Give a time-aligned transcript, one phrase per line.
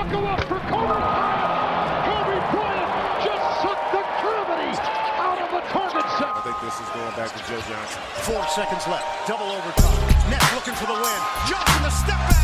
[0.00, 2.08] buckle up for Kobe Bryant.
[2.08, 4.72] Kobe Bryant just sucked the gravity
[5.20, 6.32] out of the target set.
[6.32, 8.00] I think this is going back to Joe Johnson.
[8.24, 9.04] Four seconds left.
[9.28, 10.00] Double overtime.
[10.30, 11.20] Nets looking for the win.
[11.48, 12.36] Johnson the step back.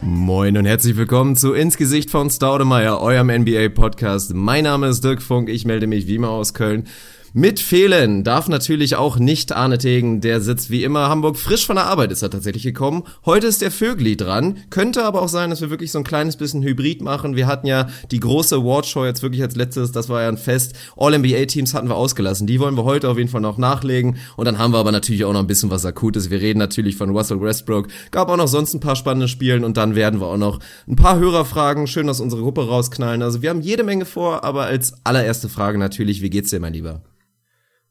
[0.00, 4.34] Moin und herzlich willkommen zu Ins Gesicht von Staudemeyer, eurem NBA-Podcast.
[4.34, 6.88] Mein Name ist Dirk Funk, ich melde mich wie immer aus Köln.
[7.36, 11.74] Mit fehlen darf natürlich auch nicht Arne Tegen, der sitzt wie immer Hamburg frisch von
[11.74, 13.02] der Arbeit ist er tatsächlich gekommen.
[13.26, 16.36] Heute ist der Vögli dran, könnte aber auch sein, dass wir wirklich so ein kleines
[16.36, 17.34] bisschen Hybrid machen.
[17.34, 20.74] Wir hatten ja die große Awardshow jetzt wirklich als letztes, das war ja ein Fest.
[20.96, 24.58] All-NBA-Teams hatten wir ausgelassen, die wollen wir heute auf jeden Fall noch nachlegen und dann
[24.58, 26.30] haben wir aber natürlich auch noch ein bisschen was Akutes.
[26.30, 29.76] Wir reden natürlich von Russell Westbrook, gab auch noch sonst ein paar spannende Spielen und
[29.76, 33.22] dann werden wir auch noch ein paar Hörerfragen, schön, dass unsere Gruppe rausknallen.
[33.22, 36.74] Also wir haben jede Menge vor, aber als allererste Frage natürlich, wie geht's dir, mein
[36.74, 37.02] Lieber?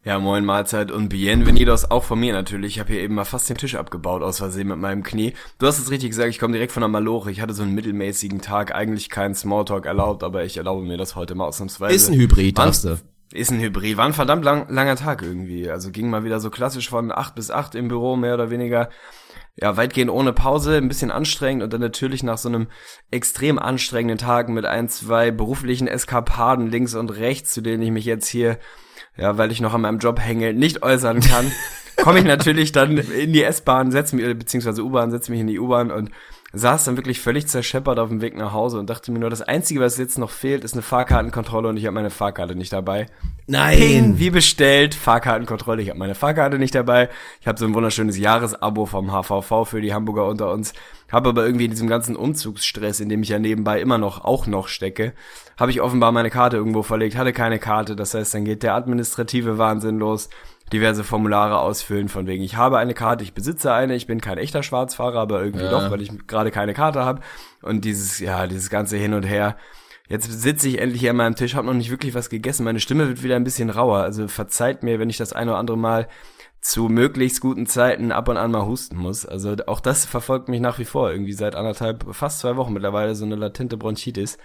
[0.05, 2.73] Ja, moin Mahlzeit und bienvenidos auch von mir natürlich.
[2.73, 5.33] Ich habe hier eben mal fast den Tisch abgebaut aus Versehen mit meinem Knie.
[5.59, 7.31] Du hast es richtig gesagt, ich komme direkt von der Maloche.
[7.31, 11.15] Ich hatte so einen mittelmäßigen Tag, eigentlich keinen Smalltalk erlaubt, aber ich erlaube mir das
[11.15, 11.95] heute mal ausnahmsweise.
[11.95, 12.99] Ist ein Hybrid, darfst du.
[13.31, 13.95] Ist ein Hybrid.
[13.95, 15.69] War ein verdammt lang, langer Tag irgendwie.
[15.69, 18.89] Also ging mal wieder so klassisch von acht bis acht im Büro, mehr oder weniger.
[19.55, 22.67] Ja, weitgehend ohne Pause, ein bisschen anstrengend und dann natürlich nach so einem
[23.09, 28.03] extrem anstrengenden Tag mit ein, zwei beruflichen Eskapaden links und rechts, zu denen ich mich
[28.03, 28.59] jetzt hier
[29.17, 31.51] ja, weil ich noch an meinem Job hänge, nicht äußern kann,
[31.97, 35.59] komme ich natürlich dann in die S-Bahn, setze mich, beziehungsweise U-Bahn, setze mich in die
[35.59, 36.11] U-Bahn und
[36.55, 39.41] saß dann wirklich völlig zerscheppert auf dem Weg nach Hause und dachte mir nur, das
[39.41, 43.07] Einzige, was jetzt noch fehlt, ist eine Fahrkartenkontrolle und ich habe meine Fahrkarte nicht dabei.
[43.47, 43.77] Nein!
[43.77, 47.09] Ping, wie bestellt, Fahrkartenkontrolle, ich habe meine Fahrkarte nicht dabei.
[47.41, 50.73] Ich habe so ein wunderschönes Jahresabo vom HVV für die Hamburger unter uns.
[51.13, 54.47] Habe aber irgendwie in diesem ganzen Umzugsstress, in dem ich ja nebenbei immer noch auch
[54.47, 55.13] noch stecke,
[55.57, 57.95] habe ich offenbar meine Karte irgendwo verlegt, hatte keine Karte.
[57.95, 60.29] Das heißt, dann geht der administrative Wahnsinn los
[60.71, 64.39] diverse Formulare ausfüllen, von wegen, ich habe eine Karte, ich besitze eine, ich bin kein
[64.39, 65.69] echter Schwarzfahrer, aber irgendwie ja.
[65.69, 67.21] doch, weil ich gerade keine Karte habe.
[67.61, 69.55] Und dieses, ja, dieses ganze Hin und Her.
[70.09, 72.63] Jetzt sitze ich endlich hier an meinem Tisch, habe noch nicht wirklich was gegessen.
[72.63, 73.99] Meine Stimme wird wieder ein bisschen rauer.
[73.99, 76.07] Also verzeiht mir, wenn ich das eine oder andere Mal
[76.63, 79.25] zu möglichst guten Zeiten ab und an mal husten muss.
[79.25, 83.15] Also auch das verfolgt mich nach wie vor irgendwie seit anderthalb, fast zwei Wochen mittlerweile
[83.15, 84.37] so eine latente Bronchitis.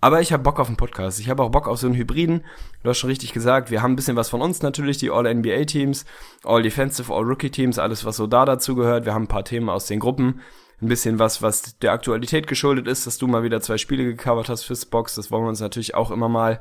[0.00, 1.18] Aber ich habe Bock auf einen Podcast.
[1.18, 2.44] Ich habe auch Bock auf so einen Hybriden.
[2.84, 6.04] Du hast schon richtig gesagt, wir haben ein bisschen was von uns natürlich, die All-NBA-Teams,
[6.44, 9.04] All-Defensive, All-Rookie-Teams, alles, was so da dazu gehört.
[9.04, 10.42] Wir haben ein paar Themen aus den Gruppen.
[10.80, 14.48] Ein bisschen was, was der Aktualität geschuldet ist, dass du mal wieder zwei Spiele gecovert
[14.48, 15.16] hast fürs Box.
[15.16, 16.60] Das wollen wir uns natürlich auch immer mal,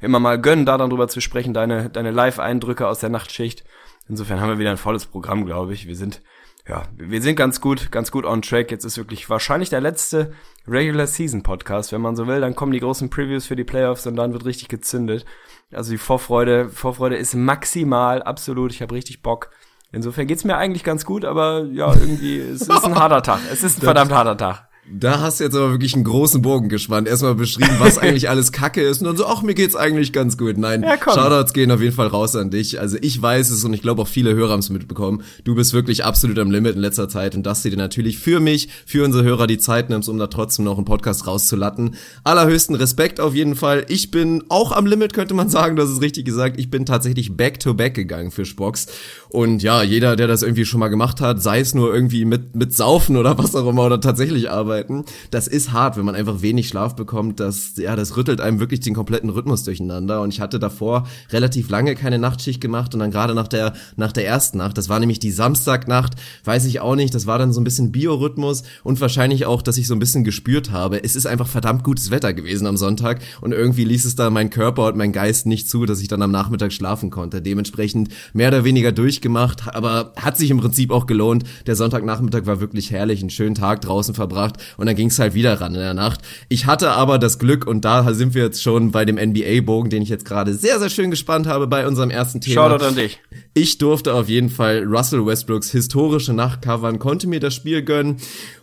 [0.00, 3.64] immer mal gönnen, da dann drüber zu sprechen, deine, deine Live-Eindrücke aus der Nachtschicht.
[4.08, 5.86] Insofern haben wir wieder ein volles Programm, glaube ich.
[5.86, 6.22] Wir sind
[6.68, 8.72] ja, wir sind ganz gut, ganz gut on track.
[8.72, 10.32] Jetzt ist wirklich wahrscheinlich der letzte
[10.66, 12.40] Regular Season Podcast, wenn man so will.
[12.40, 15.24] Dann kommen die großen Previews für die Playoffs und dann wird richtig gezündet.
[15.72, 18.72] Also die Vorfreude, Vorfreude ist maximal, absolut.
[18.72, 19.50] Ich habe richtig Bock.
[19.92, 23.40] Insofern geht's mir eigentlich ganz gut, aber ja, irgendwie, es ist ein harter Tag.
[23.52, 24.68] Es ist ein verdammt harter Tag.
[24.88, 27.08] Da hast du jetzt aber wirklich einen großen Bogen gespannt.
[27.08, 30.38] Erstmal beschrieben, was eigentlich alles Kacke ist und dann so, ach, mir geht's eigentlich ganz
[30.38, 30.58] gut.
[30.58, 32.78] Nein, ja, Shoutouts gehen auf jeden Fall raus an dich.
[32.78, 35.24] Also ich weiß es und ich glaube auch viele Hörer haben es mitbekommen.
[35.42, 38.38] Du bist wirklich absolut am Limit in letzter Zeit und dass du dir natürlich für
[38.38, 41.96] mich, für unsere Hörer die Zeit nimmst, um da trotzdem noch einen Podcast rauszulatten.
[42.22, 43.86] Allerhöchsten Respekt auf jeden Fall.
[43.88, 45.74] Ich bin auch am Limit, könnte man sagen.
[45.74, 46.60] Das ist richtig gesagt.
[46.60, 48.86] Ich bin tatsächlich back to back gegangen für Spox.
[49.30, 52.54] Und ja, jeder, der das irgendwie schon mal gemacht hat, sei es nur irgendwie mit,
[52.54, 55.04] mit Saufen oder was auch immer oder tatsächlich arbeiten, arbeiten.
[55.30, 57.40] Das ist hart, wenn man einfach wenig Schlaf bekommt.
[57.40, 60.20] Das, ja, das rüttelt einem wirklich den kompletten Rhythmus durcheinander.
[60.20, 64.12] Und ich hatte davor relativ lange keine Nachtschicht gemacht und dann gerade nach der, nach
[64.12, 66.14] der ersten Nacht, das war nämlich die Samstagnacht,
[66.44, 69.78] weiß ich auch nicht, das war dann so ein bisschen Biorhythmus und wahrscheinlich auch, dass
[69.78, 71.02] ich so ein bisschen gespürt habe.
[71.02, 74.50] Es ist einfach verdammt gutes Wetter gewesen am Sonntag und irgendwie ließ es da mein
[74.50, 77.40] Körper und mein Geist nicht zu, dass ich dann am Nachmittag schlafen konnte.
[77.40, 81.44] Dementsprechend mehr oder weniger durchgemacht, aber hat sich im Prinzip auch gelohnt.
[81.66, 85.34] Der Sonntagnachmittag war wirklich herrlich, einen schönen Tag draußen verbracht und dann ging es halt
[85.34, 86.20] wieder ran in der Nacht.
[86.48, 90.02] Ich hatte aber das Glück und da sind wir jetzt schon bei dem NBA-Bogen, den
[90.02, 92.70] ich jetzt gerade sehr, sehr schön gespannt habe bei unserem ersten Thema.
[92.70, 93.20] Shoutout an dich.
[93.54, 98.16] Ich durfte auf jeden Fall Russell Westbrooks historische Nacht covern, konnte mir das Spiel gönnen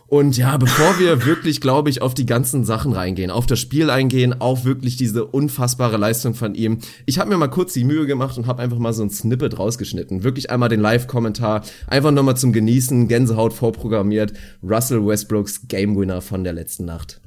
[0.06, 3.88] und ja, bevor wir wirklich, glaube ich, auf die ganzen Sachen reingehen, auf das Spiel
[3.90, 8.06] eingehen, auf wirklich diese unfassbare Leistung von ihm, ich habe mir mal kurz die Mühe
[8.06, 10.22] gemacht und habe einfach mal so ein Snippet rausgeschnitten.
[10.22, 14.34] Wirklich einmal den Live-Kommentar, einfach nochmal zum Genießen, Gänsehaut vorprogrammiert.
[14.62, 17.20] Russell Westbrooks Game Winner von der letzten Nacht.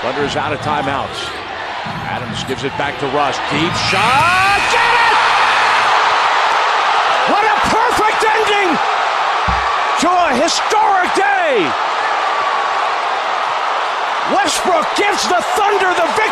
[0.00, 1.30] Thunder is out of timeouts.
[1.84, 3.36] Adams gives it back to Rush.
[3.50, 4.60] Deep shot!
[4.72, 5.16] Get it!
[7.30, 8.78] What a perfect ending
[10.00, 11.97] to a historic day!
[14.34, 16.27] Westbrook gives the Thunder the victory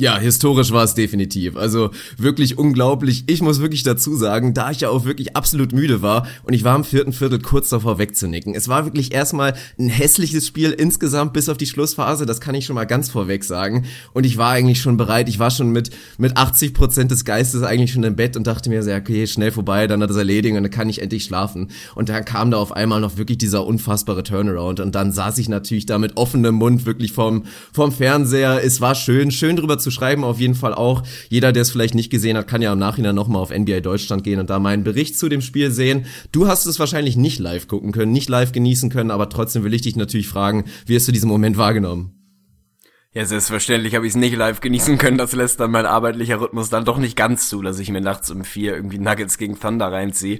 [0.00, 1.56] Ja, historisch war es definitiv.
[1.56, 3.24] Also wirklich unglaublich.
[3.26, 6.64] Ich muss wirklich dazu sagen, da ich ja auch wirklich absolut müde war und ich
[6.64, 8.54] war im vierten Viertel kurz davor wegzunicken.
[8.54, 12.64] Es war wirklich erstmal ein hässliches Spiel insgesamt bis auf die Schlussphase, das kann ich
[12.64, 13.84] schon mal ganz vorweg sagen.
[14.14, 17.62] Und ich war eigentlich schon bereit, ich war schon mit, mit 80 Prozent des Geistes
[17.62, 20.56] eigentlich schon im Bett und dachte mir so, okay, schnell vorbei, dann hat das erledigt
[20.56, 21.68] und dann kann ich endlich schlafen.
[21.94, 25.50] Und dann kam da auf einmal noch wirklich dieser unfassbare Turnaround und dann saß ich
[25.50, 28.64] natürlich da mit offenem Mund wirklich vorm, vorm Fernseher.
[28.64, 31.02] Es war schön, schön drüber zu schreiben auf jeden Fall auch.
[31.28, 34.24] Jeder, der es vielleicht nicht gesehen hat, kann ja im Nachhinein nochmal auf NBA Deutschland
[34.24, 36.06] gehen und da meinen Bericht zu dem Spiel sehen.
[36.32, 39.74] Du hast es wahrscheinlich nicht live gucken können, nicht live genießen können, aber trotzdem will
[39.74, 42.14] ich dich natürlich fragen, wie hast du diesen Moment wahrgenommen?
[43.12, 45.18] Ja, selbstverständlich habe ich es nicht live genießen können.
[45.18, 48.30] Das lässt dann mein arbeitlicher Rhythmus dann doch nicht ganz zu, dass ich mir nachts
[48.30, 50.38] um vier irgendwie Nuggets gegen Thunder reinziehe.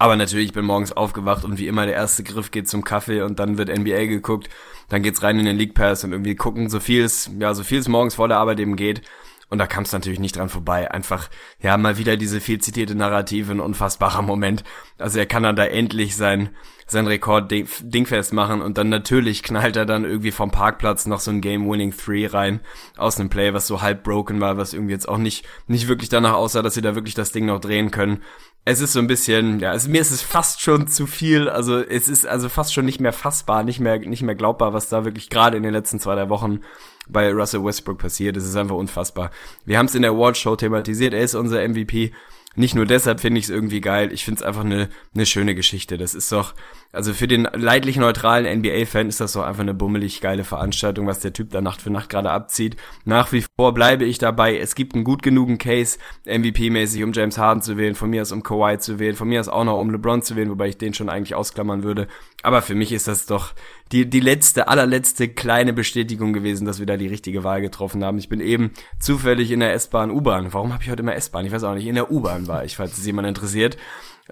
[0.00, 3.20] Aber natürlich, ich bin morgens aufgewacht und wie immer der erste Griff geht zum Kaffee
[3.20, 4.48] und dann wird NBA geguckt.
[4.88, 7.62] Dann geht's rein in den League Pass und irgendwie gucken, so viel es, ja, so
[7.64, 9.02] viel es morgens vor der Arbeit eben geht.
[9.50, 10.90] Und da kam es natürlich nicht dran vorbei.
[10.90, 11.28] Einfach,
[11.60, 14.64] ja, mal wieder diese viel zitierte Narrative, ein unfassbarer Moment.
[14.96, 16.48] Also er kann dann da endlich sein,
[16.86, 21.30] sein Rekord dingfest machen und dann natürlich knallt er dann irgendwie vom Parkplatz noch so
[21.30, 22.60] ein Game-Winning Three rein
[22.96, 26.08] aus einem Play, was so halb broken war, was irgendwie jetzt auch nicht, nicht wirklich
[26.08, 28.22] danach aussah, dass sie da wirklich das Ding noch drehen können
[28.64, 31.48] es ist so ein bisschen, ja, es, mir ist es fast schon zu viel.
[31.48, 34.88] Also es ist also fast schon nicht mehr fassbar, nicht mehr, nicht mehr glaubbar, was
[34.88, 36.60] da wirklich gerade in den letzten zwei, drei Wochen
[37.08, 38.36] bei Russell Westbrook passiert.
[38.36, 39.30] Es ist einfach unfassbar.
[39.64, 41.14] Wir haben es in der Award Show thematisiert.
[41.14, 42.12] Er ist unser MVP
[42.56, 45.54] nicht nur deshalb finde ich es irgendwie geil, ich finde es einfach eine, eine schöne
[45.54, 45.98] Geschichte.
[45.98, 46.54] Das ist doch,
[46.92, 51.20] also für den leidlich neutralen NBA-Fan ist das doch einfach eine bummelig geile Veranstaltung, was
[51.20, 52.76] der Typ da Nacht für Nacht gerade abzieht.
[53.04, 57.38] Nach wie vor bleibe ich dabei, es gibt einen gut genugen Case, MVP-mäßig, um James
[57.38, 59.78] Harden zu wählen, von mir aus um Kawhi zu wählen, von mir aus auch noch
[59.78, 62.08] um LeBron zu wählen, wobei ich den schon eigentlich ausklammern würde.
[62.42, 63.52] Aber für mich ist das doch
[63.92, 68.18] die, die letzte, allerletzte kleine Bestätigung gewesen, dass wir da die richtige Wahl getroffen haben.
[68.18, 70.52] Ich bin eben zufällig in der S-Bahn, U-Bahn.
[70.52, 71.46] Warum habe ich heute immer S-Bahn?
[71.46, 71.86] Ich weiß auch nicht.
[71.86, 73.76] In der U-Bahn war ich, falls es jemand interessiert.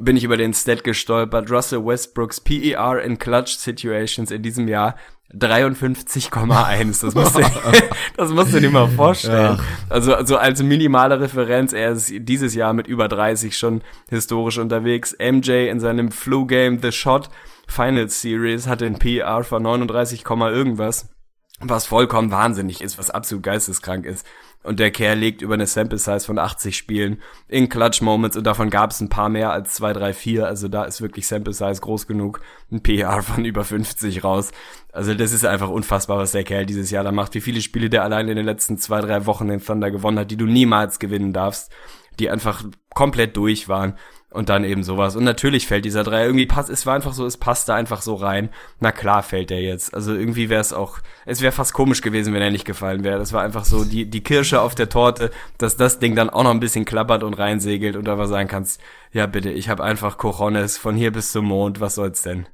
[0.01, 1.51] Bin ich über den Stat gestolpert.
[1.51, 4.97] Russell Westbrooks PER in Clutch Situations in diesem Jahr
[5.35, 7.03] 53,1.
[7.03, 7.41] Das musst du,
[8.17, 9.59] das musst du dir mal vorstellen.
[9.59, 9.65] Ja.
[9.91, 15.15] Also, also als minimale Referenz, er ist dieses Jahr mit über 30 schon historisch unterwegs.
[15.19, 17.29] MJ in seinem Flu-Game The Shot
[17.67, 21.11] Finals Series hatte ein PR von 39, irgendwas,
[21.61, 24.27] was vollkommen wahnsinnig ist, was absolut geisteskrank ist.
[24.63, 28.45] Und der Kerl legt über eine Sample Size von 80 Spielen in Clutch Moments und
[28.45, 30.47] davon gab es ein paar mehr als 2, 3, 4.
[30.47, 32.41] Also da ist wirklich Sample Size groß genug.
[32.71, 34.51] Ein PR von über 50 raus.
[34.93, 37.35] Also das ist einfach unfassbar, was der Kerl dieses Jahr da macht.
[37.35, 40.31] Wie viele Spiele der allein in den letzten zwei, drei Wochen den Thunder gewonnen hat,
[40.31, 41.71] die du niemals gewinnen darfst.
[42.19, 42.65] Die einfach
[42.95, 43.95] komplett durch waren.
[44.31, 45.17] Und dann eben sowas.
[45.17, 48.15] Und natürlich fällt dieser Dreier irgendwie passt, es war einfach so, es passte einfach so
[48.15, 48.51] rein.
[48.79, 49.95] Na klar fällt er jetzt.
[49.95, 53.19] Also irgendwie wäre es auch, es wäre fast komisch gewesen, wenn er nicht gefallen wäre.
[53.19, 56.43] Das war einfach so die, die Kirsche auf der Torte, dass das Ding dann auch
[56.43, 58.83] noch ein bisschen klappert und reinsegelt und aber sagen kannst,
[59.13, 62.47] ja bitte, ich habe einfach Cojones von hier bis zum Mond, was soll's denn?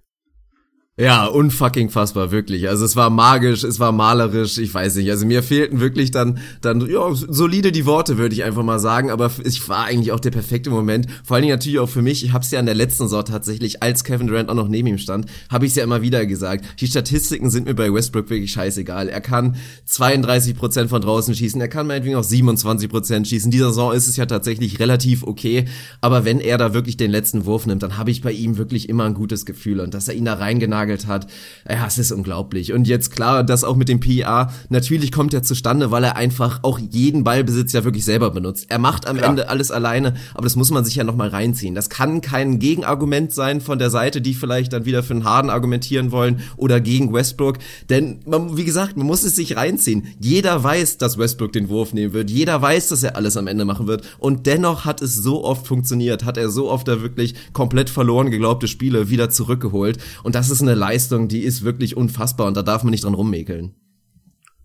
[0.96, 2.69] Ja, unfucking fassbar, wirklich.
[2.69, 5.11] Also es war magisch, es war malerisch, ich weiß nicht.
[5.11, 9.11] Also mir fehlten wirklich dann, dann, ja, solide die Worte, würde ich einfach mal sagen.
[9.11, 11.08] Aber ich war eigentlich auch der perfekte Moment.
[11.25, 12.25] Vor allen Dingen natürlich auch für mich.
[12.25, 14.87] Ich habe es ja an der letzten Saison tatsächlich, als Kevin Durant auch noch neben
[14.87, 16.81] ihm stand, habe ich es ja immer wieder gesagt.
[16.81, 19.08] Die Statistiken sind mir bei Westbrook wirklich scheißegal.
[19.08, 19.56] Er kann
[19.87, 23.50] 32 Prozent von draußen schießen, er kann meinetwegen auch 27 Prozent schießen.
[23.50, 25.64] Dieser Saison ist es ja tatsächlich relativ okay.
[26.00, 28.88] Aber wenn er da wirklich den letzten Wurf nimmt, dann habe ich bei ihm wirklich
[28.88, 29.81] immer ein gutes Gefühl.
[29.81, 31.26] Und dass er ihn da reingenagelt genagelt hat.
[31.69, 32.72] Ja, es ist unglaublich.
[32.72, 36.60] Und jetzt klar, das auch mit dem PA, natürlich kommt er zustande, weil er einfach
[36.62, 38.67] auch jeden Ballbesitz ja wirklich selber benutzt.
[38.69, 39.29] Er macht am ja.
[39.29, 41.74] Ende alles alleine, aber das muss man sich ja nochmal reinziehen.
[41.74, 45.50] Das kann kein Gegenargument sein von der Seite, die vielleicht dann wieder für einen Harden
[45.50, 47.58] argumentieren wollen oder gegen Westbrook.
[47.88, 50.08] Denn, man, wie gesagt, man muss es sich reinziehen.
[50.20, 52.31] Jeder weiß, dass Westbrook den Wurf nehmen wird.
[52.31, 54.05] Jeder weiß, dass er alles am Ende machen wird.
[54.19, 56.24] Und dennoch hat es so oft funktioniert.
[56.24, 59.98] Hat er so oft da wirklich komplett verloren geglaubte Spiele wieder zurückgeholt.
[60.22, 63.14] Und das ist eine Leistung, die ist wirklich unfassbar und da darf man nicht dran
[63.14, 63.74] rummäkeln.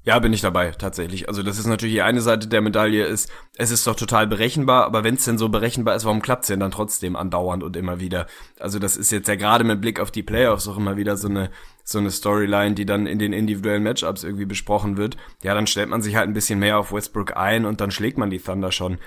[0.04, 1.28] Ja, bin ich dabei, tatsächlich.
[1.28, 4.86] Also das ist natürlich die eine Seite der Medaille ist, es ist doch total berechenbar,
[4.86, 8.00] aber wenn es denn so berechenbar ist, warum klappt's denn dann trotzdem andauernd und immer
[8.00, 8.26] wieder?
[8.60, 11.28] Also das ist jetzt ja gerade mit Blick auf die Playoffs auch immer wieder so
[11.28, 11.52] eine
[11.84, 15.18] so eine Storyline, die dann in den individuellen Matchups irgendwie besprochen wird.
[15.44, 18.18] Ja, dann stellt man sich halt ein bisschen mehr auf Westbrook ein und dann schlägt
[18.18, 19.00] man die Thunder schon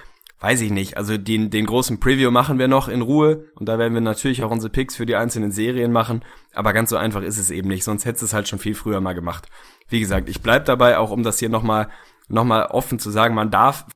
[0.42, 0.96] weiß ich nicht.
[0.96, 4.42] Also den, den großen Preview machen wir noch in Ruhe und da werden wir natürlich
[4.42, 6.24] auch unsere Picks für die einzelnen Serien machen.
[6.52, 9.00] Aber ganz so einfach ist es eben nicht, sonst hättest es halt schon viel früher
[9.00, 9.48] mal gemacht.
[9.88, 11.88] Wie gesagt, ich bleib dabei, auch um das hier nochmal
[12.28, 13.86] noch mal offen zu sagen, man darf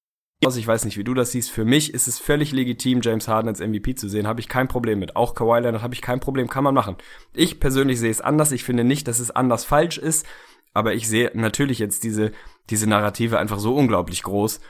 [0.40, 1.50] ich weiß nicht, wie du das siehst.
[1.50, 4.28] Für mich ist es völlig legitim, James Harden als MVP zu sehen.
[4.28, 5.16] Habe ich kein Problem mit.
[5.16, 6.46] Auch Kawhi Leonard habe ich kein Problem.
[6.46, 6.96] Kann man machen.
[7.32, 8.52] Ich persönlich sehe es anders.
[8.52, 10.24] Ich finde nicht, dass es anders falsch ist.
[10.72, 12.32] Aber ich sehe natürlich jetzt diese,
[12.68, 14.60] diese Narrative einfach so unglaublich groß,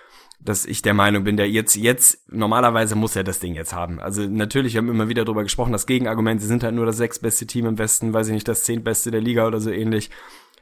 [0.41, 4.01] dass ich der Meinung bin, der jetzt, jetzt, normalerweise muss er das Ding jetzt haben.
[4.01, 6.99] Also natürlich, wir haben immer wieder darüber gesprochen, das Gegenargument, sie sind halt nur das
[6.99, 10.11] sechstbeste Team im Westen, weiß ich nicht, das zehntbeste der Liga oder so ähnlich.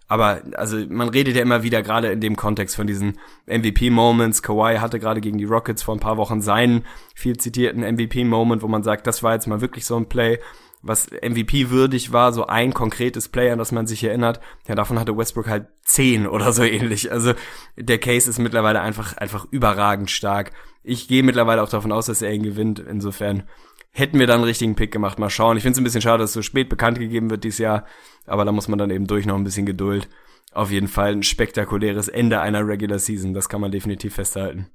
[0.07, 4.43] Aber also man redet ja immer wieder gerade in dem Kontext von diesen MVP-Moments.
[4.43, 8.69] Kawhi hatte gerade gegen die Rockets vor ein paar Wochen seinen viel zitierten MVP-Moment, wo
[8.69, 10.38] man sagt, das war jetzt mal wirklich so ein Play
[10.85, 14.41] was MVP würdig war, so ein konkretes Play, an das man sich erinnert.
[14.69, 17.11] Ja, davon hatte Westbrook halt zehn oder so ähnlich.
[17.11, 17.33] Also
[17.76, 20.53] der Case ist mittlerweile einfach, einfach überragend stark.
[20.83, 22.79] Ich gehe mittlerweile auch davon aus, dass er ihn gewinnt.
[22.79, 23.45] Insofern
[23.91, 25.19] hätten wir dann einen richtigen Pick gemacht.
[25.19, 25.57] Mal schauen.
[25.57, 27.87] Ich finde es ein bisschen schade, dass es so spät bekannt gegeben wird dieses Jahr.
[28.26, 30.09] Aber da muss man dann eben durch noch ein bisschen Geduld.
[30.53, 33.33] Auf jeden Fall ein spektakuläres Ende einer Regular Season.
[33.33, 34.69] Das kann man definitiv festhalten.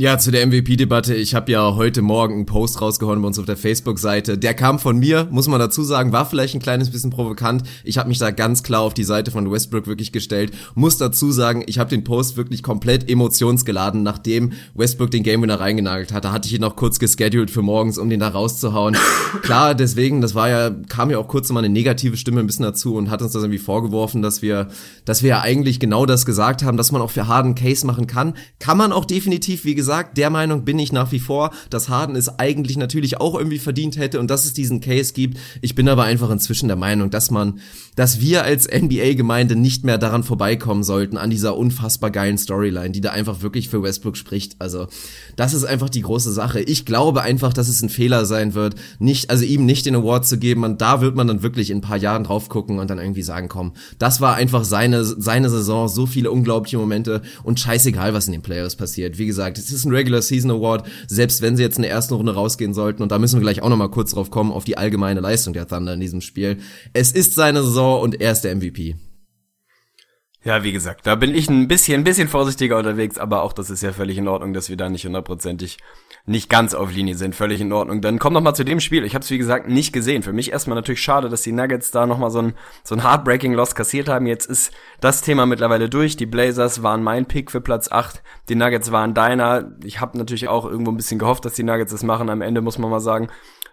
[0.00, 1.12] Ja, zu der MVP-Debatte.
[1.16, 4.38] Ich habe ja heute Morgen einen Post rausgehauen bei uns auf der Facebook-Seite.
[4.38, 7.64] Der kam von mir, muss man dazu sagen, war vielleicht ein kleines bisschen provokant.
[7.82, 10.52] Ich habe mich da ganz klar auf die Seite von Westbrook wirklich gestellt.
[10.76, 15.58] Muss dazu sagen, ich habe den Post wirklich komplett emotionsgeladen, nachdem Westbrook den Game Winner
[15.58, 16.30] reingenagelt hatte.
[16.30, 18.96] Hatte ich ihn noch kurz gescheduled für morgens, um den da rauszuhauen.
[19.42, 22.64] klar, deswegen, das war ja, kam ja auch kurz mal eine negative Stimme ein bisschen
[22.64, 24.68] dazu und hat uns das irgendwie vorgeworfen, dass wir,
[25.04, 28.06] dass wir ja eigentlich genau das gesagt haben, dass man auch für Harden Case machen
[28.06, 28.34] kann.
[28.60, 31.88] Kann man auch definitiv, wie gesagt, gesagt, der Meinung bin ich nach wie vor, dass
[31.88, 35.38] Harden es eigentlich natürlich auch irgendwie verdient hätte und dass es diesen Case gibt.
[35.62, 37.58] Ich bin aber einfach inzwischen der Meinung, dass man,
[37.96, 43.00] dass wir als NBA-Gemeinde nicht mehr daran vorbeikommen sollten, an dieser unfassbar geilen Storyline, die
[43.00, 44.56] da einfach wirklich für Westbrook spricht.
[44.58, 44.88] Also,
[45.36, 46.60] das ist einfach die große Sache.
[46.60, 50.26] Ich glaube einfach, dass es ein Fehler sein wird, nicht, also ihm nicht den Award
[50.26, 52.90] zu geben und da wird man dann wirklich in ein paar Jahren drauf gucken und
[52.90, 57.58] dann irgendwie sagen, komm, das war einfach seine, seine Saison, so viele unglaubliche Momente und
[57.58, 59.16] scheißegal, was in den Playoffs passiert.
[59.16, 61.90] Wie gesagt, es ist ist ein Regular Season Award, selbst wenn sie jetzt in der
[61.90, 63.02] ersten Runde rausgehen sollten.
[63.02, 65.66] Und da müssen wir gleich auch nochmal kurz drauf kommen, auf die allgemeine Leistung der
[65.66, 66.58] Thunder in diesem Spiel.
[66.92, 68.96] Es ist seine Saison und er ist der MVP.
[70.44, 73.70] Ja, wie gesagt, da bin ich ein bisschen, ein bisschen vorsichtiger unterwegs, aber auch das
[73.70, 75.78] ist ja völlig in Ordnung, dass wir da nicht hundertprozentig
[76.28, 78.00] nicht ganz auf Linie sind, völlig in Ordnung.
[78.00, 79.04] Dann komm noch mal zu dem Spiel.
[79.04, 80.22] Ich habe es wie gesagt nicht gesehen.
[80.22, 82.54] Für mich erstmal natürlich schade, dass die Nuggets da noch mal so ein
[82.84, 84.26] so ein heartbreaking Loss kassiert haben.
[84.26, 86.16] Jetzt ist das Thema mittlerweile durch.
[86.16, 88.22] Die Blazers waren mein Pick für Platz 8.
[88.48, 89.72] Die Nuggets waren deiner.
[89.84, 92.30] Ich habe natürlich auch irgendwo ein bisschen gehofft, dass die Nuggets das machen.
[92.30, 93.28] Am Ende muss man mal sagen,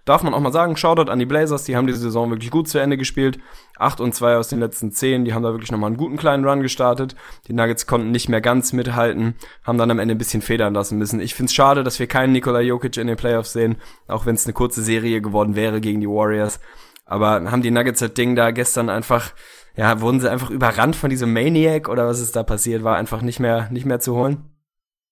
[0.06, 2.68] darf man auch mal sagen, Shoutout an die Blazers, die haben die Saison wirklich gut
[2.68, 3.40] zu Ende gespielt.
[3.78, 6.46] 8 und 2 aus den letzten 10, die haben da wirklich nochmal einen guten kleinen
[6.48, 7.16] Run gestartet.
[7.48, 10.98] Die Nuggets konnten nicht mehr ganz mithalten, haben dann am Ende ein bisschen federn lassen
[10.98, 11.20] müssen.
[11.20, 14.46] Ich find's schade, dass wir keinen Nikola Jokic in den Playoffs sehen, auch wenn es
[14.46, 16.60] eine kurze Serie geworden wäre gegen die Warriors.
[17.06, 19.34] Aber haben die Nuggets das Ding da gestern einfach,
[19.76, 23.22] ja, wurden sie einfach überrannt von diesem Maniac oder was ist da passiert, war einfach
[23.22, 24.55] nicht mehr, nicht mehr zu holen?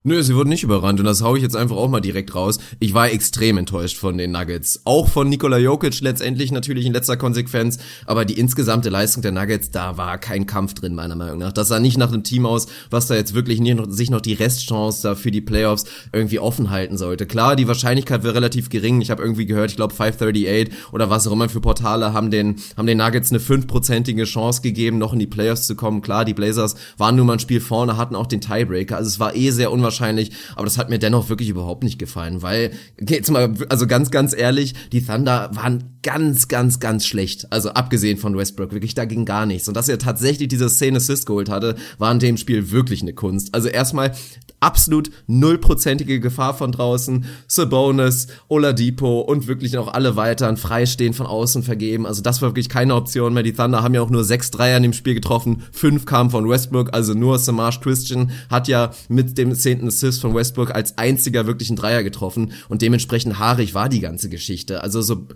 [0.06, 2.60] Nö, sie wurden nicht überrannt und das hau ich jetzt einfach auch mal direkt raus.
[2.82, 4.82] Ich war extrem enttäuscht von den Nuggets.
[4.84, 9.72] Auch von Nikola Jokic letztendlich natürlich in letzter Konsequenz, aber die insgesamte Leistung der Nuggets,
[9.72, 11.54] da war kein Kampf drin, meiner Meinung nach.
[11.54, 14.20] Das sah nicht nach einem Team aus, was da jetzt wirklich nicht noch, sich noch
[14.20, 17.26] die Restchance da für die Playoffs irgendwie offen halten sollte.
[17.26, 19.00] Klar, die Wahrscheinlichkeit wäre relativ gering.
[19.00, 22.58] Ich habe irgendwie gehört, ich glaube 538 oder was auch immer für Portale haben den,
[22.76, 26.02] haben den Nuggets eine fünfprozentige Chance gegeben, noch in die Playoffs zu kommen.
[26.02, 28.98] Klar, die Blazers waren nur mal ein Spiel vorne, hatten auch den Tiebreaker.
[28.98, 32.00] Also es war eh sehr unwahrscheinlich unwahrscheinlich, aber das hat mir dennoch wirklich überhaupt nicht
[32.00, 37.52] gefallen, weil, jetzt mal, also ganz, ganz ehrlich, die Thunder waren ganz, ganz, ganz schlecht.
[37.52, 39.68] Also abgesehen von Westbrook, wirklich, da ging gar nichts.
[39.68, 43.14] Und dass er tatsächlich diese Szene Assist geholt hatte, war in dem Spiel wirklich eine
[43.14, 43.56] Kunst.
[43.56, 44.12] Also erstmal
[44.60, 47.26] absolut nullprozentige Gefahr von draußen.
[47.48, 52.06] Sabonis, Oladipo und wirklich noch alle weiteren freistehen von außen vergeben.
[52.06, 53.44] Also das war wirklich keine Option mehr.
[53.44, 55.64] Die Thunder haben ja auch nur sechs Dreier in dem Spiel getroffen.
[55.72, 60.34] Fünf kamen von Westbrook, also nur Samaj Christian hat ja mit dem zehnten Assist von
[60.36, 64.82] Westbrook als einziger wirklich einen Dreier getroffen und dementsprechend haarig war die ganze Geschichte.
[64.84, 65.28] Also so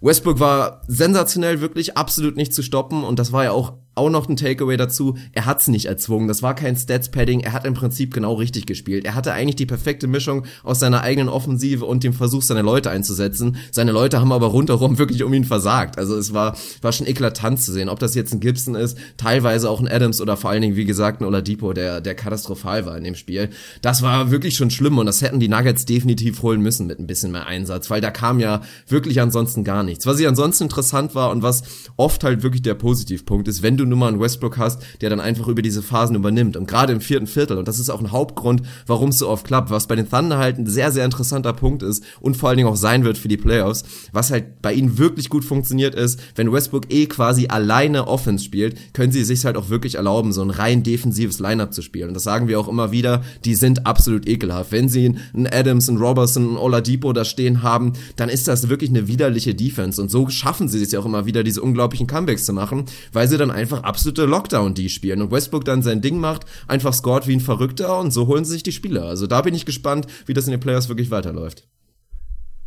[0.00, 4.28] Westbrook war sensationell wirklich absolut nicht zu stoppen und das war ja auch auch noch
[4.28, 6.28] ein Takeaway dazu, er hat's nicht erzwungen.
[6.28, 9.06] Das war kein Stats-Padding, er hat im Prinzip genau richtig gespielt.
[9.06, 12.90] Er hatte eigentlich die perfekte Mischung aus seiner eigenen Offensive und dem Versuch, seine Leute
[12.90, 13.56] einzusetzen.
[13.72, 15.98] Seine Leute haben aber rundherum wirklich um ihn versagt.
[15.98, 19.70] Also es war, war schon eklatant zu sehen, ob das jetzt ein Gibson ist, teilweise
[19.70, 22.98] auch ein Adams oder vor allen Dingen, wie gesagt, ein Oladipo, der, der katastrophal war
[22.98, 23.48] in dem Spiel.
[23.80, 27.06] Das war wirklich schon schlimm und das hätten die Nuggets definitiv holen müssen mit ein
[27.06, 30.04] bisschen mehr Einsatz, weil da kam ja wirklich ansonsten gar nichts.
[30.04, 31.62] Was ich ansonsten interessant war und was
[31.96, 35.48] oft halt wirklich der Positivpunkt ist, wenn du Nummer einen Westbrook hast, der dann einfach
[35.48, 36.56] über diese Phasen übernimmt.
[36.56, 39.46] Und gerade im vierten Viertel, und das ist auch ein Hauptgrund, warum es so oft
[39.46, 42.58] klappt, was bei den Thunder halt ein sehr, sehr interessanter Punkt ist und vor allen
[42.58, 46.20] Dingen auch sein wird für die Playoffs, was halt bei ihnen wirklich gut funktioniert ist,
[46.34, 50.42] wenn Westbrook eh quasi alleine Offense spielt, können sie sich halt auch wirklich erlauben, so
[50.42, 52.08] ein rein defensives Lineup zu spielen.
[52.08, 54.72] Und das sagen wir auch immer wieder, die sind absolut ekelhaft.
[54.72, 58.90] Wenn sie einen Adams, einen Robertson, einen Oladipo da stehen haben, dann ist das wirklich
[58.90, 60.00] eine widerliche Defense.
[60.00, 63.28] Und so schaffen sie es ja auch immer wieder, diese unglaublichen Comebacks zu machen, weil
[63.28, 65.22] sie dann einfach einfach absolute Lockdown, die spielen.
[65.22, 68.52] Und Westbrook dann sein Ding macht, einfach scored wie ein Verrückter und so holen sie
[68.52, 69.04] sich die Spieler.
[69.04, 71.66] Also da bin ich gespannt, wie das in den Playoffs wirklich weiterläuft.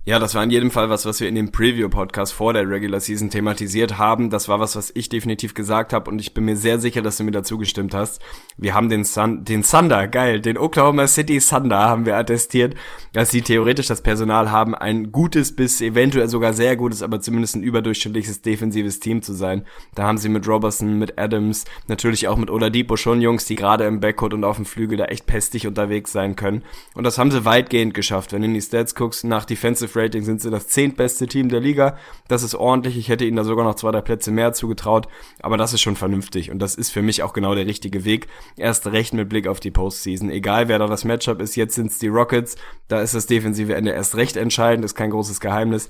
[0.09, 2.99] Ja, das war in jedem Fall was, was wir in dem Preview-Podcast vor der Regular
[2.99, 4.31] Season thematisiert haben.
[4.31, 7.17] Das war was, was ich definitiv gesagt habe und ich bin mir sehr sicher, dass
[7.17, 8.19] du mir dazu gestimmt hast.
[8.57, 12.73] Wir haben den, Sun, den Thunder, geil, den Oklahoma City Thunder haben wir attestiert,
[13.13, 17.57] dass sie theoretisch das Personal haben, ein gutes bis eventuell sogar sehr gutes, aber zumindest
[17.57, 19.63] ein überdurchschnittliches defensives Team zu sein.
[19.93, 23.85] Da haben sie mit Robertson, mit Adams, natürlich auch mit Oladipo schon Jungs, die gerade
[23.85, 26.63] im Backcourt und auf dem Flügel da echt pestig unterwegs sein können.
[26.95, 28.33] Und das haben sie weitgehend geschafft.
[28.33, 31.59] Wenn du in die Stats guckst, nach Defensive Rating sind sie das zehntbeste Team der
[31.59, 31.97] Liga.
[32.27, 32.97] Das ist ordentlich.
[32.97, 35.07] Ich hätte ihnen da sogar noch zwei, drei Plätze mehr zugetraut.
[35.41, 36.51] Aber das ist schon vernünftig.
[36.51, 38.27] Und das ist für mich auch genau der richtige Weg.
[38.57, 40.29] Erst recht mit Blick auf die Postseason.
[40.29, 41.55] Egal wer da das Matchup ist.
[41.55, 42.55] Jetzt sind es die Rockets.
[42.87, 44.85] Da ist das defensive Ende erst recht entscheidend.
[44.85, 45.89] ist kein großes Geheimnis.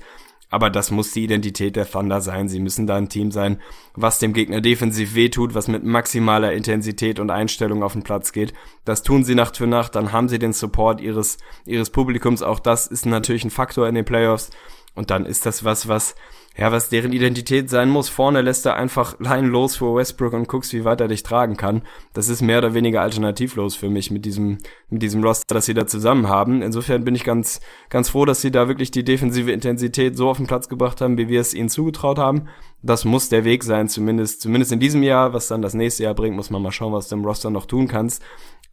[0.50, 2.48] Aber das muss die Identität der Thunder sein.
[2.48, 3.60] Sie müssen da ein Team sein,
[3.94, 8.52] was dem Gegner defensiv wehtut, was mit maximaler Intensität und Einstellung auf den Platz geht.
[8.84, 9.94] Das tun sie Nacht für Nacht.
[9.94, 12.42] Dann haben sie den Support ihres, ihres Publikums.
[12.42, 14.50] Auch das ist natürlich ein Faktor in den Playoffs.
[14.96, 16.16] Und dann ist das was, was
[16.56, 18.08] ja, was deren Identität sein muss.
[18.08, 21.56] Vorne lässt er einfach Line los vor Westbrook und guckst, wie weit er dich tragen
[21.56, 21.82] kann.
[22.12, 25.74] Das ist mehr oder weniger alternativlos für mich mit diesem, mit diesem Roster, das sie
[25.74, 26.60] da zusammen haben.
[26.60, 30.38] Insofern bin ich ganz, ganz froh, dass sie da wirklich die defensive Intensität so auf
[30.38, 32.48] den Platz gebracht haben, wie wir es ihnen zugetraut haben.
[32.82, 35.32] Das muss der Weg sein, zumindest, zumindest in diesem Jahr.
[35.32, 37.66] Was dann das nächste Jahr bringt, muss man mal schauen, was du im Roster noch
[37.66, 38.22] tun kannst.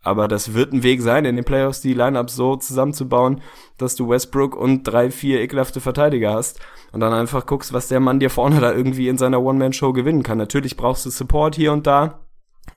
[0.04, 3.42] Aber das wird ein Weg sein, in den Playoffs die Lineups so zusammenzubauen,
[3.78, 6.60] dass du Westbrook und drei, vier ekelhafte Verteidiger hast
[6.92, 10.24] und dann einfach guckst, was der Mann dir vorne da irgendwie in seiner One-Man-Show gewinnen
[10.24, 10.38] kann.
[10.38, 12.20] Natürlich brauchst du Support hier und da,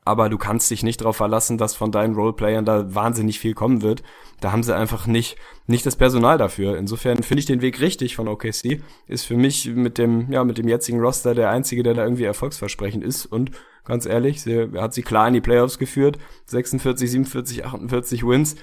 [0.05, 3.83] aber du kannst dich nicht darauf verlassen, dass von deinen Roleplayern da wahnsinnig viel kommen
[3.83, 4.03] wird.
[4.41, 5.37] Da haben sie einfach nicht,
[5.67, 6.79] nicht das Personal dafür.
[6.79, 8.83] Insofern finde ich den Weg richtig von OKC.
[9.07, 12.25] Ist für mich mit dem, ja, mit dem jetzigen Roster der einzige, der da irgendwie
[12.25, 13.27] erfolgsversprechend ist.
[13.27, 13.51] Und
[13.91, 16.19] ganz ehrlich, sie, hat sie klar in die Playoffs geführt.
[16.47, 18.57] 46, 47, 48 Wins.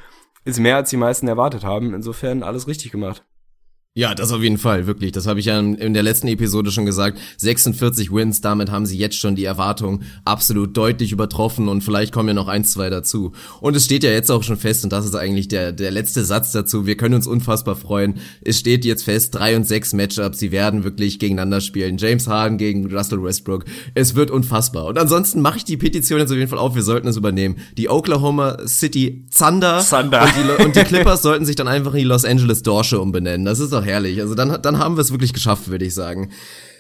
[0.46, 1.94] Ist mehr, als die meisten erwartet haben.
[1.94, 3.26] Insofern alles richtig gemacht.
[3.98, 5.12] Ja, das auf jeden Fall, wirklich.
[5.12, 7.18] Das habe ich ja in der letzten Episode schon gesagt.
[7.38, 12.28] 46 Wins, damit haben sie jetzt schon die Erwartung absolut deutlich übertroffen und vielleicht kommen
[12.28, 13.32] ja noch eins, zwei dazu.
[13.60, 16.24] Und es steht ja jetzt auch schon fest, und das ist eigentlich der, der letzte
[16.24, 16.86] Satz dazu.
[16.86, 18.20] Wir können uns unfassbar freuen.
[18.42, 21.98] Es steht jetzt fest, drei und sechs Matchups, sie werden wirklich gegeneinander spielen.
[21.98, 23.66] James Harden gegen Russell Westbrook.
[23.96, 24.86] Es wird unfassbar.
[24.86, 27.56] Und ansonsten mache ich die Petition jetzt auf jeden Fall auf, wir sollten es übernehmen.
[27.80, 30.22] Die Oklahoma City Thunder, Thunder.
[30.22, 33.44] Und, die, und die Clippers sollten sich dann einfach in die Los Angeles Dorsche umbenennen.
[33.44, 34.22] Das ist doch herrlich.
[34.22, 36.30] Also dann, dann haben wir es wirklich geschafft, würde ich sagen.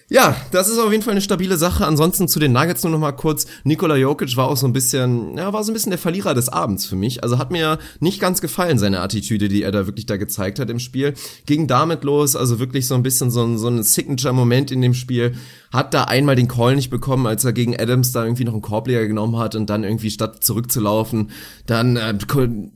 [0.10, 1.86] Ja, das ist auf jeden Fall eine stabile Sache.
[1.86, 3.46] Ansonsten zu den Nuggets nur noch mal kurz.
[3.65, 6.48] Nikola Jokic war auch so ein bisschen, ja, war so ein bisschen der Verlierer des
[6.48, 7.24] Abends für mich.
[7.24, 10.70] Also hat mir nicht ganz gefallen, seine Attitüde, die er da wirklich da gezeigt hat
[10.70, 11.13] im Spiel.
[11.46, 14.93] Ging damit los, also wirklich so ein bisschen so ein, so ein Signature-Moment in dem
[14.93, 15.36] Spiel
[15.72, 18.62] hat da einmal den Call nicht bekommen, als er gegen Adams da irgendwie noch einen
[18.62, 21.32] Korbleger genommen hat und dann irgendwie statt zurückzulaufen,
[21.66, 22.18] dann äh,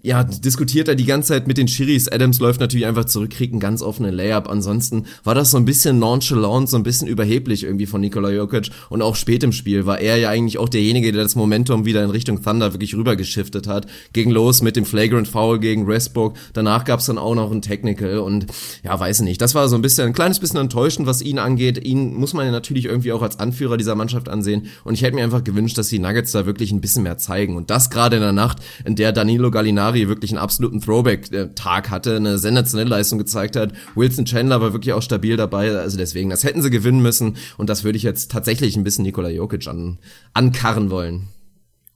[0.01, 2.07] ja, diskutiert er die ganze Zeit mit den Chiris.
[2.07, 4.49] Adams läuft natürlich einfach zurück, kriegt einen ganz offenen Layup.
[4.49, 8.69] Ansonsten war das so ein bisschen nonchalant, so ein bisschen überheblich irgendwie von Nikola Jokic
[8.89, 12.03] und auch spät im Spiel war er ja eigentlich auch derjenige, der das Momentum wieder
[12.03, 13.87] in Richtung Thunder wirklich rübergeschiftet hat.
[14.13, 16.35] Ging los mit dem Flagrant Foul gegen Westbrook.
[16.53, 18.47] Danach gab's dann auch noch ein Technical und
[18.83, 19.41] ja, weiß nicht.
[19.41, 21.85] Das war so ein bisschen ein kleines bisschen enttäuschend, was ihn angeht.
[21.85, 24.67] Ihn muss man ja natürlich natürlich irgendwie auch als Anführer dieser Mannschaft ansehen.
[24.83, 27.55] Und ich hätte mir einfach gewünscht, dass die Nuggets da wirklich ein bisschen mehr zeigen.
[27.55, 32.15] Und das gerade in der Nacht, in der Danilo Gallinari wirklich einen absoluten Throwback-Tag hatte,
[32.15, 33.73] eine sensationelle Leistung gezeigt hat.
[33.95, 35.71] Wilson Chandler war wirklich auch stabil dabei.
[35.71, 37.37] Also deswegen, das hätten sie gewinnen müssen.
[37.57, 39.99] Und das würde ich jetzt tatsächlich ein bisschen Nikola Jokic an,
[40.33, 41.27] ankarren wollen.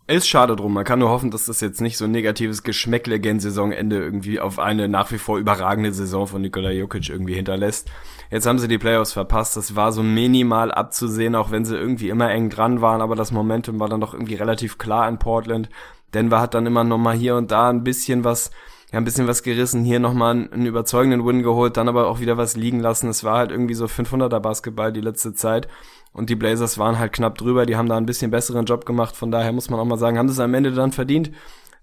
[0.07, 0.71] Ist schade drum.
[0.71, 4.39] Man kann nur hoffen, dass das jetzt nicht so ein negatives Geschmäckle gen Saisonende irgendwie
[4.39, 7.89] auf eine nach wie vor überragende Saison von Nikola Jokic irgendwie hinterlässt.
[8.29, 9.57] Jetzt haben sie die Playoffs verpasst.
[9.57, 13.31] Das war so minimal abzusehen, auch wenn sie irgendwie immer eng dran waren, aber das
[13.31, 15.69] Momentum war dann doch irgendwie relativ klar in Portland.
[16.13, 18.51] Denver hat dann immer noch mal hier und da ein bisschen was
[18.91, 22.37] ja, ein bisschen was gerissen, hier nochmal einen überzeugenden Win geholt, dann aber auch wieder
[22.37, 23.09] was liegen lassen.
[23.09, 25.67] Es war halt irgendwie so 500er Basketball die letzte Zeit
[26.15, 29.15] und die Blazers waren halt knapp drüber, die haben da ein bisschen besseren Job gemacht,
[29.15, 31.31] von daher muss man auch mal sagen, haben sie es am Ende dann verdient,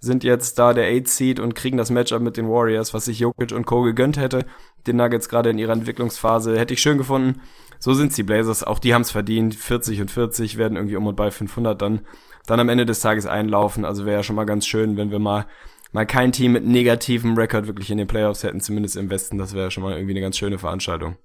[0.00, 3.20] sind jetzt da der 8 Seed und kriegen das Matchup mit den Warriors, was sich
[3.20, 3.82] Jokic und Co.
[3.82, 4.44] gegönnt hätte.
[4.86, 7.40] Den Nuggets gerade in ihrer Entwicklungsphase hätte ich schön gefunden.
[7.78, 9.54] So sind die Blazers, auch die haben es verdient.
[9.54, 12.00] 40 und 40 werden irgendwie um und bei 500 dann,
[12.46, 13.84] dann am Ende des Tages einlaufen.
[13.84, 15.46] Also wäre ja schon mal ganz schön, wenn wir mal
[15.92, 19.38] mal kein Team mit negativem Rekord wirklich in den Playoffs hätten, zumindest im Westen.
[19.38, 21.16] Das wäre schon mal irgendwie eine ganz schöne Veranstaltung.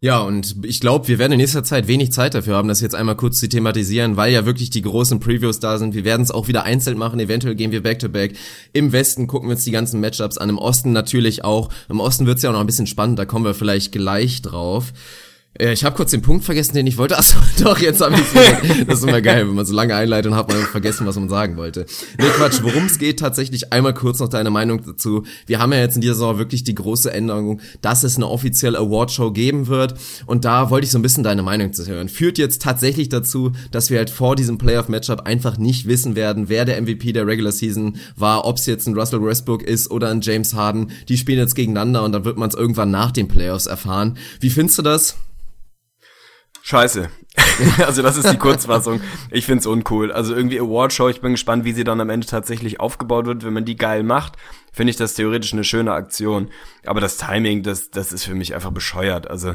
[0.00, 2.94] Ja, und ich glaube, wir werden in nächster Zeit wenig Zeit dafür haben, das jetzt
[2.94, 5.92] einmal kurz zu thematisieren, weil ja wirklich die großen Previews da sind.
[5.92, 8.32] Wir werden es auch wieder einzeln machen, eventuell gehen wir back-to-back.
[8.32, 8.36] -back.
[8.72, 11.68] Im Westen gucken wir uns die ganzen Matchups an, im Osten natürlich auch.
[11.88, 14.92] Im Osten wird's ja auch noch ein bisschen spannend, da kommen wir vielleicht gleich drauf.
[15.60, 17.18] Ja, ich habe kurz den Punkt vergessen, den ich wollte.
[17.18, 20.38] Achso, doch, jetzt habe ich Das ist immer geil, wenn man so lange einleitet und
[20.38, 21.84] hat man vergessen, was man sagen wollte.
[22.16, 25.24] Nee, Quatsch, worum es geht tatsächlich, einmal kurz noch deine Meinung dazu.
[25.46, 28.78] Wir haben ja jetzt in dieser Saison wirklich die große Änderung, dass es eine offizielle
[28.78, 29.94] Awardshow geben wird.
[30.26, 32.08] Und da wollte ich so ein bisschen deine Meinung zu hören.
[32.08, 36.66] Führt jetzt tatsächlich dazu, dass wir halt vor diesem Playoff-Matchup einfach nicht wissen werden, wer
[36.66, 40.20] der MVP der Regular Season war, ob es jetzt ein Russell Westbrook ist oder ein
[40.20, 40.92] James Harden.
[41.08, 44.16] Die spielen jetzt gegeneinander und dann wird man es irgendwann nach den Playoffs erfahren.
[44.38, 45.16] Wie findest du das?
[46.68, 47.08] Scheiße.
[47.86, 49.00] also das ist die Kurzfassung.
[49.30, 50.12] Ich find's uncool.
[50.12, 53.42] Also irgendwie Awardshow, ich bin gespannt, wie sie dann am Ende tatsächlich aufgebaut wird.
[53.42, 54.34] Wenn man die geil macht,
[54.70, 56.50] finde ich das theoretisch eine schöne Aktion.
[56.84, 59.30] Aber das Timing, das, das ist für mich einfach bescheuert.
[59.30, 59.54] Also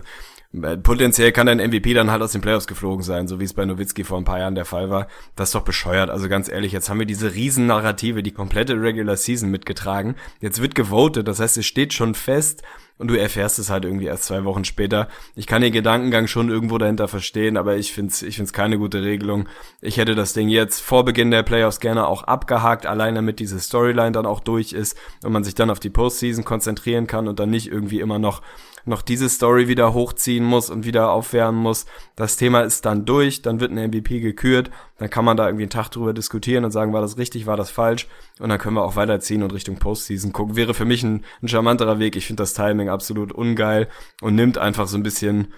[0.84, 3.66] potenziell kann ein MVP dann halt aus den Playoffs geflogen sein, so wie es bei
[3.66, 5.08] Nowitzki vor ein paar Jahren der Fall war.
[5.36, 6.10] Das ist doch bescheuert.
[6.10, 10.16] Also ganz ehrlich, jetzt haben wir diese riesen Narrative, die komplette Regular Season mitgetragen.
[10.42, 12.64] Jetzt wird gewotet, das heißt, es steht schon fest,
[13.00, 15.08] und du erfährst es halt irgendwie erst zwei Wochen später.
[15.36, 19.02] Ich kann den Gedankengang schon irgendwo dahinter verstehen, aber ich find's, ich find's keine gute
[19.02, 19.50] Regelung.
[19.82, 23.60] Ich hätte das Ding jetzt vor Beginn der Playoffs gerne auch abgehakt, allein damit diese
[23.60, 27.40] Storyline dann auch durch ist und man sich dann auf die Postseason konzentrieren kann und
[27.40, 28.42] dann nicht irgendwie immer noch
[28.86, 31.86] noch diese Story wieder hochziehen muss und wieder aufwärmen muss.
[32.16, 35.64] Das Thema ist dann durch, dann wird ein MVP gekürt, dann kann man da irgendwie
[35.64, 38.08] einen Tag drüber diskutieren und sagen, war das richtig, war das falsch
[38.40, 40.56] und dann können wir auch weiterziehen und Richtung Postseason gucken.
[40.56, 42.16] Wäre für mich ein, ein charmanterer Weg.
[42.16, 43.88] Ich finde das Timing absolut ungeil
[44.22, 45.54] und nimmt einfach so ein bisschen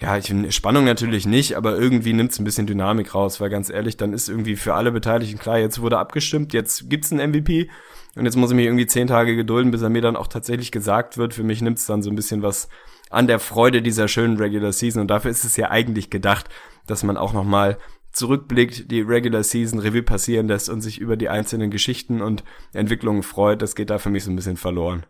[0.00, 3.50] ja, ich finde Spannung natürlich nicht, aber irgendwie nimmt es ein bisschen Dynamik raus, weil
[3.50, 7.32] ganz ehrlich, dann ist irgendwie für alle Beteiligten klar, jetzt wurde abgestimmt, jetzt gibt's einen
[7.32, 7.68] MVP
[8.16, 10.72] und jetzt muss ich mich irgendwie zehn Tage gedulden, bis er mir dann auch tatsächlich
[10.72, 11.34] gesagt wird.
[11.34, 12.68] Für mich nimmt es dann so ein bisschen was
[13.08, 15.02] an der Freude dieser schönen Regular Season.
[15.02, 16.48] Und dafür ist es ja eigentlich gedacht,
[16.86, 17.78] dass man auch nochmal
[18.12, 22.42] zurückblickt, die Regular Season Revue passieren lässt und sich über die einzelnen Geschichten und
[22.72, 23.62] Entwicklungen freut.
[23.62, 25.06] Das geht da für mich so ein bisschen verloren.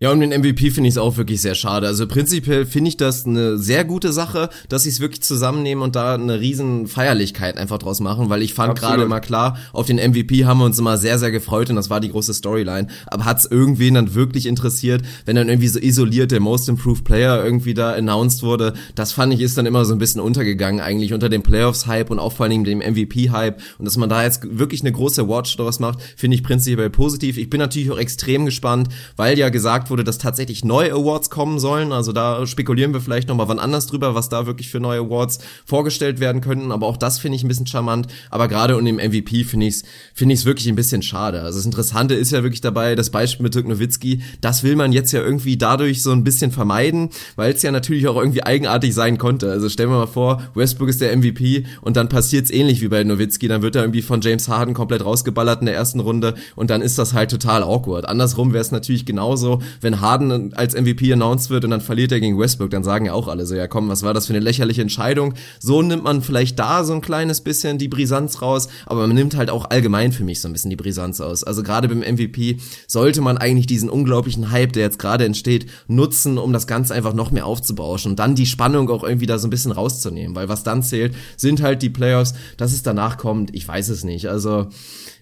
[0.00, 1.86] Ja, und den MVP finde ich es auch wirklich sehr schade.
[1.86, 5.94] Also prinzipiell finde ich das eine sehr gute Sache, dass sie es wirklich zusammennehmen und
[5.94, 9.98] da eine riesen Feierlichkeit einfach draus machen, weil ich fand gerade mal klar, auf den
[9.98, 12.88] MVP haben wir uns immer sehr, sehr gefreut und das war die große Storyline.
[13.06, 17.04] Aber hat es irgendwen dann wirklich interessiert, wenn dann irgendwie so isoliert der Most Improved
[17.04, 18.74] Player irgendwie da announced wurde?
[18.96, 22.18] Das fand ich ist dann immer so ein bisschen untergegangen eigentlich unter dem Playoffs-Hype und
[22.18, 23.60] auch vor allem dem MVP-Hype.
[23.78, 27.38] Und dass man da jetzt wirklich eine große Watch draus macht, finde ich prinzipiell positiv.
[27.38, 31.30] Ich bin natürlich auch extrem gespannt, weil ja gesagt gesagt wurde, dass tatsächlich neue Awards
[31.30, 31.92] kommen sollen.
[31.92, 35.38] Also da spekulieren wir vielleicht nochmal wann anders drüber, was da wirklich für neue Awards
[35.66, 36.72] vorgestellt werden könnten.
[36.72, 38.06] Aber auch das finde ich ein bisschen charmant.
[38.30, 41.42] Aber gerade um dem MVP finde ich es finde wirklich ein bisschen schade.
[41.42, 44.92] Also das Interessante ist ja wirklich dabei, das Beispiel mit Dirk Nowitzki, das will man
[44.92, 48.94] jetzt ja irgendwie dadurch so ein bisschen vermeiden, weil es ja natürlich auch irgendwie eigenartig
[48.94, 49.50] sein konnte.
[49.50, 52.88] Also stellen wir mal vor, Westbrook ist der MVP und dann passiert es ähnlich wie
[52.88, 53.48] bei Nowitzki.
[53.48, 56.82] Dann wird er irgendwie von James Harden komplett rausgeballert in der ersten Runde und dann
[56.82, 58.08] ist das halt total awkward.
[58.08, 62.20] Andersrum wäre es natürlich genauso, wenn Harden als MVP announced wird und dann verliert er
[62.20, 64.40] gegen Westbrook, dann sagen ja auch alle so, ja komm, was war das für eine
[64.40, 65.34] lächerliche Entscheidung?
[65.60, 69.36] So nimmt man vielleicht da so ein kleines bisschen die Brisanz raus, aber man nimmt
[69.36, 71.44] halt auch allgemein für mich so ein bisschen die Brisanz aus.
[71.44, 76.38] Also gerade beim MVP sollte man eigentlich diesen unglaublichen Hype, der jetzt gerade entsteht, nutzen,
[76.38, 79.46] um das Ganze einfach noch mehr aufzubauschen und dann die Spannung auch irgendwie da so
[79.46, 83.54] ein bisschen rauszunehmen, weil was dann zählt, sind halt die Playoffs, dass es danach kommt,
[83.54, 84.28] ich weiß es nicht.
[84.28, 84.68] Also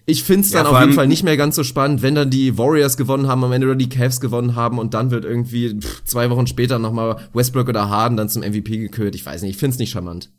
[0.05, 2.57] ich find's dann ja, auf jeden Fall nicht mehr ganz so spannend, wenn dann die
[2.57, 6.03] Warriors gewonnen haben am Ende oder die Cavs gewonnen haben und dann wird irgendwie pff,
[6.03, 9.15] zwei Wochen später nochmal Westbrook oder Harden dann zum MVP gekürt.
[9.15, 10.29] Ich weiß nicht, ich find's nicht charmant.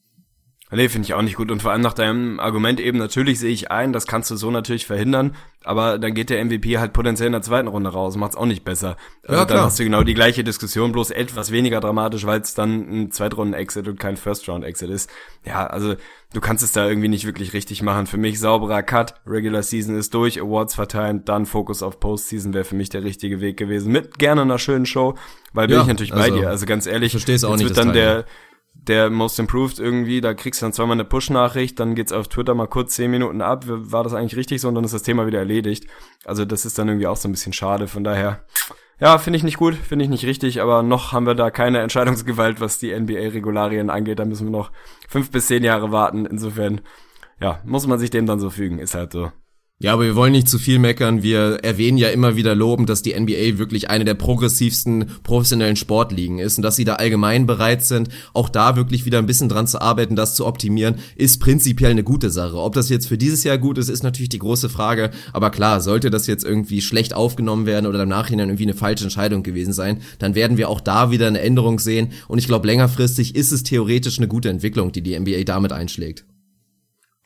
[0.74, 1.50] Nee, finde ich auch nicht gut.
[1.50, 4.50] Und vor allem nach deinem Argument eben, natürlich sehe ich ein, das kannst du so
[4.50, 8.36] natürlich verhindern, aber dann geht der MVP halt potenziell in der zweiten Runde raus, macht's
[8.36, 8.96] auch nicht besser.
[9.28, 12.54] Ja, also, dann hast du genau die gleiche Diskussion, bloß etwas weniger dramatisch, weil es
[12.54, 15.10] dann ein Zweitrunden-Exit und kein First-Round-Exit ist.
[15.44, 15.94] Ja, also
[16.32, 18.06] du kannst es da irgendwie nicht wirklich richtig machen.
[18.06, 22.64] Für mich sauberer Cut, Regular Season ist durch, Awards verteilen, dann Fokus auf Postseason wäre
[22.64, 23.92] für mich der richtige Weg gewesen.
[23.92, 25.14] Mit gerne einer schönen Show,
[25.52, 26.48] weil bin ja, ich natürlich bei also, dir.
[26.48, 28.24] Also ganz ehrlich, versteh's auch nicht, wird dann der
[28.88, 32.54] der Most Improved irgendwie, da kriegst du dann zweimal eine Push-Nachricht, dann geht's auf Twitter
[32.54, 35.26] mal kurz zehn Minuten ab, war das eigentlich richtig so und dann ist das Thema
[35.26, 35.86] wieder erledigt.
[36.24, 38.44] Also das ist dann irgendwie auch so ein bisschen schade, von daher,
[39.00, 41.78] ja, finde ich nicht gut, finde ich nicht richtig, aber noch haben wir da keine
[41.82, 44.70] Entscheidungsgewalt, was die NBA-Regularien angeht, da müssen wir noch
[45.08, 46.80] fünf bis zehn Jahre warten, insofern,
[47.40, 49.32] ja, muss man sich dem dann so fügen, ist halt so.
[49.84, 51.22] Ja, aber wir wollen nicht zu viel meckern.
[51.22, 56.38] Wir erwähnen ja immer wieder lobend, dass die NBA wirklich eine der progressivsten professionellen Sportligen
[56.38, 59.66] ist und dass sie da allgemein bereit sind, auch da wirklich wieder ein bisschen dran
[59.66, 62.56] zu arbeiten, das zu optimieren, ist prinzipiell eine gute Sache.
[62.56, 65.10] Ob das jetzt für dieses Jahr gut ist, ist natürlich die große Frage.
[65.34, 69.04] Aber klar, sollte das jetzt irgendwie schlecht aufgenommen werden oder im Nachhinein irgendwie eine falsche
[69.04, 72.12] Entscheidung gewesen sein, dann werden wir auch da wieder eine Änderung sehen.
[72.26, 76.24] Und ich glaube, längerfristig ist es theoretisch eine gute Entwicklung, die die NBA damit einschlägt.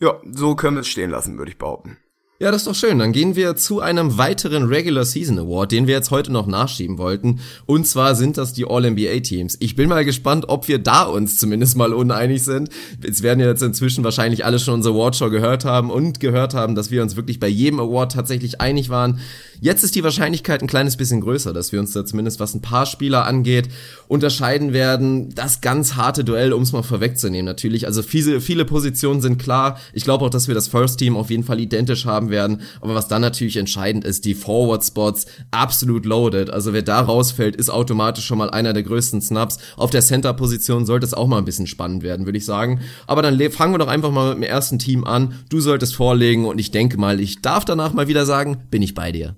[0.00, 1.98] Ja, so können wir es stehen lassen, würde ich behaupten.
[2.40, 3.00] Ja, das ist doch schön.
[3.00, 6.96] Dann gehen wir zu einem weiteren Regular Season Award, den wir jetzt heute noch nachschieben
[6.96, 7.40] wollten.
[7.66, 9.56] Und zwar sind das die All-NBA-Teams.
[9.58, 12.68] Ich bin mal gespannt, ob wir da uns zumindest mal uneinig sind.
[13.04, 16.76] Es werden ja jetzt inzwischen wahrscheinlich alle schon unsere Awardshow gehört haben und gehört haben,
[16.76, 19.18] dass wir uns wirklich bei jedem Award tatsächlich einig waren.
[19.60, 22.62] Jetzt ist die Wahrscheinlichkeit ein kleines bisschen größer, dass wir uns da zumindest was ein
[22.62, 23.68] paar Spieler angeht,
[24.06, 25.34] unterscheiden werden.
[25.34, 27.86] Das ganz harte Duell, um es mal vorwegzunehmen, natürlich.
[27.86, 29.80] Also viele, viele Positionen sind klar.
[29.92, 32.62] Ich glaube auch, dass wir das First Team auf jeden Fall identisch haben werden.
[32.80, 36.50] Aber was dann natürlich entscheidend ist, die Forward Spots absolut loaded.
[36.50, 39.58] Also wer da rausfällt, ist automatisch schon mal einer der größten Snaps.
[39.76, 42.80] Auf der Center-Position sollte es auch mal ein bisschen spannend werden, würde ich sagen.
[43.06, 45.34] Aber dann fangen wir doch einfach mal mit dem ersten Team an.
[45.48, 48.94] Du solltest vorlegen und ich denke mal, ich darf danach mal wieder sagen, bin ich
[48.94, 49.36] bei dir.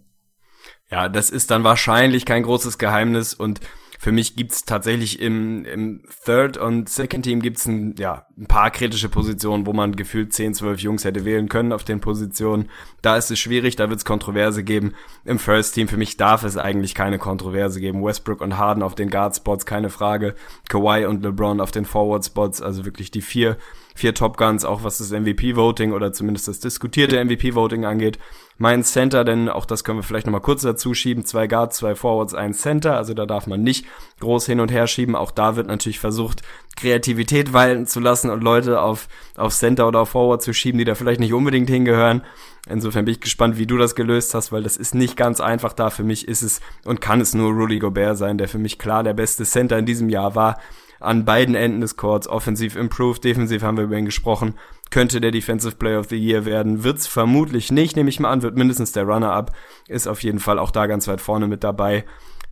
[0.91, 3.61] Ja, das ist dann wahrscheinlich kein großes Geheimnis und
[4.03, 8.71] für mich gibt's tatsächlich im, im Third und Second Team gibt's ein, ja, ein paar
[8.71, 12.71] kritische Positionen, wo man gefühlt 10, 12 Jungs hätte wählen können auf den Positionen.
[13.03, 14.95] Da ist es schwierig, da wird's Kontroverse geben.
[15.27, 18.03] Im First Team für mich darf es eigentlich keine Kontroverse geben.
[18.03, 20.35] Westbrook und Harden auf den Guard Spots, keine Frage.
[20.71, 23.59] Kawhi und LeBron auf den Forward Spots, also wirklich die vier
[23.95, 28.19] vier Top Guns, auch was das MVP-Voting oder zumindest das diskutierte MVP-Voting angeht.
[28.63, 31.95] Mein Center, denn auch das können wir vielleicht nochmal kurz dazu schieben, zwei Guards, zwei
[31.95, 33.87] Forwards, ein Center, also da darf man nicht
[34.21, 35.17] groß hin und her schieben.
[35.17, 36.43] Auch da wird natürlich versucht,
[36.77, 40.85] Kreativität walten zu lassen und Leute auf, auf Center oder auf Forward zu schieben, die
[40.85, 42.23] da vielleicht nicht unbedingt hingehören.
[42.69, 45.73] Insofern bin ich gespannt, wie du das gelöst hast, weil das ist nicht ganz einfach
[45.73, 45.89] da.
[45.89, 49.03] Für mich ist es und kann es nur Rudy Gobert sein, der für mich klar
[49.03, 50.59] der beste Center in diesem Jahr war
[51.01, 52.29] an beiden Enden des Courts.
[52.29, 54.55] Offensiv improved, defensiv haben wir über ihn gesprochen.
[54.91, 56.83] Könnte der Defensive Player of the Year werden.
[56.83, 58.43] Wird's vermutlich nicht, nehme ich mal an.
[58.43, 59.53] Wird mindestens der Runner-Up.
[59.89, 62.05] Ist auf jeden Fall auch da ganz weit vorne mit dabei.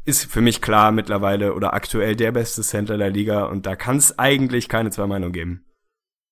[0.04, 3.96] Ist für mich klar mittlerweile oder aktuell der beste Center der Liga und da kann
[3.96, 5.67] es eigentlich keine zwei Meinungen geben.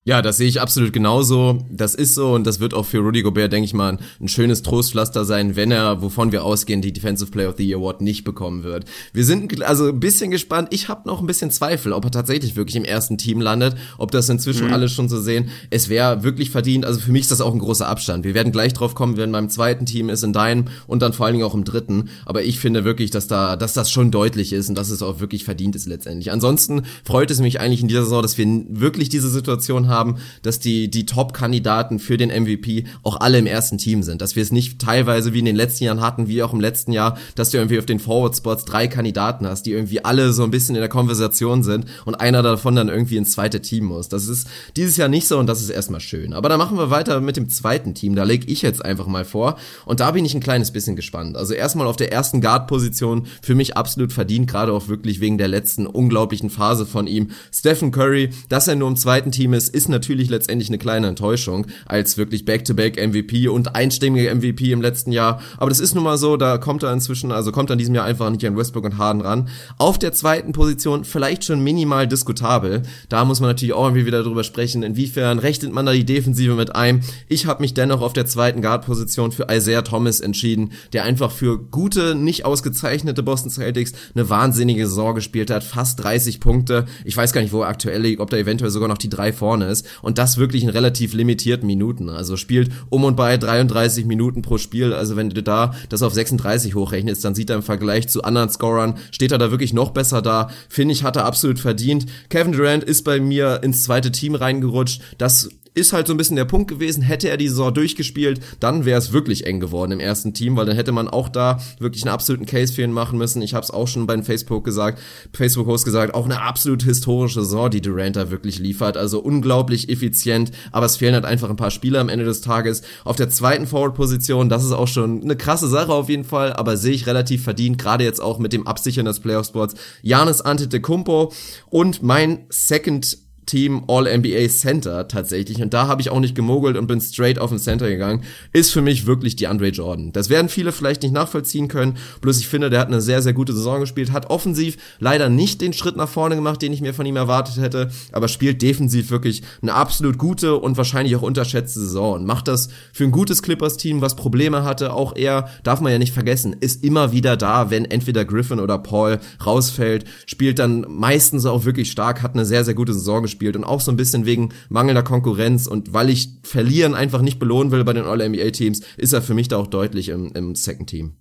[0.07, 1.65] Ja, das sehe ich absolut genauso.
[1.69, 4.61] Das ist so und das wird auch für Rudy Gobert, denke ich mal, ein schönes
[4.61, 8.23] Trostpflaster sein, wenn er, wovon wir ausgehen, die Defensive Player of the Year Award nicht
[8.23, 8.85] bekommen wird.
[9.11, 10.69] Wir sind also ein bisschen gespannt.
[10.71, 14.11] Ich habe noch ein bisschen Zweifel, ob er tatsächlich wirklich im ersten Team landet, ob
[14.11, 14.73] das inzwischen mhm.
[14.73, 15.49] alle schon so sehen.
[15.71, 16.85] Es wäre wirklich verdient.
[16.85, 18.23] Also für mich ist das auch ein großer Abstand.
[18.23, 21.25] Wir werden gleich drauf kommen, wenn beim zweiten Team ist, in deinem und dann vor
[21.25, 22.11] allen Dingen auch im dritten.
[22.25, 25.19] Aber ich finde wirklich, dass da, dass das schon deutlich ist und dass es auch
[25.19, 26.31] wirklich verdient ist letztendlich.
[26.31, 30.17] Ansonsten freut es mich eigentlich in dieser Saison, dass wir wirklich diese Situation haben haben,
[30.41, 34.21] dass die, die Top-Kandidaten für den MVP auch alle im ersten Team sind.
[34.21, 36.91] Dass wir es nicht teilweise wie in den letzten Jahren hatten, wie auch im letzten
[36.91, 40.51] Jahr, dass du irgendwie auf den Forward-Spots drei Kandidaten hast, die irgendwie alle so ein
[40.51, 44.09] bisschen in der Konversation sind und einer davon dann irgendwie ins zweite Team muss.
[44.09, 46.33] Das ist dieses Jahr nicht so und das ist erstmal schön.
[46.33, 48.15] Aber dann machen wir weiter mit dem zweiten Team.
[48.15, 49.57] Da lege ich jetzt einfach mal vor.
[49.85, 51.37] Und da bin ich ein kleines bisschen gespannt.
[51.37, 55.47] Also erstmal auf der ersten Guard-Position für mich absolut verdient, gerade auch wirklich wegen der
[55.47, 57.31] letzten unglaublichen Phase von ihm.
[57.51, 61.67] Stephen Curry, dass er nur im zweiten Team ist, ist natürlich letztendlich eine kleine Enttäuschung
[61.85, 65.39] als wirklich Back-to-Back MVP und einstimmiger MVP im letzten Jahr.
[65.57, 67.93] Aber das ist nun mal so, da kommt er inzwischen, also kommt er in diesem
[67.93, 69.49] Jahr einfach nicht an Westbrook und Harden ran.
[69.77, 72.81] Auf der zweiten Position vielleicht schon minimal diskutabel.
[73.07, 76.55] Da muss man natürlich auch irgendwie wieder drüber sprechen, inwiefern rechnet man da die Defensive
[76.55, 77.03] mit ein.
[77.29, 81.59] Ich habe mich dennoch auf der zweiten Guard-Position für Isaiah Thomas entschieden, der einfach für
[81.59, 86.85] gute, nicht ausgezeichnete Boston Celtics eine wahnsinnige Saison gespielt hat, fast 30 Punkte.
[87.05, 89.31] Ich weiß gar nicht, wo er aktuell liegt, ob da eventuell sogar noch die drei
[89.31, 92.09] vorne ist und das wirklich in relativ limitierten Minuten.
[92.09, 94.93] Also spielt um und bei 33 Minuten pro Spiel.
[94.93, 98.49] Also wenn du da das auf 36 hochrechnest, dann sieht er im Vergleich zu anderen
[98.49, 100.49] Scorern, steht er da wirklich noch besser da.
[100.69, 102.05] Finde ich, hat er absolut verdient.
[102.29, 105.01] Kevin Durant ist bei mir ins zweite Team reingerutscht.
[105.17, 108.85] Das ist halt so ein bisschen der Punkt gewesen, hätte er die Saison durchgespielt, dann
[108.85, 112.03] wäre es wirklich eng geworden im ersten Team, weil dann hätte man auch da wirklich
[112.03, 113.41] einen absoluten Case für ihn machen müssen.
[113.41, 114.99] Ich habe es auch schon beim Facebook gesagt,
[115.33, 118.97] Facebook-Host gesagt, auch eine absolut historische Saison, die Durant da wirklich liefert.
[118.97, 122.81] Also unglaublich effizient, aber es fehlen halt einfach ein paar Spieler am Ende des Tages.
[123.03, 126.77] Auf der zweiten Forward-Position, das ist auch schon eine krasse Sache auf jeden Fall, aber
[126.77, 129.75] sehe ich relativ verdient, gerade jetzt auch mit dem Absichern des Playoff-Spots.
[130.01, 131.31] Janis Antetokounmpo
[131.69, 135.61] und mein Second Team All-NBA Center tatsächlich.
[135.61, 138.23] Und da habe ich auch nicht gemogelt und bin straight auf den Center gegangen.
[138.53, 140.11] Ist für mich wirklich die Andre Jordan.
[140.11, 141.97] Das werden viele vielleicht nicht nachvollziehen können.
[142.21, 144.11] Bloß ich finde, der hat eine sehr, sehr gute Saison gespielt.
[144.11, 147.57] Hat offensiv leider nicht den Schritt nach vorne gemacht, den ich mir von ihm erwartet
[147.57, 147.89] hätte.
[148.11, 152.15] Aber spielt defensiv wirklich eine absolut gute und wahrscheinlich auch unterschätzte Saison.
[152.15, 154.93] Und macht das für ein gutes Clippers-Team, was Probleme hatte.
[154.93, 158.77] Auch er, darf man ja nicht vergessen, ist immer wieder da, wenn entweder Griffin oder
[158.77, 160.03] Paul rausfällt.
[160.25, 163.63] Spielt dann meistens auch wirklich stark, hat eine sehr, sehr gute Saison gespielt gespielt und
[163.63, 167.83] auch so ein bisschen wegen mangelnder Konkurrenz und weil ich Verlieren einfach nicht belohnen will
[167.83, 171.17] bei den All-NBA-Teams, ist er für mich da auch deutlich im, im Second Team.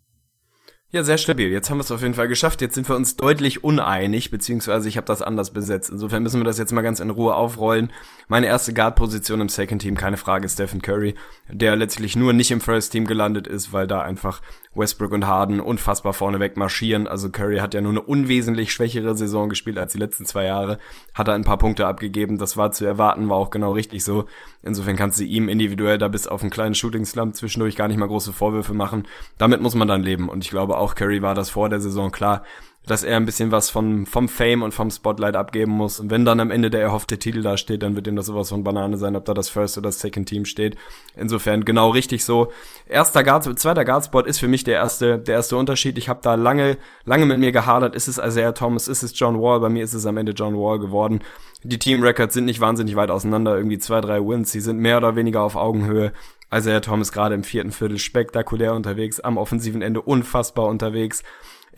[0.92, 1.50] Ja, sehr stabil.
[1.50, 2.60] Jetzt haben wir es auf jeden Fall geschafft.
[2.60, 5.90] Jetzt sind wir uns deutlich uneinig, beziehungsweise ich habe das anders besetzt.
[5.90, 7.92] Insofern müssen wir das jetzt mal ganz in Ruhe aufrollen.
[8.28, 11.16] Meine erste Guard-Position im Second Team, keine Frage, Stephen Curry,
[11.50, 14.40] der letztlich nur nicht im First Team gelandet ist, weil da einfach
[14.76, 17.08] Westbrook und Harden unfassbar vorneweg marschieren.
[17.08, 20.78] Also Curry hat ja nur eine unwesentlich schwächere Saison gespielt als die letzten zwei Jahre.
[21.14, 22.38] Hat er ein paar Punkte abgegeben.
[22.38, 24.26] Das war zu erwarten, war auch genau richtig so.
[24.62, 28.06] Insofern kannst du ihm individuell da bis auf einen kleinen Shooting-Slump zwischendurch gar nicht mal
[28.06, 29.08] große Vorwürfe machen.
[29.38, 30.28] Damit muss man dann leben.
[30.28, 32.42] Und ich glaube auch Curry war das vor der Saison klar
[32.86, 35.98] dass er ein bisschen was von, vom Fame und vom Spotlight abgeben muss.
[35.98, 38.48] Und wenn dann am Ende der erhoffte Titel da steht, dann wird ihm das sowas
[38.48, 40.76] von Banane sein, ob da das First oder das Second Team steht.
[41.16, 42.52] Insofern genau richtig so.
[42.88, 45.98] Erster Guard, zweiter Guardspot ist für mich der erste, der erste Unterschied.
[45.98, 47.96] Ich habe da lange, lange mit mir gehadert.
[47.96, 48.86] Ist es Isaiah Thomas?
[48.86, 49.58] Ist es John Wall?
[49.58, 51.20] Bei mir ist es am Ende John Wall geworden.
[51.64, 53.56] Die Team Records sind nicht wahnsinnig weit auseinander.
[53.56, 54.52] Irgendwie zwei, drei Wins.
[54.52, 56.12] Sie sind mehr oder weniger auf Augenhöhe.
[56.52, 61.22] Isaiah Thomas gerade im vierten Viertel spektakulär unterwegs, am offensiven Ende unfassbar unterwegs.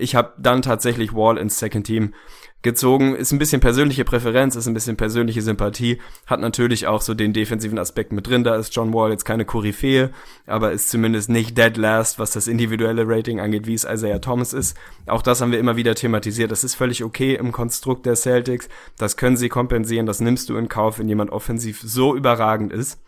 [0.01, 2.15] Ich habe dann tatsächlich Wall ins Second Team
[2.63, 3.17] gezogen.
[3.17, 7.33] Ist ein bisschen persönliche Präferenz, ist ein bisschen persönliche Sympathie, hat natürlich auch so den
[7.33, 8.45] defensiven Aspekt mit drin.
[8.45, 10.11] Da ist John Wall jetzt keine Koryphäe,
[10.47, 14.53] aber ist zumindest nicht dead last, was das individuelle Rating angeht, wie es Isaiah Thomas
[14.53, 14.77] ist.
[15.07, 16.53] Auch das haben wir immer wieder thematisiert.
[16.53, 18.69] Das ist völlig okay im Konstrukt der Celtics.
[18.99, 23.01] Das können sie kompensieren, das nimmst du in Kauf, wenn jemand offensiv so überragend ist.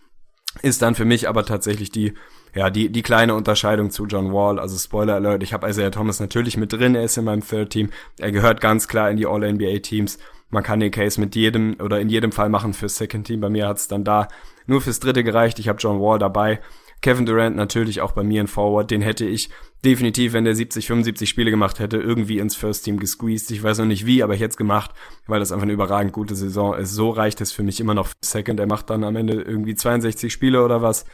[0.62, 2.14] Ist dann für mich aber tatsächlich die
[2.54, 6.18] ja, die, die kleine Unterscheidung zu John Wall, also Spoiler Alert, ich habe Isaiah Thomas
[6.18, 9.26] natürlich mit drin, er ist in meinem Third Team, er gehört ganz klar in die
[9.26, 10.18] All-NBA-Teams.
[10.52, 13.40] Man kann den Case mit jedem oder in jedem Fall machen fürs Second Team.
[13.40, 14.26] Bei mir hat's dann da
[14.66, 15.60] nur fürs dritte gereicht.
[15.60, 16.60] Ich habe John Wall dabei.
[17.02, 18.90] Kevin Durant natürlich auch bei mir in Forward.
[18.90, 19.50] Den hätte ich
[19.84, 23.50] definitiv, wenn der 70, 75 Spiele gemacht hätte, irgendwie ins First Team gesqueezed.
[23.50, 24.90] Ich weiß noch nicht wie, aber ich hätte es gemacht,
[25.26, 26.92] weil das einfach eine überragend gute Saison ist.
[26.92, 28.60] So reicht es für mich immer noch für Second.
[28.60, 31.06] Er macht dann am Ende irgendwie 62 Spiele oder was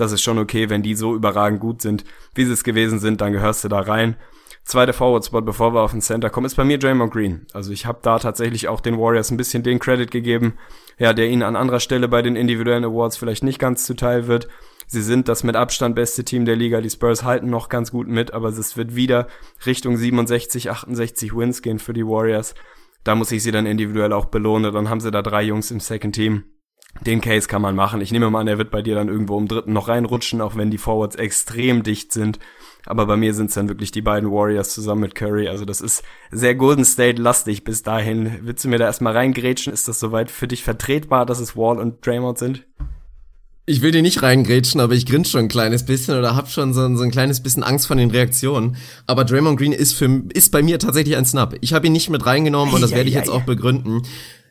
[0.00, 3.20] das ist schon okay, wenn die so überragend gut sind, wie sie es gewesen sind,
[3.20, 4.16] dann gehörst du da rein.
[4.64, 7.46] Zweiter Forward-Spot, bevor wir auf den Center kommen, ist bei mir Draymond Green.
[7.52, 10.54] Also ich habe da tatsächlich auch den Warriors ein bisschen den Credit gegeben,
[10.98, 14.48] ja, der ihnen an anderer Stelle bei den individuellen Awards vielleicht nicht ganz zuteil wird.
[14.92, 16.80] Sie sind das mit Abstand beste Team der Liga.
[16.80, 19.28] Die Spurs halten noch ganz gut mit, aber es wird wieder
[19.64, 22.54] Richtung 67, 68 Wins gehen für die Warriors.
[23.04, 24.72] Da muss ich sie dann individuell auch belohnen.
[24.74, 26.44] Dann haben sie da drei Jungs im Second Team
[27.06, 28.00] den Case kann man machen.
[28.00, 30.56] Ich nehme mal an, er wird bei dir dann irgendwo im dritten noch reinrutschen, auch
[30.56, 32.38] wenn die Forwards extrem dicht sind.
[32.84, 35.48] Aber bei mir sind es dann wirklich die beiden Warriors zusammen mit Curry.
[35.48, 38.40] Also das ist sehr Golden State lastig bis dahin.
[38.42, 39.72] Willst du mir da erstmal reingrätschen?
[39.72, 42.66] Ist das soweit für dich vertretbar, dass es Wall und Draymond sind?
[43.66, 46.74] Ich will dir nicht reingrätschen, aber ich grinse schon ein kleines bisschen oder hab schon
[46.74, 48.76] so, so ein kleines bisschen Angst von den Reaktionen.
[49.06, 51.56] Aber Draymond Green ist für ist bei mir tatsächlich ein Snap.
[51.60, 54.02] Ich habe ihn nicht mit reingenommen und das werde ich jetzt auch begründen.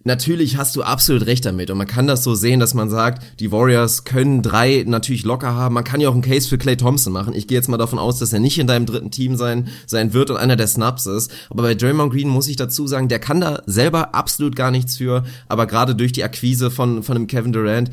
[0.06, 3.22] Natürlich hast du absolut recht damit und man kann das so sehen, dass man sagt,
[3.42, 5.76] die Warriors können drei natürlich locker haben.
[5.76, 7.34] Man kann ja auch einen Case für Clay Thompson machen.
[7.34, 10.14] Ich gehe jetzt mal davon aus, dass er nicht in deinem dritten Team sein, sein
[10.14, 11.32] wird und einer der Snaps ist.
[11.50, 14.96] Aber bei Draymond Green muss ich dazu sagen, der kann da selber absolut gar nichts
[14.96, 15.26] für.
[15.50, 17.92] Aber gerade durch die Akquise von, von dem Kevin Durant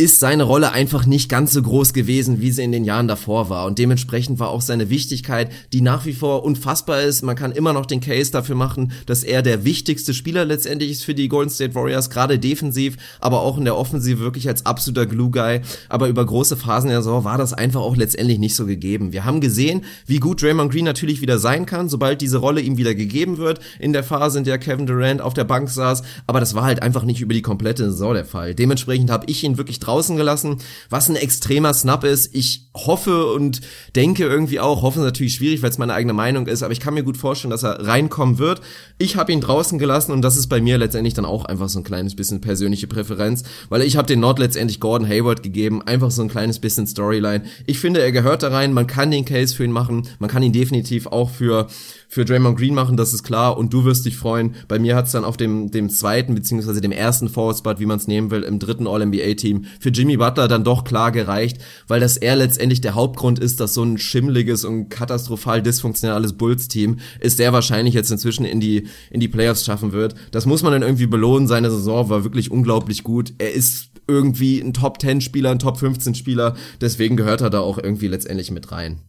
[0.00, 3.50] ist seine Rolle einfach nicht ganz so groß gewesen, wie sie in den Jahren davor
[3.50, 3.66] war.
[3.66, 7.20] Und dementsprechend war auch seine Wichtigkeit, die nach wie vor unfassbar ist.
[7.22, 11.04] Man kann immer noch den Case dafür machen, dass er der wichtigste Spieler letztendlich ist
[11.04, 15.04] für die Golden State Warriors, gerade defensiv, aber auch in der Offensive wirklich als absoluter
[15.04, 15.60] Glue-Guy.
[15.90, 19.12] Aber über große Phasen der Saison war das einfach auch letztendlich nicht so gegeben.
[19.12, 22.78] Wir haben gesehen, wie gut Draymond Green natürlich wieder sein kann, sobald diese Rolle ihm
[22.78, 26.02] wieder gegeben wird, in der Phase, in der Kevin Durant auf der Bank saß.
[26.26, 28.54] Aber das war halt einfach nicht über die komplette Saison der Fall.
[28.54, 32.34] Dementsprechend habe ich ihn wirklich draußen gelassen, was ein extremer Snap ist.
[32.34, 33.60] Ich hoffe und
[33.96, 36.94] denke irgendwie auch, hoffe natürlich schwierig, weil es meine eigene Meinung ist, aber ich kann
[36.94, 38.60] mir gut vorstellen, dass er reinkommen wird.
[38.98, 41.80] Ich habe ihn draußen gelassen und das ist bei mir letztendlich dann auch einfach so
[41.80, 46.12] ein kleines bisschen persönliche Präferenz, weil ich habe den Nord letztendlich Gordon Hayward gegeben, einfach
[46.12, 47.42] so ein kleines bisschen Storyline.
[47.66, 50.42] Ich finde, er gehört da rein, man kann den Case für ihn machen, man kann
[50.42, 51.66] ihn definitiv auch für
[52.10, 54.56] für Draymond Green machen, das ist klar und du wirst dich freuen.
[54.66, 57.98] Bei mir hat's dann auf dem dem zweiten beziehungsweise dem ersten Forward Spot, wie man
[57.98, 61.58] es nehmen will, im dritten All NBA Team für Jimmy Butler dann doch klar gereicht,
[61.86, 66.66] weil das er letztendlich der Hauptgrund ist, dass so ein schimmliges und katastrophal dysfunktionales Bulls
[66.66, 70.16] Team ist sehr wahrscheinlich jetzt inzwischen in die in die Playoffs schaffen wird.
[70.32, 71.46] Das muss man dann irgendwie belohnen.
[71.46, 73.34] Seine Saison war wirklich unglaublich gut.
[73.38, 77.60] Er ist irgendwie ein Top 10 Spieler, ein Top 15 Spieler, deswegen gehört er da
[77.60, 79.00] auch irgendwie letztendlich mit rein.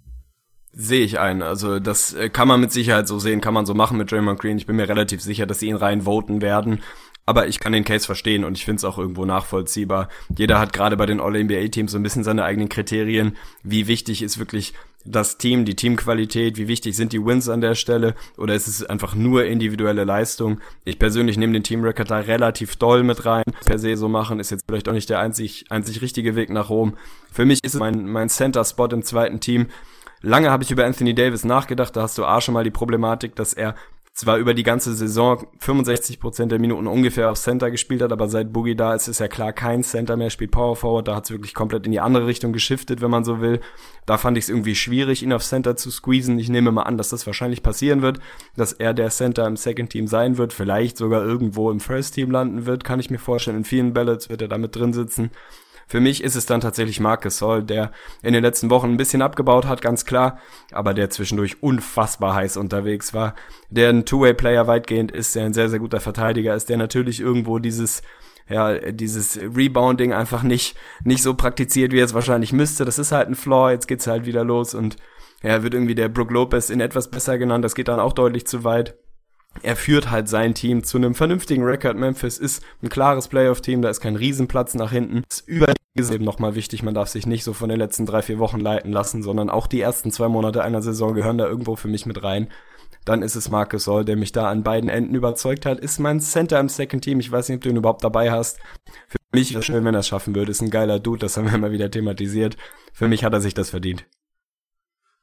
[0.74, 1.42] Sehe ich ein.
[1.42, 4.40] Also das äh, kann man mit Sicherheit so sehen, kann man so machen mit Draymond
[4.40, 4.58] Green.
[4.58, 6.82] Ich bin mir relativ sicher, dass sie ihn rein voten werden.
[7.26, 10.10] Aber ich kann den Case verstehen und ich finde es auch irgendwo nachvollziehbar.
[10.36, 13.38] Jeder hat gerade bei den All-NBA-Teams so ein bisschen seine eigenen Kriterien.
[13.64, 14.74] Wie wichtig ist wirklich
[15.06, 18.84] das Team, die Teamqualität, wie wichtig sind die Wins an der Stelle oder ist es
[18.84, 20.60] einfach nur individuelle Leistung?
[20.84, 23.44] Ich persönlich nehme den Teamrecord da relativ doll mit rein.
[23.66, 26.70] Per se so machen ist jetzt vielleicht auch nicht der einzig, einzig richtige Weg nach
[26.70, 26.98] Rom.
[27.32, 29.68] Für mich ist es mein, mein Center-Spot im zweiten Team
[30.22, 33.36] Lange habe ich über Anthony Davis nachgedacht, da hast du A schon mal die Problematik,
[33.36, 33.76] dass er
[34.14, 38.52] zwar über die ganze Saison 65% der Minuten ungefähr auf Center gespielt hat, aber seit
[38.52, 41.32] Boogie da ist, ist ja klar kein Center mehr, spielt Power Forward, da hat es
[41.32, 43.62] wirklich komplett in die andere Richtung geschiftet, wenn man so will.
[44.06, 46.38] Da fand ich es irgendwie schwierig, ihn auf Center zu squeezen.
[46.40, 48.20] Ich nehme mal an, dass das wahrscheinlich passieren wird,
[48.58, 52.32] dass er der Center im Second Team sein wird, vielleicht sogar irgendwo im First Team
[52.32, 53.58] landen wird, kann ich mir vorstellen.
[53.58, 55.32] In vielen Ballots wird er damit drin sitzen.
[55.92, 57.92] Für mich ist es dann tatsächlich Marcus Sol, der
[58.24, 60.40] in den letzten Wochen ein bisschen abgebaut hat, ganz klar,
[60.72, 63.36] aber der zwischendurch unfassbar heiß unterwegs war,
[63.70, 67.60] der ein Two-Way-Player weitgehend ist, der ein sehr, sehr guter Verteidiger ist, der natürlich irgendwo
[67.60, 68.04] dieses
[68.48, 72.86] ja, dieses Rebounding einfach nicht, nicht so praktiziert, wie er es wahrscheinlich müsste.
[72.86, 74.96] Das ist halt ein Flaw, jetzt geht's halt wieder los und
[75.44, 78.48] ja, wird irgendwie der Brook Lopez in etwas besser genannt, das geht dann auch deutlich
[78.48, 78.96] zu weit
[79.64, 81.98] er führt halt sein Team zu einem vernünftigen Record.
[81.98, 85.24] Memphis ist ein klares Playoff-Team, da ist kein Riesenplatz nach hinten.
[85.30, 88.40] Ist über eben nochmal wichtig, man darf sich nicht so von den letzten drei, vier
[88.40, 91.90] Wochen leiten lassen, sondern auch die ersten zwei Monate einer Saison gehören da irgendwo für
[91.90, 92.48] mich mit rein.
[93.04, 95.80] Dann ist es Marcus Soll, der mich da an beiden Enden überzeugt hat.
[95.80, 97.20] Ist mein Center im Second Team.
[97.20, 98.60] Ich weiß nicht, ob du ihn überhaupt dabei hast.
[99.08, 100.52] Für mich wäre es schön, wenn er es schaffen würde.
[100.52, 102.58] Ist ein geiler Dude, das haben wir immer wieder thematisiert.
[102.94, 104.06] Für mich hat er sich das verdient.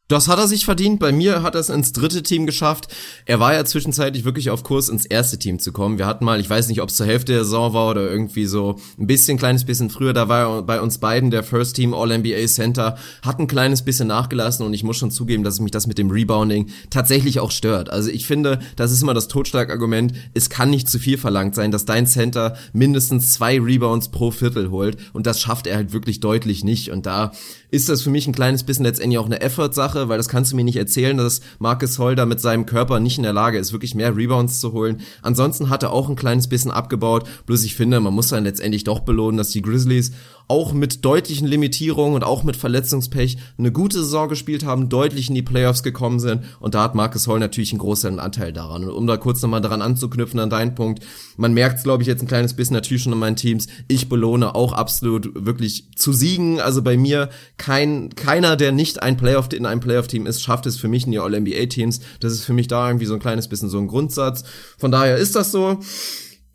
[0.09, 1.01] Das hat er sich verdient.
[1.01, 2.89] Bei mir hat er es ins dritte Team geschafft.
[3.27, 5.99] Er war ja zwischenzeitlich wirklich auf Kurs, ins erste Team zu kommen.
[5.99, 8.47] Wir hatten mal, ich weiß nicht, ob es zur Hälfte der Saison war oder irgendwie
[8.47, 11.93] so ein bisschen, kleines bisschen früher, da war er bei uns beiden der First Team
[11.93, 15.87] All-NBA Center, hat ein kleines bisschen nachgelassen und ich muss schon zugeben, dass mich das
[15.87, 17.91] mit dem Rebounding tatsächlich auch stört.
[17.91, 20.15] Also ich finde, das ist immer das Totschlagargument.
[20.33, 24.71] Es kann nicht zu viel verlangt sein, dass dein Center mindestens zwei Rebounds pro Viertel
[24.71, 27.33] holt und das schafft er halt wirklich deutlich nicht und da
[27.71, 30.57] ist das für mich ein kleines bisschen letztendlich auch eine Effort-Sache, weil das kannst du
[30.57, 33.95] mir nicht erzählen, dass Marcus Holder mit seinem Körper nicht in der Lage ist, wirklich
[33.95, 35.03] mehr Rebounds zu holen.
[35.23, 38.85] Ansonsten hat er auch ein kleines bisschen abgebaut, bloß ich finde, man muss dann letztendlich
[38.85, 40.13] doch belohnen, dass die Grizzlies
[40.49, 45.35] auch mit deutlichen Limitierungen und auch mit Verletzungspech eine gute Saison gespielt haben, deutlich in
[45.35, 48.85] die Playoffs gekommen sind und da hat Marcus Holl natürlich einen großen Anteil daran.
[48.85, 51.05] Und um da kurz nochmal daran anzuknüpfen an deinen Punkt,
[51.37, 54.09] man merkt es, glaube ich, jetzt ein kleines bisschen natürlich schon in meinen Teams, ich
[54.09, 56.61] belohne auch absolut wirklich zu siegen.
[56.61, 60.77] Also bei mir kein, keiner, der nicht ein Playoff in einem Playoff-Team ist, schafft es
[60.77, 62.01] für mich in die All-NBA-Teams.
[62.21, 64.45] Das ist für mich da irgendwie so ein kleines bisschen so ein Grundsatz.
[64.79, 65.79] Von daher ist das so.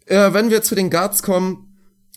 [0.05, 1.72] Äh, wenn wir zu den Guards kommen,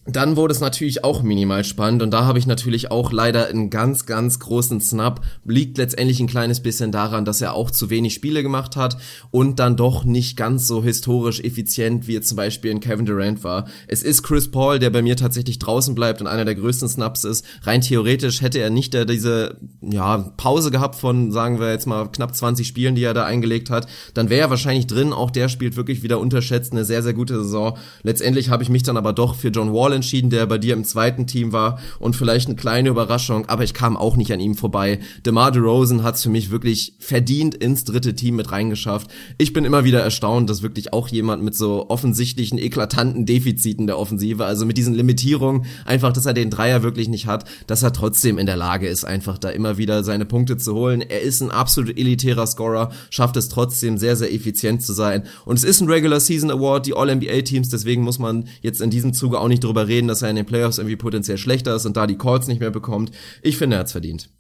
[0.07, 3.71] dann wurde es natürlich auch minimal spannend und da habe ich natürlich auch leider einen
[3.71, 5.21] ganz, ganz großen Snap.
[5.45, 8.99] Liegt letztendlich ein kleines bisschen daran, dass er auch zu wenig Spiele gemacht hat
[9.33, 13.43] und dann doch nicht ganz so historisch effizient, wie jetzt zum Beispiel in Kevin Durant
[13.43, 13.67] war.
[13.89, 17.25] Es ist Chris Paul, der bei mir tatsächlich draußen bleibt und einer der größten Snaps
[17.25, 17.45] ist.
[17.63, 22.35] Rein theoretisch hätte er nicht diese ja, Pause gehabt von, sagen wir jetzt mal, knapp
[22.35, 25.13] 20 Spielen, die er da eingelegt hat, dann wäre er wahrscheinlich drin.
[25.13, 27.77] Auch der spielt wirklich wieder unterschätzt eine sehr, sehr gute Saison.
[28.05, 30.84] Letztendlich habe ich mich dann aber doch für John Wall entschieden, der bei dir im
[30.84, 34.55] zweiten Team war und vielleicht eine kleine Überraschung, aber ich kam auch nicht an ihm
[34.55, 35.01] vorbei.
[35.24, 39.11] DeMar DeRozan hat es für mich wirklich verdient ins dritte Team mit reingeschafft.
[39.38, 43.99] Ich bin immer wieder erstaunt, dass wirklich auch jemand mit so offensichtlichen, eklatanten Defiziten der
[43.99, 47.92] Offensive, also mit diesen Limitierungen, einfach, dass er den Dreier wirklich nicht hat, dass er
[47.92, 51.01] trotzdem in der Lage ist, einfach da immer wieder seine Punkte zu holen.
[51.01, 55.24] Er ist ein absolut elitärer Scorer, schafft es trotzdem sehr, sehr effizient zu sein.
[55.44, 59.12] Und es ist ein Regular Season Award, die All-NBA-Teams, deswegen muss man jetzt in diesem
[59.12, 62.07] Zuge auch nicht reden, dass er in den Playoffs irgendwie potenziell schlechter ist und da
[62.07, 63.12] die Calls nicht mehr bekommt.
[63.43, 64.30] Ich finde, er hat's verdient.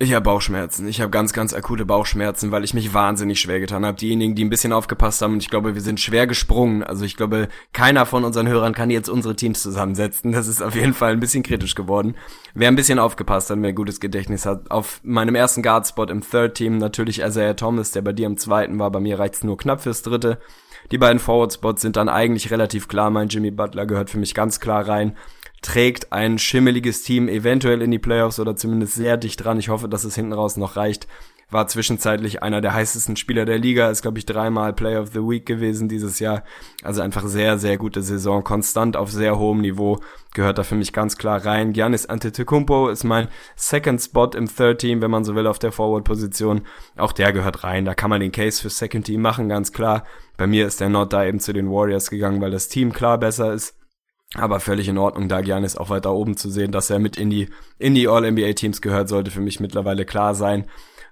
[0.00, 0.86] Ich habe Bauchschmerzen.
[0.86, 3.98] Ich habe ganz, ganz akute Bauchschmerzen, weil ich mich wahnsinnig schwer getan habe.
[3.98, 6.84] Diejenigen, die ein bisschen aufgepasst haben, und ich glaube, wir sind schwer gesprungen.
[6.84, 10.30] Also ich glaube, keiner von unseren Hörern kann jetzt unsere Teams zusammensetzen.
[10.30, 12.14] Das ist auf jeden Fall ein bisschen kritisch geworden.
[12.54, 16.20] Wer ein bisschen aufgepasst hat, wer ein gutes Gedächtnis hat, auf meinem ersten Guardspot im
[16.20, 18.92] Third Team natürlich Isaiah Thomas, der bei dir im zweiten war.
[18.92, 20.38] Bei mir reicht's nur knapp fürs dritte.
[20.90, 23.10] Die beiden Forward-Spots sind dann eigentlich relativ klar.
[23.10, 25.16] Mein Jimmy Butler gehört für mich ganz klar rein.
[25.60, 29.58] Trägt ein schimmeliges Team eventuell in die Playoffs oder zumindest sehr dicht dran.
[29.58, 31.06] Ich hoffe, dass es hinten raus noch reicht
[31.50, 35.20] war zwischenzeitlich einer der heißesten Spieler der Liga, ist glaube ich dreimal Player of the
[35.20, 36.44] Week gewesen dieses Jahr.
[36.82, 39.98] Also einfach sehr, sehr gute Saison, konstant auf sehr hohem Niveau,
[40.34, 41.72] gehört da für mich ganz klar rein.
[41.72, 45.72] Giannis Antetokounmpo ist mein Second Spot im Third Team, wenn man so will, auf der
[45.72, 46.62] Forward-Position.
[46.96, 50.04] Auch der gehört rein, da kann man den Case für Second Team machen, ganz klar.
[50.36, 53.18] Bei mir ist der Nord da eben zu den Warriors gegangen, weil das Team klar
[53.18, 53.74] besser ist.
[54.34, 57.30] Aber völlig in Ordnung, da Giannis auch weiter oben zu sehen, dass er mit in
[57.30, 60.66] die, in die All-NBA-Teams gehört, sollte für mich mittlerweile klar sein.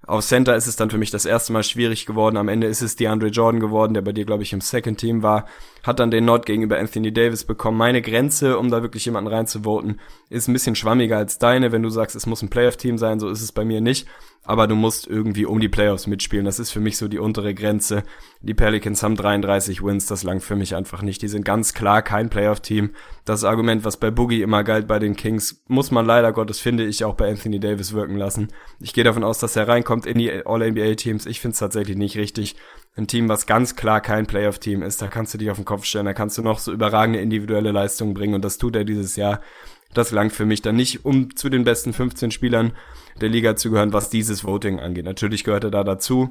[0.07, 2.37] Auf Center ist es dann für mich das erste Mal schwierig geworden.
[2.37, 5.23] Am Ende ist es DeAndre Jordan geworden, der bei dir, glaube ich, im Second Team
[5.25, 5.47] war.
[5.83, 7.77] Hat dann den Nod gegenüber Anthony Davis bekommen.
[7.77, 10.01] Meine Grenze, um da wirklich jemanden reinzuvoten,
[10.31, 11.73] ist ein bisschen schwammiger als deine.
[11.73, 14.07] Wenn du sagst, es muss ein Playoff-Team sein, so ist es bei mir nicht.
[14.47, 16.45] aber du musst irgendwie um die Playoffs mitspielen.
[16.45, 18.05] Das ist für mich so die untere Grenze.
[18.41, 21.21] Die Pelicans haben 33 Wins, das langt für mich einfach nicht.
[21.23, 22.91] Die sind ganz klar kein Playoff-Team.
[23.25, 26.85] Das Argument, was bei Boogie immer galt bei den Kings, muss man leider Gottes, finde
[26.85, 28.49] ich, auch bei Anthony Davis wirken lassen.
[28.81, 31.25] Ich gehe davon aus, dass er reinkommt in die All-NBA-Teams.
[31.25, 32.57] Ich finde es tatsächlich nicht richtig.
[32.97, 35.85] Ein Team, was ganz klar kein Playoff-Team ist, da kannst du dich auf den Kopf
[35.85, 39.17] stellen, da kannst du noch so überragende individuelle Leistungen bringen und das tut er dieses
[39.17, 39.41] Jahr.
[39.95, 42.73] Das langt für mich dann nicht, um zu den besten 15 Spielern
[43.21, 45.05] der Liga zu gehören, was dieses Voting angeht.
[45.05, 46.31] Natürlich gehört er da dazu,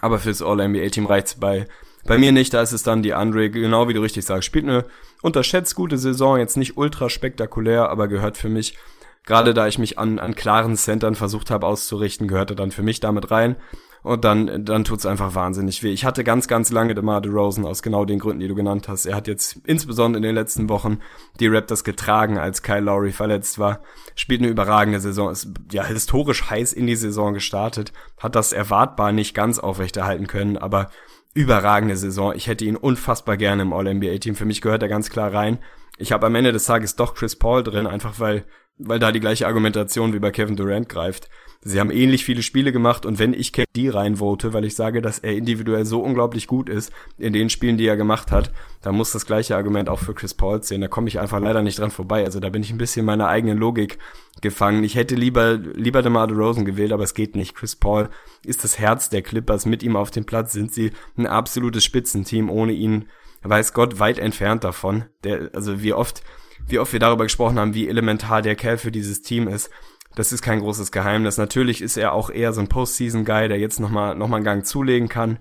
[0.00, 1.66] aber fürs All-NBA-Team reicht's bei,
[2.04, 2.52] bei mir nicht.
[2.54, 4.84] Da ist es dann die Andre, genau wie du richtig sagst, spielt eine
[5.22, 8.76] unterschätzt gute Saison, jetzt nicht ultra spektakulär, aber gehört für mich
[9.24, 13.00] gerade da ich mich an, an klaren Centern versucht habe auszurichten, gehörte dann für mich
[13.00, 13.56] damit rein.
[14.02, 15.92] Und dann, dann tut's einfach wahnsinnig weh.
[15.92, 19.06] Ich hatte ganz, ganz lange DeMar DeRozan aus genau den Gründen, die du genannt hast.
[19.06, 20.98] Er hat jetzt insbesondere in den letzten Wochen
[21.38, 23.80] die Raptors getragen, als Kyle Lowry verletzt war.
[24.16, 29.12] Spielt eine überragende Saison, ist ja historisch heiß in die Saison gestartet, hat das erwartbar
[29.12, 30.90] nicht ganz aufrechterhalten können, aber
[31.32, 32.34] überragende Saison.
[32.34, 34.34] Ich hätte ihn unfassbar gerne im All-NBA-Team.
[34.34, 35.58] Für mich gehört er ganz klar rein.
[35.96, 38.44] Ich habe am Ende des Tages doch Chris Paul drin, einfach weil,
[38.78, 41.28] weil da die gleiche Argumentation wie bei Kevin Durant greift.
[41.64, 45.20] Sie haben ähnlich viele Spiele gemacht und wenn ich KD reinvote, weil ich sage, dass
[45.20, 48.50] er individuell so unglaublich gut ist in den Spielen, die er gemacht hat,
[48.80, 50.80] dann muss das gleiche Argument auch für Chris Paul zählen.
[50.80, 52.24] Da komme ich einfach leider nicht dran vorbei.
[52.24, 53.98] Also da bin ich ein bisschen meiner eigenen Logik
[54.40, 54.82] gefangen.
[54.82, 57.54] Ich hätte lieber, lieber DeMar DeRozan gewählt, aber es geht nicht.
[57.54, 58.08] Chris Paul
[58.44, 59.64] ist das Herz der Clippers.
[59.64, 62.50] Mit ihm auf dem Platz sind sie ein absolutes Spitzenteam.
[62.50, 63.04] Ohne ihn
[63.44, 65.04] weiß Gott weit entfernt davon.
[65.22, 66.24] Der, also wie oft,
[66.66, 69.70] wie oft wir darüber gesprochen haben, wie elementar der Kerl für dieses Team ist.
[70.14, 71.38] Das ist kein großes Geheimnis.
[71.38, 74.66] Natürlich ist er auch eher so ein Postseason-Guy, der jetzt nochmal noch mal einen Gang
[74.66, 75.38] zulegen kann.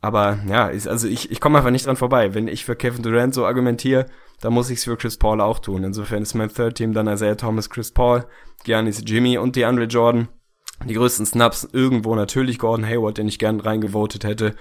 [0.00, 2.34] Aber ja, ist, also ich, ich komme einfach nicht dran vorbei.
[2.34, 4.06] Wenn ich für Kevin Durant so argumentiere,
[4.40, 5.82] dann muss ich es für Chris Paul auch tun.
[5.82, 8.26] Insofern ist mein Third Team dann Isaiah Thomas, Chris Paul,
[8.64, 10.28] Giannis Jimmy und DeAndre Jordan.
[10.86, 14.54] Die größten Snaps irgendwo natürlich Gordon Hayward, den ich gern reingevotet hätte.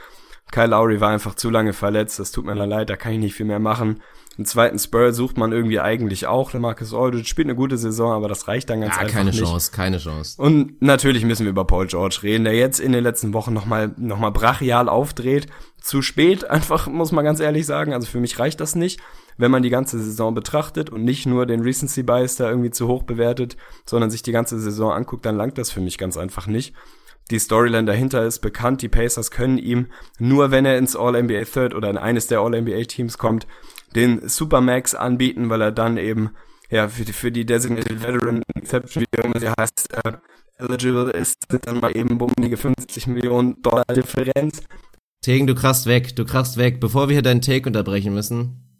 [0.51, 3.35] Kyle Lowry war einfach zu lange verletzt, das tut mir leid, da kann ich nicht
[3.35, 4.01] viel mehr machen.
[4.35, 6.53] Einen zweiten Spur sucht man irgendwie eigentlich auch.
[6.53, 9.39] Marcus Aldridge spielt eine gute Saison, aber das reicht dann ganz ja, einfach keine nicht.
[9.39, 10.41] Keine Chance, keine Chance.
[10.41, 13.93] Und natürlich müssen wir über Paul George reden, der jetzt in den letzten Wochen nochmal
[13.97, 15.45] noch mal brachial aufdreht.
[15.79, 17.93] Zu spät, einfach, muss man ganz ehrlich sagen.
[17.93, 18.99] Also für mich reicht das nicht,
[19.37, 22.87] wenn man die ganze Saison betrachtet und nicht nur den Recency Bias da irgendwie zu
[22.87, 23.55] hoch bewertet,
[23.85, 26.73] sondern sich die ganze Saison anguckt, dann langt das für mich ganz einfach nicht.
[27.31, 28.81] Die Storyline dahinter ist bekannt.
[28.81, 29.87] Die Pacers können ihm,
[30.19, 33.47] nur wenn er ins All-NBA Third oder in eines der All-NBA Teams kommt,
[33.93, 36.31] den Supermax anbieten, weil er dann eben
[36.69, 40.13] ja für die, für die Designated Veteran Exception, wie immer sie heißt, äh,
[40.57, 44.61] eligible ist, sind dann mal eben bummelige 50 Millionen Dollar Differenz.
[45.21, 46.79] Tegen, du krachst weg, du krachst weg.
[46.79, 48.72] Bevor wir hier deinen Take unterbrechen müssen,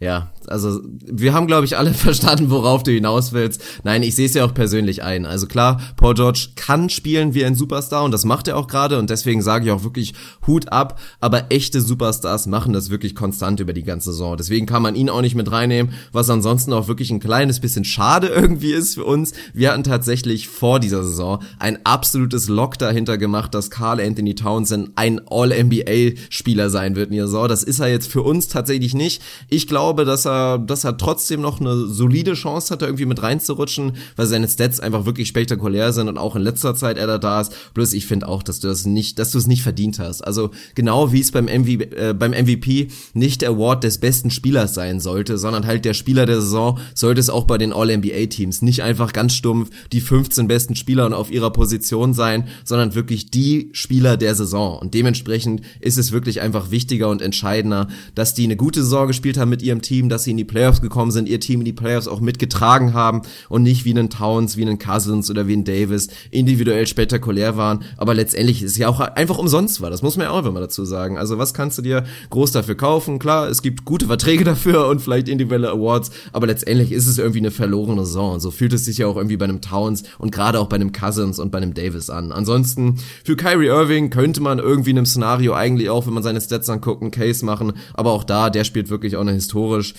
[0.00, 3.62] ja, also wir haben, glaube ich, alle verstanden, worauf du hinaus willst.
[3.84, 5.24] Nein, ich sehe es ja auch persönlich ein.
[5.24, 8.98] Also klar, Paul George kann spielen wie ein Superstar und das macht er auch gerade
[8.98, 10.12] und deswegen sage ich auch wirklich
[10.46, 11.00] Hut ab.
[11.20, 14.36] Aber echte Superstars machen das wirklich konstant über die ganze Saison.
[14.36, 17.84] Deswegen kann man ihn auch nicht mit reinnehmen, was ansonsten auch wirklich ein kleines bisschen
[17.84, 19.32] schade irgendwie ist für uns.
[19.54, 24.90] Wir hatten tatsächlich vor dieser Saison ein absolutes Lock dahinter gemacht, dass Carl Anthony Townsend
[24.96, 27.48] ein All-NBA-Spieler sein wird in der Saison.
[27.48, 29.22] Das ist er jetzt für uns tatsächlich nicht.
[29.48, 33.04] Ich glaube, glaube, dass er, dass er trotzdem noch eine solide Chance hat, da irgendwie
[33.04, 37.06] mit reinzurutschen, weil seine Stats einfach wirklich spektakulär sind und auch in letzter Zeit er
[37.06, 37.52] da da ist.
[37.74, 40.22] Bloß ich finde auch, dass du das nicht, dass du es nicht verdient hast.
[40.22, 44.72] Also genau wie es beim, MV, äh, beim MVP nicht der Award des besten Spielers
[44.72, 48.82] sein sollte, sondern halt der Spieler der Saison, sollte es auch bei den All-NBA-Teams nicht
[48.82, 54.16] einfach ganz stumpf die 15 besten Spieler auf ihrer Position sein, sondern wirklich die Spieler
[54.16, 54.78] der Saison.
[54.78, 59.36] Und dementsprechend ist es wirklich einfach wichtiger und entscheidender, dass die eine gute Saison gespielt
[59.36, 61.72] haben mit ihrem Team, dass sie in die Playoffs gekommen sind, ihr Team in die
[61.72, 65.64] Playoffs auch mitgetragen haben und nicht wie einen Towns, wie einen Cousins oder wie einen
[65.64, 69.90] Davis individuell spektakulär waren, aber letztendlich ist es ja auch einfach umsonst war.
[69.90, 71.18] Das muss man ja auch immer dazu sagen.
[71.18, 73.18] Also was kannst du dir groß dafür kaufen?
[73.18, 77.40] Klar, es gibt gute Verträge dafür und vielleicht individuelle Awards, aber letztendlich ist es irgendwie
[77.40, 78.40] eine verlorene Saison.
[78.40, 80.92] So fühlt es sich ja auch irgendwie bei einem Towns und gerade auch bei einem
[80.92, 82.32] Cousins und bei einem Davis an.
[82.32, 86.40] Ansonsten für Kyrie Irving könnte man irgendwie in einem Szenario eigentlich auch, wenn man seine
[86.40, 89.94] Stats anguckt, einen Case machen, aber auch da, der spielt wirklich auch eine Historie historisch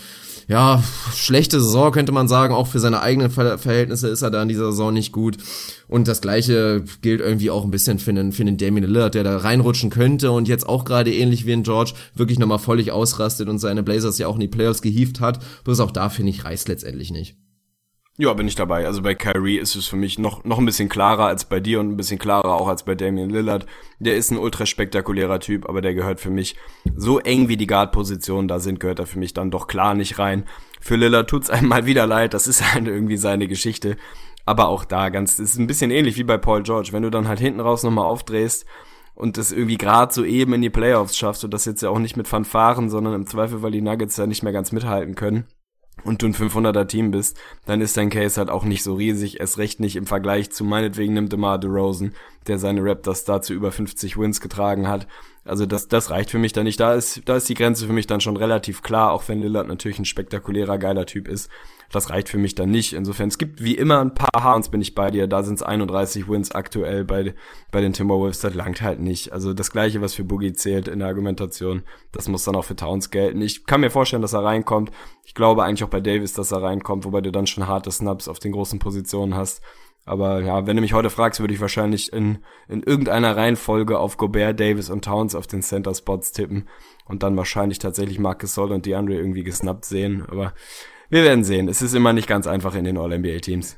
[0.47, 0.84] ja,
[1.16, 4.72] schlechte Saison könnte man sagen, auch für seine eigenen Verhältnisse ist er da in dieser
[4.72, 5.38] Saison nicht gut.
[5.88, 9.24] Und das gleiche gilt irgendwie auch ein bisschen für den, für den Damien Lillard, der
[9.24, 13.49] da reinrutschen könnte und jetzt auch gerade ähnlich wie in George wirklich nochmal völlig ausrastet
[13.49, 15.39] und seine Blazers ja auch in die Playoffs gehievt hat.
[15.63, 17.38] Bloß auch da finde ich reißt letztendlich nicht.
[18.18, 18.86] Ja, bin ich dabei.
[18.86, 21.82] Also bei Kyrie ist es für mich noch, noch ein bisschen klarer als bei dir
[21.82, 23.66] und ein bisschen klarer auch als bei Damian Lillard.
[23.99, 26.55] Der ist ein ultra spektakulärer Typ, aber der gehört für mich
[26.95, 30.18] so eng wie die Guard-Positionen da sind, gehört er für mich dann doch klar nicht
[30.18, 30.45] rein.
[30.80, 33.97] Für Lillard tut's einem mal wieder leid, das ist halt irgendwie seine Geschichte.
[34.45, 36.89] Aber auch da ganz, ist ein bisschen ähnlich wie bei Paul George.
[36.93, 38.66] Wenn du dann halt hinten raus nochmal aufdrehst
[39.13, 41.99] und das irgendwie gerade so eben in die Playoffs schaffst und das jetzt ja auch
[41.99, 45.45] nicht mit Fanfaren, sondern im Zweifel, weil die Nuggets ja nicht mehr ganz mithalten können
[46.04, 49.39] und du ein 500er Team bist, dann ist dein Case halt auch nicht so riesig,
[49.39, 52.14] erst recht nicht im Vergleich zu meinetwegen nimmt DeMar DeRozan,
[52.48, 55.08] der seine Raptors dazu über 50 Wins getragen hat.
[55.46, 56.80] Also das, das reicht für mich dann nicht.
[56.80, 59.68] Da ist, da ist die Grenze für mich dann schon relativ klar, auch wenn Lillard
[59.68, 61.50] natürlich ein spektakulärer, geiler Typ ist.
[61.92, 62.94] Das reicht für mich dann nicht.
[62.94, 65.28] Insofern, es gibt wie immer ein paar Harns, bin ich bei dir.
[65.28, 67.34] Da sind es 31 Wins aktuell bei,
[67.72, 68.40] bei den Timberwolves.
[68.40, 69.32] Das langt halt nicht.
[69.34, 72.76] Also das Gleiche, was für Boogie zählt in der Argumentation, das muss dann auch für
[72.76, 73.42] Towns gelten.
[73.42, 74.92] Ich kann mir vorstellen, dass er reinkommt.
[75.24, 78.28] Ich glaube eigentlich auch bei Davis, dass er reinkommt, wobei du dann schon harte Snaps
[78.28, 79.62] auf den großen Positionen hast.
[80.06, 84.18] Aber ja, wenn du mich heute fragst, würde ich wahrscheinlich in, in irgendeiner Reihenfolge auf
[84.18, 86.70] Gobert, Davis und Towns auf den Center Spots tippen
[87.06, 90.24] und dann wahrscheinlich tatsächlich Marcus Sol und DeAndre irgendwie gesnappt sehen.
[90.30, 90.54] Aber
[91.16, 91.70] wir werden sehen.
[91.70, 93.78] Es ist immer nicht ganz einfach in den All-NBA-Teams.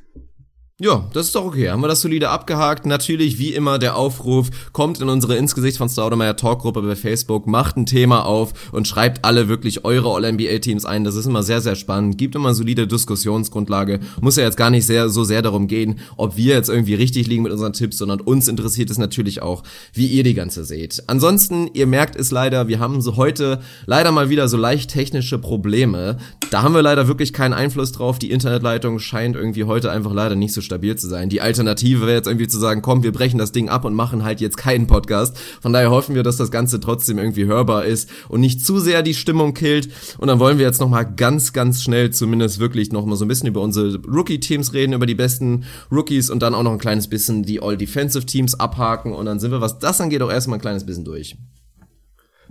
[0.80, 1.72] Ja, das ist doch okay.
[1.72, 2.86] Haben wir das solide abgehakt.
[2.86, 7.78] Natürlich, wie immer, der Aufruf kommt in unsere Insgesicht von Staudemeyer Talkgruppe bei Facebook, macht
[7.78, 11.04] ein Thema auf und schreibt alle wirklich eure All-NBA-Teams ein.
[11.04, 12.20] Das ist immer sehr, sehr spannend.
[12.20, 14.02] Gibt immer solide Diskussionsgrundlage.
[14.22, 17.26] Muss ja jetzt gar nicht sehr, so sehr darum gehen, ob wir jetzt irgendwie richtig
[17.26, 19.64] liegen mit unseren Tipps, sondern uns interessiert es natürlich auch,
[19.94, 21.06] wie ihr die ganze seht.
[21.08, 25.40] Ansonsten, ihr merkt es leider, wir haben so heute leider mal wieder so leicht technische
[25.40, 26.18] Probleme.
[26.52, 28.20] Da haben wir leider wirklich keinen Einfluss drauf.
[28.20, 31.30] Die Internetleitung scheint irgendwie heute einfach leider nicht so stabil zu sein.
[31.30, 34.24] Die Alternative wäre jetzt irgendwie zu sagen, komm, wir brechen das Ding ab und machen
[34.24, 35.36] halt jetzt keinen Podcast.
[35.62, 39.02] Von daher hoffen wir, dass das Ganze trotzdem irgendwie hörbar ist und nicht zu sehr
[39.02, 39.90] die Stimmung killt.
[40.20, 43.48] Und dann wollen wir jetzt nochmal ganz, ganz schnell zumindest wirklich nochmal so ein bisschen
[43.48, 47.44] über unsere Rookie-Teams reden, über die besten Rookies und dann auch noch ein kleines bisschen
[47.44, 49.14] die All-Defensive-Teams abhaken.
[49.14, 51.38] Und dann sind wir, was das angeht, auch erstmal ein kleines bisschen durch.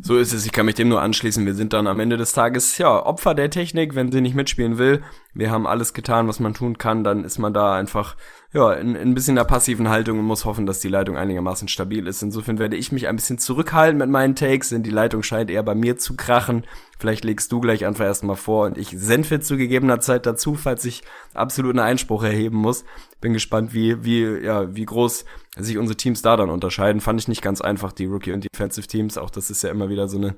[0.03, 1.47] So ist es, ich kann mich dem nur anschließen.
[1.47, 4.79] Wir sind dann am Ende des Tages, ja, Opfer der Technik, wenn sie nicht mitspielen
[4.79, 5.03] will.
[5.37, 8.17] Wir haben alles getan, was man tun kann, dann ist man da einfach,
[8.55, 11.69] ja, in, in ein bisschen der passiven Haltung und muss hoffen, dass die Leitung einigermaßen
[11.69, 12.23] stabil ist.
[12.23, 15.63] Insofern werde ich mich ein bisschen zurückhalten mit meinen Takes, denn die Leitung scheint eher
[15.63, 16.65] bei mir zu krachen.
[16.99, 20.87] Vielleicht legst du gleich einfach erstmal vor und ich senfe zu gegebener Zeit dazu, falls
[20.87, 21.03] ich
[21.35, 22.87] absolut einen Einspruch erheben muss.
[23.21, 25.27] Bin gespannt, wie, wie, ja, wie groß
[25.59, 27.03] sich unsere Teams da dann unterscheiden.
[27.03, 29.19] Fand ich nicht ganz einfach, die Rookie- und Defensive Teams.
[29.19, 30.37] Auch das ist ja immer wieder so eine,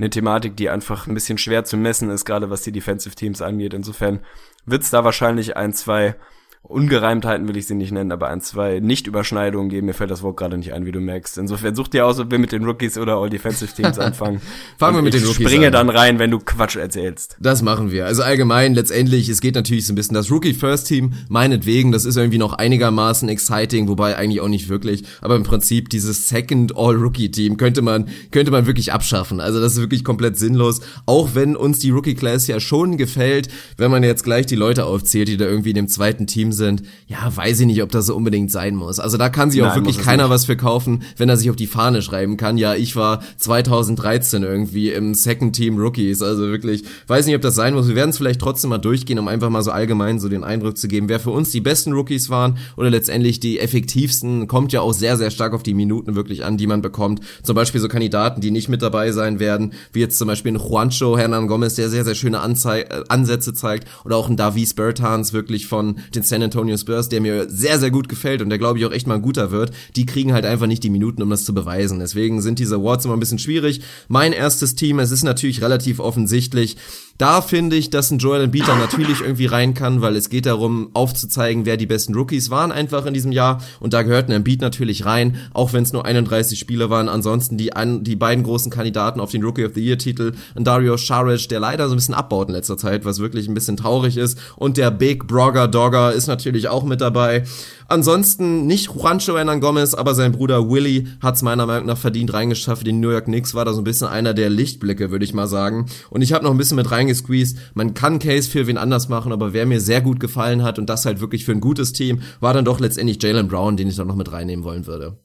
[0.00, 3.42] eine Thematik, die einfach ein bisschen schwer zu messen ist, gerade was die Defensive Teams
[3.42, 3.74] angeht.
[3.74, 4.20] Insofern
[4.64, 6.16] wird's da wahrscheinlich ein, zwei
[6.62, 9.86] Ungereimtheiten will ich sie nicht nennen, aber ein, zwei Nicht-Überschneidungen geben.
[9.86, 11.38] Mir fällt das Wort gerade nicht ein, wie du merkst.
[11.38, 14.40] Insofern such dir aus, ob wir mit den Rookies oder All-Defensive Teams anfangen.
[14.78, 15.72] Fangen wir mit den Rookies springe an.
[15.72, 17.36] dann rein, wenn du Quatsch erzählst.
[17.40, 18.06] Das machen wir.
[18.06, 22.38] Also allgemein, letztendlich, es geht natürlich so ein bisschen das Rookie-First-Team, meinetwegen, das ist irgendwie
[22.38, 25.04] noch einigermaßen exciting, wobei eigentlich auch nicht wirklich.
[25.22, 29.40] Aber im Prinzip dieses Second All-Rookie-Team könnte man, könnte man wirklich abschaffen.
[29.40, 30.82] Also das ist wirklich komplett sinnlos.
[31.06, 35.26] Auch wenn uns die Rookie-Class ja schon gefällt, wenn man jetzt gleich die Leute aufzählt,
[35.26, 38.16] die da irgendwie in dem zweiten Team sind, ja, weiß ich nicht, ob das so
[38.16, 39.00] unbedingt sein muss.
[39.00, 40.30] Also da kann sich auch Nein, wirklich keiner nicht.
[40.30, 42.58] was für kaufen, wenn er sich auf die Fahne schreiben kann.
[42.58, 46.22] Ja, ich war 2013 irgendwie im Second Team Rookies.
[46.22, 47.88] Also wirklich, weiß nicht, ob das sein muss.
[47.88, 50.76] Wir werden es vielleicht trotzdem mal durchgehen, um einfach mal so allgemein so den Eindruck
[50.76, 54.48] zu geben, wer für uns die besten Rookies waren oder letztendlich die effektivsten.
[54.48, 57.20] Kommt ja auch sehr, sehr stark auf die Minuten wirklich an, die man bekommt.
[57.42, 60.60] Zum Beispiel so Kandidaten, die nicht mit dabei sein werden, wie jetzt zum Beispiel ein
[60.60, 65.32] Juancho Hernan Gomez, der sehr, sehr schöne Anzei Ansätze zeigt oder auch ein Davies Bertans
[65.32, 68.78] wirklich von den San Antonio Spurs, der mir sehr, sehr gut gefällt und der glaube
[68.78, 71.30] ich auch echt mal ein guter wird, die kriegen halt einfach nicht die Minuten, um
[71.30, 71.98] das zu beweisen.
[71.98, 73.80] Deswegen sind diese Awards immer ein bisschen schwierig.
[74.08, 76.76] Mein erstes Team, es ist natürlich relativ offensichtlich,
[77.20, 80.46] da finde ich, dass ein Joel Embiid da natürlich irgendwie rein kann, weil es geht
[80.46, 83.62] darum, aufzuzeigen, wer die besten Rookies waren einfach in diesem Jahr.
[83.78, 87.10] Und da gehört ein Embiid natürlich rein, auch wenn es nur 31 Spiele waren.
[87.10, 90.64] Ansonsten die, an, die beiden großen Kandidaten auf den Rookie of the Year Titel, ein
[90.64, 93.76] Dario Saric, der leider so ein bisschen abbaut in letzter Zeit, was wirklich ein bisschen
[93.76, 94.38] traurig ist.
[94.56, 97.44] Und der Big Brogger Dogger ist natürlich auch mit dabei.
[97.90, 102.32] Ansonsten nicht Juancho Hernan Gomez, aber sein Bruder Willy hat es meiner Meinung nach verdient
[102.32, 102.86] reingeschafft.
[102.86, 105.48] Den New York Knicks war da so ein bisschen einer der Lichtblicke, würde ich mal
[105.48, 105.86] sagen.
[106.08, 107.58] Und ich habe noch ein bisschen mit reingesqueezed.
[107.74, 110.88] Man kann Case für wen anders machen, aber wer mir sehr gut gefallen hat und
[110.88, 113.96] das halt wirklich für ein gutes Team, war dann doch letztendlich Jalen Brown, den ich
[113.96, 115.18] dann noch mit reinnehmen wollen würde.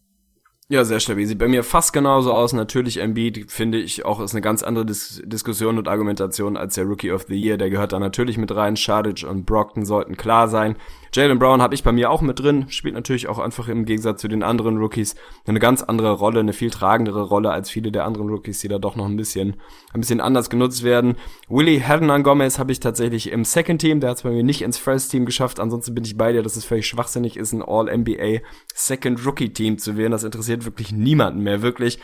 [0.67, 1.27] Ja, sehr stabil.
[1.27, 2.51] Sieht bei mir fast genauso aus.
[2.51, 6.85] Natürlich Embiid, finde ich, auch ist eine ganz andere Dis Diskussion und Argumentation als der
[6.85, 7.57] Rookie of the Year.
[7.57, 8.75] Der gehört da natürlich mit rein.
[8.75, 10.75] Shadic und Brockton sollten klar sein.
[11.15, 14.19] Jalen Brown habe ich bei mir auch mit drin, spielt natürlich auch einfach im Gegensatz
[14.19, 18.03] zu den anderen Rookies eine ganz andere Rolle, eine viel tragendere Rolle als viele der
[18.03, 19.55] anderen Rookies, die da doch noch ein bisschen,
[19.93, 21.15] ein bisschen anders genutzt werden.
[21.47, 24.61] Willie Hernan Gomez habe ich tatsächlich im Second Team, der hat es bei mir nicht
[24.61, 27.63] ins First Team geschafft, ansonsten bin ich bei dir, dass es völlig schwachsinnig ist, ein
[27.63, 28.41] All-NBA
[28.73, 30.11] Second Rookie Team zu wählen.
[30.11, 31.99] Das interessiert wirklich niemanden mehr, wirklich.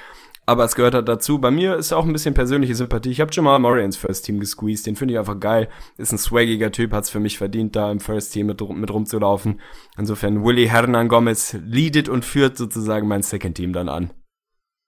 [0.45, 1.39] Aber es gehört halt dazu.
[1.39, 3.11] Bei mir ist auch ein bisschen persönliche Sympathie.
[3.11, 5.69] Ich habe Jamal Murray ins First Team gesqueezed, den finde ich einfach geil.
[5.97, 9.59] Ist ein swaggiger Typ, hat's für mich verdient, da im First Team mit, mit rumzulaufen.
[9.97, 14.11] Insofern Willy Hernan Gomez leadet und führt sozusagen mein Second Team dann an.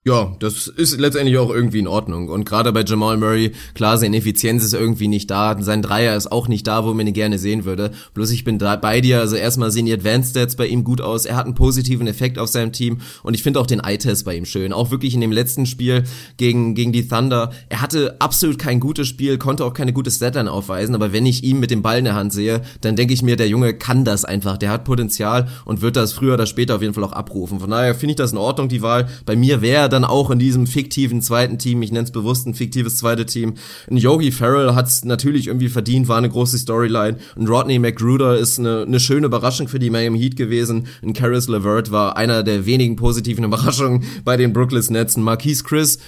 [0.06, 2.28] Ja, das ist letztendlich auch irgendwie in Ordnung.
[2.28, 5.56] Und gerade bei Jamal Murray, klar, seine Effizienz ist irgendwie nicht da.
[5.62, 7.90] Sein Dreier ist auch nicht da, wo man ihn gerne sehen würde.
[8.12, 9.20] Bloß ich bin da bei dir.
[9.20, 11.24] Also erstmal sehen die Advanced Stats bei ihm gut aus.
[11.24, 12.98] Er hat einen positiven Effekt auf seinem Team.
[13.22, 14.74] Und ich finde auch den Eye-Test bei ihm schön.
[14.74, 16.04] Auch wirklich in dem letzten Spiel
[16.36, 17.52] gegen, gegen die Thunder.
[17.70, 20.94] Er hatte absolut kein gutes Spiel, konnte auch keine gute Statline aufweisen.
[20.94, 23.36] Aber wenn ich ihn mit dem Ball in der Hand sehe, dann denke ich mir,
[23.36, 24.58] der Junge kann das einfach.
[24.58, 27.58] Der hat Potenzial und wird das früher oder später auf jeden Fall auch abrufen.
[27.58, 29.08] Von daher finde ich das in Ordnung, die Wahl.
[29.24, 32.54] Bei mir wäre dann auch in diesem fiktiven zweiten Team, ich nenne es bewusst ein
[32.54, 33.54] fiktives zweite Team.
[33.90, 37.16] Ein Yogi Farrell hat es natürlich irgendwie verdient, war eine große Storyline.
[37.36, 40.86] Ein Rodney McGruder ist eine, eine schöne Überraschung für die Miami Heat gewesen.
[41.02, 45.16] Ein Caris LeVert war einer der wenigen positiven Überraschungen bei den Brooklyn Nets.
[45.16, 45.98] Ein Marquise Chris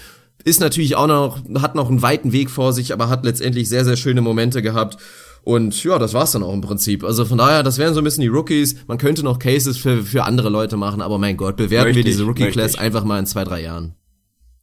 [0.45, 3.84] ist natürlich auch noch, hat noch einen weiten Weg vor sich, aber hat letztendlich sehr,
[3.84, 4.99] sehr schöne Momente gehabt.
[5.47, 7.05] Und ja, das war's dann auch im Prinzip.
[7.05, 8.84] Also von daher, das wären so ein bisschen die Rookies.
[8.88, 12.11] Man könnte noch Cases für, für andere Leute machen, aber mein Gott, bewerten richtig, wir
[12.11, 13.94] diese Rookie-Class einfach mal in zwei, drei Jahren.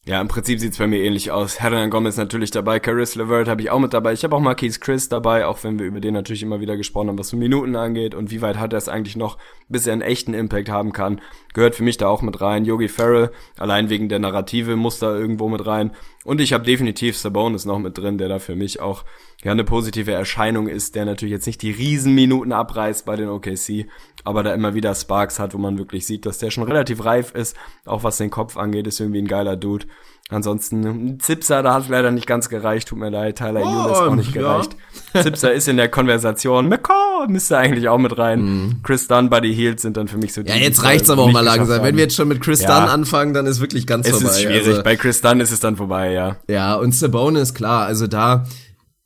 [0.05, 1.61] Ja, im Prinzip sieht's bei mir ähnlich aus.
[1.61, 4.11] Hernan Gomez natürlich dabei, Caris LeVert habe ich auch mit dabei.
[4.11, 7.07] Ich habe auch Marquise Chris dabei, auch wenn wir über den natürlich immer wieder gesprochen
[7.07, 9.37] haben, was so Minuten angeht und wie weit hat er es eigentlich noch,
[9.69, 11.21] bis er einen echten Impact haben kann.
[11.53, 12.65] Gehört für mich da auch mit rein.
[12.65, 15.91] Yogi Farrell, allein wegen der Narrative, muss da irgendwo mit rein.
[16.23, 19.03] Und ich habe definitiv Sabonis noch mit drin, der da für mich auch
[19.43, 23.87] ja eine positive Erscheinung ist, der natürlich jetzt nicht die Riesenminuten abreißt bei den OKC,
[24.23, 27.33] aber da immer wieder Sparks hat, wo man wirklich sieht, dass der schon relativ reif
[27.33, 29.85] ist, auch was den Kopf angeht, ist irgendwie ein geiler Dude.
[30.33, 34.15] Ansonsten, Zipser, da hat leider nicht ganz gereicht, tut mir leid, Tyler oh, Unis auch
[34.15, 34.75] nicht gereicht.
[35.13, 35.21] Ja.
[35.21, 38.41] Zipser ist in der Konversation, McCall müsste eigentlich auch mit rein.
[38.41, 38.83] Mm.
[38.83, 41.31] Chris Dunn, Buddy Hield sind dann für mich so die, Ja, jetzt reicht's aber auch
[41.31, 41.83] mal langsam.
[41.83, 42.79] Wenn wir jetzt schon mit Chris ja.
[42.79, 44.27] Dunn anfangen, dann ist wirklich ganz es vorbei.
[44.27, 46.37] Es ist schwierig, also, bei Chris Dunn ist es dann vorbei, ja.
[46.47, 48.45] Ja, und Sabonis, klar, also da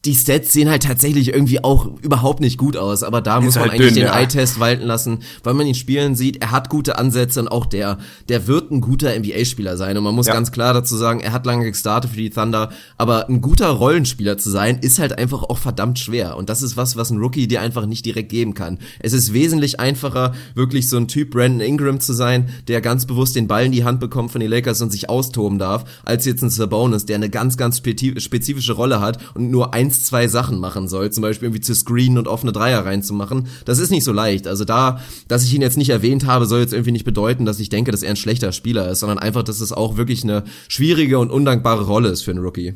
[0.07, 3.55] die Stats sehen halt tatsächlich irgendwie auch überhaupt nicht gut aus, aber da ist muss
[3.55, 4.17] man halt eigentlich dünn, den ja.
[4.17, 7.97] Eye-Test walten lassen, weil man ihn spielen sieht, er hat gute Ansätze und auch der,
[8.29, 10.33] der wird ein guter NBA-Spieler sein und man muss ja.
[10.33, 14.37] ganz klar dazu sagen, er hat lange gestartet für die Thunder, aber ein guter Rollenspieler
[14.37, 17.49] zu sein, ist halt einfach auch verdammt schwer und das ist was, was ein Rookie
[17.49, 18.79] dir einfach nicht direkt geben kann.
[19.01, 23.35] Es ist wesentlich einfacher, wirklich so ein Typ Brandon Ingram zu sein, der ganz bewusst
[23.35, 26.43] den Ball in die Hand bekommt von den Lakers und sich austoben darf, als jetzt
[26.43, 30.87] ein Sabonis, der eine ganz, ganz spezifische Rolle hat und nur eins zwei Sachen machen
[30.87, 34.47] soll, zum Beispiel irgendwie zu screenen und offene Dreier reinzumachen, das ist nicht so leicht.
[34.47, 37.59] Also da, dass ich ihn jetzt nicht erwähnt habe, soll jetzt irgendwie nicht bedeuten, dass
[37.59, 40.43] ich denke, dass er ein schlechter Spieler ist, sondern einfach, dass es auch wirklich eine
[40.67, 42.75] schwierige und undankbare Rolle ist für einen Rookie.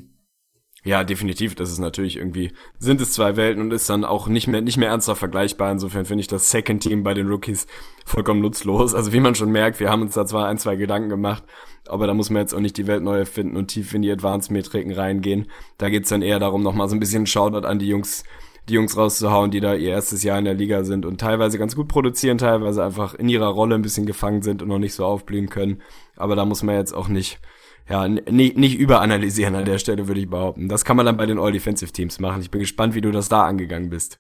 [0.84, 1.54] Ja, definitiv.
[1.54, 4.78] Das ist natürlich irgendwie, sind es zwei Welten und ist dann auch nicht mehr, nicht
[4.78, 5.72] mehr ernsthaft vergleichbar.
[5.72, 7.68] Insofern finde ich das Second Team bei den Rookies
[8.04, 8.96] vollkommen nutzlos.
[8.96, 11.44] Also wie man schon merkt, wir haben uns da zwar ein, zwei Gedanken gemacht,
[11.88, 14.12] aber da muss man jetzt auch nicht die Welt neu erfinden und tief in die
[14.12, 15.52] Advanced-Metriken reingehen.
[15.78, 18.24] Da geht's dann eher darum, nochmal so ein bisschen Shoutout an die Jungs,
[18.68, 21.76] die Jungs rauszuhauen, die da ihr erstes Jahr in der Liga sind und teilweise ganz
[21.76, 25.06] gut produzieren, teilweise einfach in ihrer Rolle ein bisschen gefangen sind und noch nicht so
[25.06, 25.84] aufblühen können.
[26.16, 27.40] Aber da muss man jetzt auch nicht
[27.92, 30.70] ja, nicht, nicht überanalysieren an der Stelle, würde ich behaupten.
[30.70, 32.42] Das kann man dann bei den All-Defensive-Teams machen.
[32.42, 34.18] Ich bin gespannt, wie du das da angegangen bist.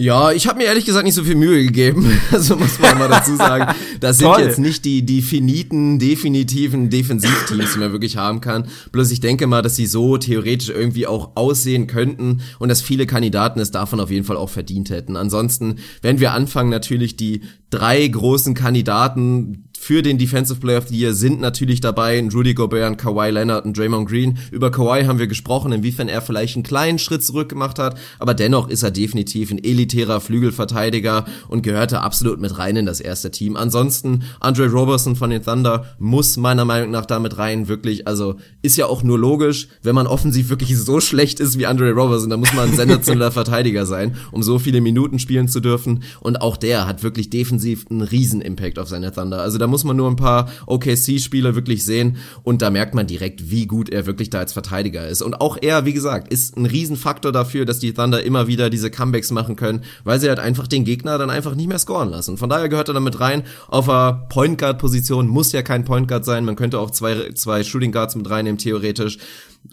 [0.00, 2.08] Ja, ich habe mir ehrlich gesagt nicht so viel Mühe gegeben.
[2.30, 7.72] Also muss man mal dazu sagen, das sind jetzt nicht die, die finiten, definitiven Defensivteams,
[7.72, 8.68] die man wirklich haben kann.
[8.92, 13.06] Bloß ich denke mal, dass sie so theoretisch irgendwie auch aussehen könnten und dass viele
[13.06, 15.16] Kandidaten es davon auf jeden Fall auch verdient hätten.
[15.16, 20.98] Ansonsten, wenn wir anfangen, natürlich die drei großen Kandidaten für den Defensive Player of the
[20.98, 24.36] Year sind natürlich dabei Rudy Gobert, und Kawhi Leonard und Draymond Green.
[24.50, 28.34] Über Kawhi haben wir gesprochen, inwiefern er vielleicht einen kleinen Schritt zurück gemacht hat, aber
[28.34, 33.30] dennoch ist er definitiv ein elitärer Flügelverteidiger und gehörte absolut mit rein in das erste
[33.30, 33.56] Team.
[33.56, 38.76] Ansonsten Andre Robertson von den Thunder muss meiner Meinung nach damit rein, wirklich, also ist
[38.76, 42.40] ja auch nur logisch, wenn man offensiv wirklich so schlecht ist wie Andre Robertson, dann
[42.40, 46.56] muss man ein sensationeller Verteidiger sein, um so viele Minuten spielen zu dürfen und auch
[46.56, 49.40] der hat wirklich defensiv einen riesen Impact auf seine Thunder.
[49.40, 53.50] Also da muss man nur ein paar OKC-Spiele wirklich sehen und da merkt man direkt,
[53.50, 55.22] wie gut er wirklich da als Verteidiger ist.
[55.22, 58.90] Und auch er, wie gesagt, ist ein Riesenfaktor dafür, dass die Thunder immer wieder diese
[58.90, 62.36] Comebacks machen können, weil sie halt einfach den Gegner dann einfach nicht mehr scoren lassen.
[62.36, 63.44] Von daher gehört er damit rein.
[63.68, 66.44] Auf der Point Guard Position muss ja kein Point Guard sein.
[66.44, 69.18] Man könnte auch zwei, zwei Shooting Guards mit reinnehmen, theoretisch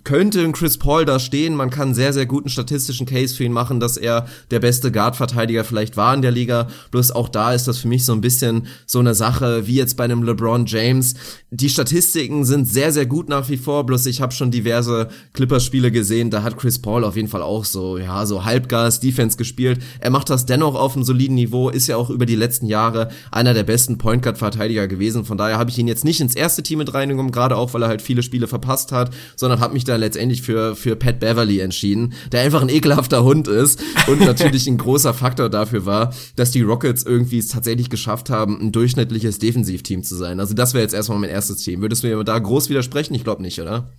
[0.04, 1.56] könnte ein Chris Paul da stehen.
[1.56, 5.64] Man kann sehr, sehr guten statistischen Case für ihn machen, dass er der beste Guard-Verteidiger
[5.64, 6.68] vielleicht war in der Liga.
[6.92, 9.98] Bloß auch da ist das für mich so ein bisschen so eine Sache, wie jetzt
[9.98, 11.14] bei einem LeBron James.
[11.52, 15.92] Die Statistiken sind sehr, sehr gut nach wie vor, bloß ich habe schon diverse Clippers-Spiele
[15.92, 19.80] gesehen, da hat Chris Paul auf jeden Fall auch so, ja, so Halbgas-Defense gespielt.
[20.00, 23.10] Er macht das dennoch auf einem soliden Niveau, ist ja auch über die letzten Jahre
[23.32, 25.24] einer der besten Point Guard-Verteidiger gewesen.
[25.24, 27.84] Von daher habe ich ihn jetzt nicht ins erste Team mit reingenommen, gerade auch, weil
[27.84, 31.60] er halt viele Spiele verpasst hat, sondern habe mich da letztendlich für, für Pat Beverly
[31.60, 36.50] entschieden, der einfach ein ekelhafter Hund ist und natürlich ein großer Faktor dafür war, dass
[36.50, 39.38] die Rockets irgendwie es tatsächlich geschafft haben, ein durchschnittliches
[39.76, 40.40] Defensivteam zu sein.
[40.40, 41.82] Also das wäre jetzt erstmal mein erstes Team.
[41.82, 43.14] Würdest du mir da groß widersprechen?
[43.14, 43.90] Ich glaube nicht, oder?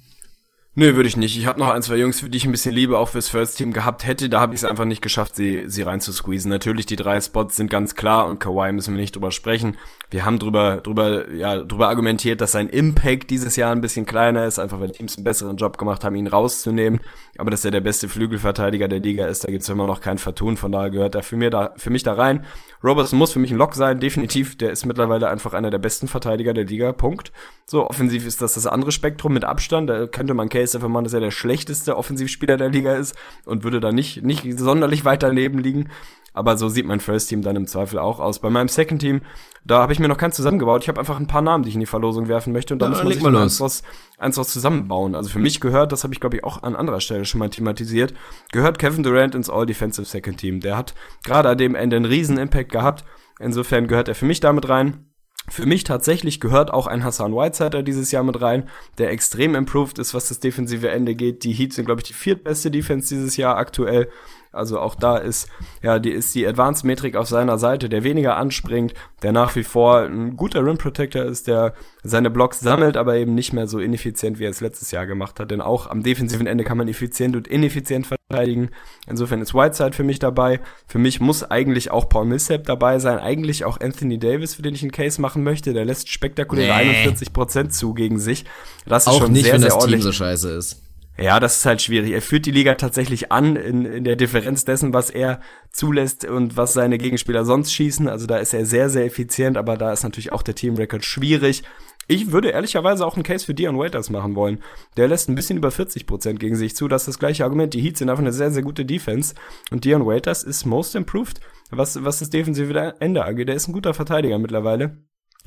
[0.78, 1.38] Nö, würde ich nicht.
[1.38, 3.56] Ich habe noch ein, zwei Jungs, für die ich ein bisschen Liebe auch fürs First
[3.56, 4.28] Team gehabt hätte.
[4.28, 6.50] Da habe ich es einfach nicht geschafft, sie, sie reinzusqueezen.
[6.50, 9.78] Natürlich, die drei Spots sind ganz klar und Kawhi müssen wir nicht drüber sprechen.
[10.10, 14.44] Wir haben drüber, drüber, ja, drüber argumentiert, dass sein Impact dieses Jahr ein bisschen kleiner
[14.44, 17.00] ist, einfach weil Teams einen besseren Job gemacht haben, ihn rauszunehmen.
[17.38, 20.56] Aber dass er der beste Flügelverteidiger der Liga ist, da gibt's immer noch kein Vertun.
[20.56, 22.44] Von daher gehört er für, mir da, für mich da rein.
[22.82, 24.56] Robertson muss für mich ein Lock sein, definitiv.
[24.58, 26.92] Der ist mittlerweile einfach einer der besten Verteidiger der Liga.
[26.92, 27.32] Punkt.
[27.66, 29.90] So, offensiv ist das das andere Spektrum mit Abstand.
[29.90, 33.14] Da könnte man Case einfach machen, dass er der schlechteste Offensivspieler der Liga ist
[33.44, 35.88] und würde da nicht, nicht sonderlich weit daneben liegen.
[36.36, 38.40] Aber so sieht mein First Team dann im Zweifel auch aus.
[38.40, 39.22] Bei meinem Second Team,
[39.64, 40.82] da habe ich mir noch keins zusammengebaut.
[40.82, 42.74] Ich habe einfach ein paar Namen, die ich in die Verlosung werfen möchte.
[42.74, 43.82] Und da ja, muss man sich mal eins was,
[44.18, 45.14] eins was zusammenbauen.
[45.14, 47.48] Also für mich gehört, das habe ich glaube ich auch an anderer Stelle schon mal
[47.48, 48.12] thematisiert,
[48.52, 50.60] gehört Kevin Durant ins All-Defensive Second Team.
[50.60, 53.04] Der hat gerade an dem Ende einen riesen Impact gehabt.
[53.40, 55.06] Insofern gehört er für mich damit rein.
[55.48, 58.68] Für mich tatsächlich gehört auch ein Hassan Whitesider dieses Jahr mit rein,
[58.98, 61.44] der extrem improved ist, was das defensive Ende geht.
[61.44, 64.08] Die Heats sind, glaube ich, die viertbeste Defense dieses Jahr aktuell.
[64.56, 65.48] Also auch da ist,
[65.82, 69.64] ja, die ist die Advanced Metrik auf seiner Seite, der weniger anspringt, der nach wie
[69.64, 73.78] vor ein guter Rim Protector ist, der seine Blocks sammelt, aber eben nicht mehr so
[73.78, 75.50] ineffizient, wie er es letztes Jahr gemacht hat.
[75.50, 78.70] Denn auch am defensiven Ende kann man effizient und ineffizient verteidigen.
[79.08, 80.60] Insofern ist Whiteside für mich dabei.
[80.86, 83.18] Für mich muss eigentlich auch Paul Millsap dabei sein.
[83.18, 85.72] Eigentlich auch Anthony Davis, für den ich einen Case machen möchte.
[85.72, 87.06] Der lässt spektakuläre nee.
[87.06, 88.44] 41% zu gegen sich.
[88.86, 90.00] Das ist auch schon nicht, sehr, wenn sehr das ordentlich.
[90.00, 90.85] Team so scheiße ist.
[91.18, 92.12] Ja, das ist halt schwierig.
[92.12, 95.40] Er führt die Liga tatsächlich an in, in der Differenz dessen, was er
[95.70, 98.06] zulässt und was seine Gegenspieler sonst schießen.
[98.08, 101.62] Also da ist er sehr, sehr effizient, aber da ist natürlich auch der Teamrecord schwierig.
[102.08, 104.62] Ich würde ehrlicherweise auch einen Case für Dion Waiters machen wollen.
[104.96, 106.86] Der lässt ein bisschen über 40% gegen sich zu.
[106.86, 107.72] Das ist das gleiche Argument.
[107.74, 109.34] Die Heats sind einfach eine sehr, sehr gute Defense.
[109.70, 111.40] Und Dion Waiters ist most improved,
[111.70, 113.48] was, was das defensive Ende angeht.
[113.48, 114.98] Der ist ein guter Verteidiger mittlerweile.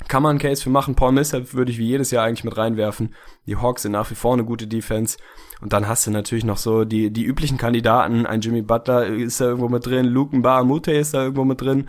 [0.08, 0.94] Kann man einen Case für machen.
[0.94, 3.14] Paul Millsap würde ich wie jedes Jahr eigentlich mit reinwerfen.
[3.46, 5.18] Die Hawks sind nach wie vor eine gute Defense.
[5.60, 8.26] Und dann hast du natürlich noch so die, die üblichen Kandidaten.
[8.26, 10.06] Ein Jimmy Butler ist da irgendwo mit drin.
[10.06, 11.88] Luke Mbaamute ist da irgendwo mit drin.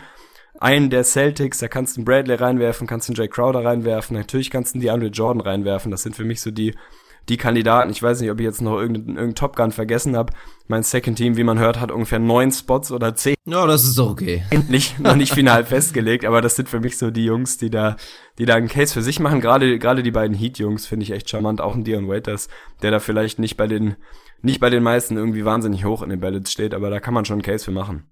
[0.60, 4.16] Einen der Celtics, da kannst du einen Bradley reinwerfen, kannst du einen Jay Crowder reinwerfen.
[4.16, 5.90] Natürlich kannst du einen DeAndre Jordan reinwerfen.
[5.90, 6.74] Das sind für mich so die,
[7.28, 7.90] die Kandidaten.
[7.90, 10.32] Ich weiß nicht, ob ich jetzt noch irgendeinen, irgendeinen Top Gun vergessen habe.
[10.66, 13.34] Mein Second Team, wie man hört, hat ungefähr neun Spots oder zehn.
[13.46, 14.44] Ja, das ist doch okay.
[14.68, 17.96] Nicht, noch nicht final festgelegt, aber das sind für mich so die Jungs, die da,
[18.38, 19.40] die da einen Case für sich machen.
[19.40, 21.60] Gerade, gerade die beiden Heat-Jungs finde ich echt charmant.
[21.60, 22.48] Auch ein Dion Waiters,
[22.82, 23.96] der da vielleicht nicht bei den,
[24.40, 27.24] nicht bei den meisten irgendwie wahnsinnig hoch in den Ballots steht, aber da kann man
[27.24, 28.04] schon einen Case für machen.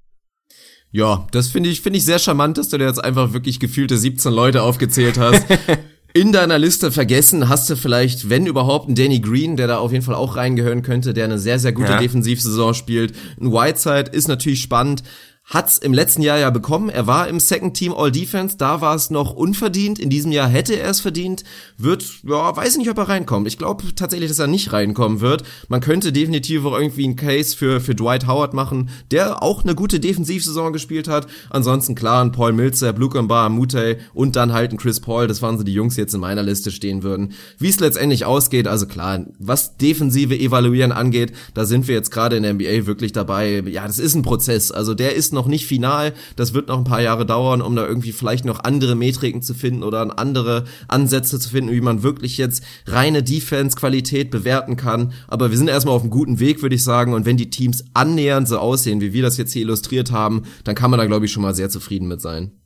[0.93, 3.97] Ja, das finde ich, finde ich sehr charmant, dass du da jetzt einfach wirklich gefühlte
[3.97, 5.47] 17 Leute aufgezählt hast.
[6.13, 9.93] in deiner Liste vergessen hast du vielleicht, wenn überhaupt, einen Danny Green, der da auf
[9.93, 11.99] jeden Fall auch reingehören könnte, der eine sehr, sehr gute ja.
[11.99, 13.15] Defensivsaison spielt.
[13.41, 15.03] Ein Whiteside ist natürlich spannend
[15.51, 16.89] hat's im letzten Jahr ja bekommen.
[16.89, 19.99] Er war im Second Team All Defense, da war es noch unverdient.
[19.99, 21.43] In diesem Jahr hätte er es verdient.
[21.77, 23.49] Wird, ja, weiß nicht, ob er reinkommt.
[23.49, 25.43] Ich glaube tatsächlich, dass er nicht reinkommen wird.
[25.69, 29.75] Man könnte definitiv auch irgendwie einen Case für, für Dwight Howard machen, der auch eine
[29.75, 31.27] gute Defensivsaison gespielt hat.
[31.51, 35.27] Ansonsten klar, ein Paul Milzer, Luke Mbar, Mute und dann halt ein Chris Paul.
[35.27, 37.33] Das waren so die Jungs, die jetzt in meiner Liste stehen würden.
[37.59, 42.37] Wie es letztendlich ausgeht, also klar, was defensive Evaluieren angeht, da sind wir jetzt gerade
[42.37, 43.65] in der NBA wirklich dabei.
[43.67, 44.71] Ja, das ist ein Prozess.
[44.71, 46.13] Also der ist noch noch nicht final.
[46.37, 49.55] Das wird noch ein paar Jahre dauern, um da irgendwie vielleicht noch andere Metriken zu
[49.55, 55.13] finden oder andere Ansätze zu finden, wie man wirklich jetzt reine Defense-Qualität bewerten kann.
[55.29, 57.15] Aber wir sind erstmal auf einem guten Weg, würde ich sagen.
[57.15, 60.75] Und wenn die Teams annähernd so aussehen, wie wir das jetzt hier illustriert haben, dann
[60.75, 62.60] kann man da, glaube ich, schon mal sehr zufrieden mit sein.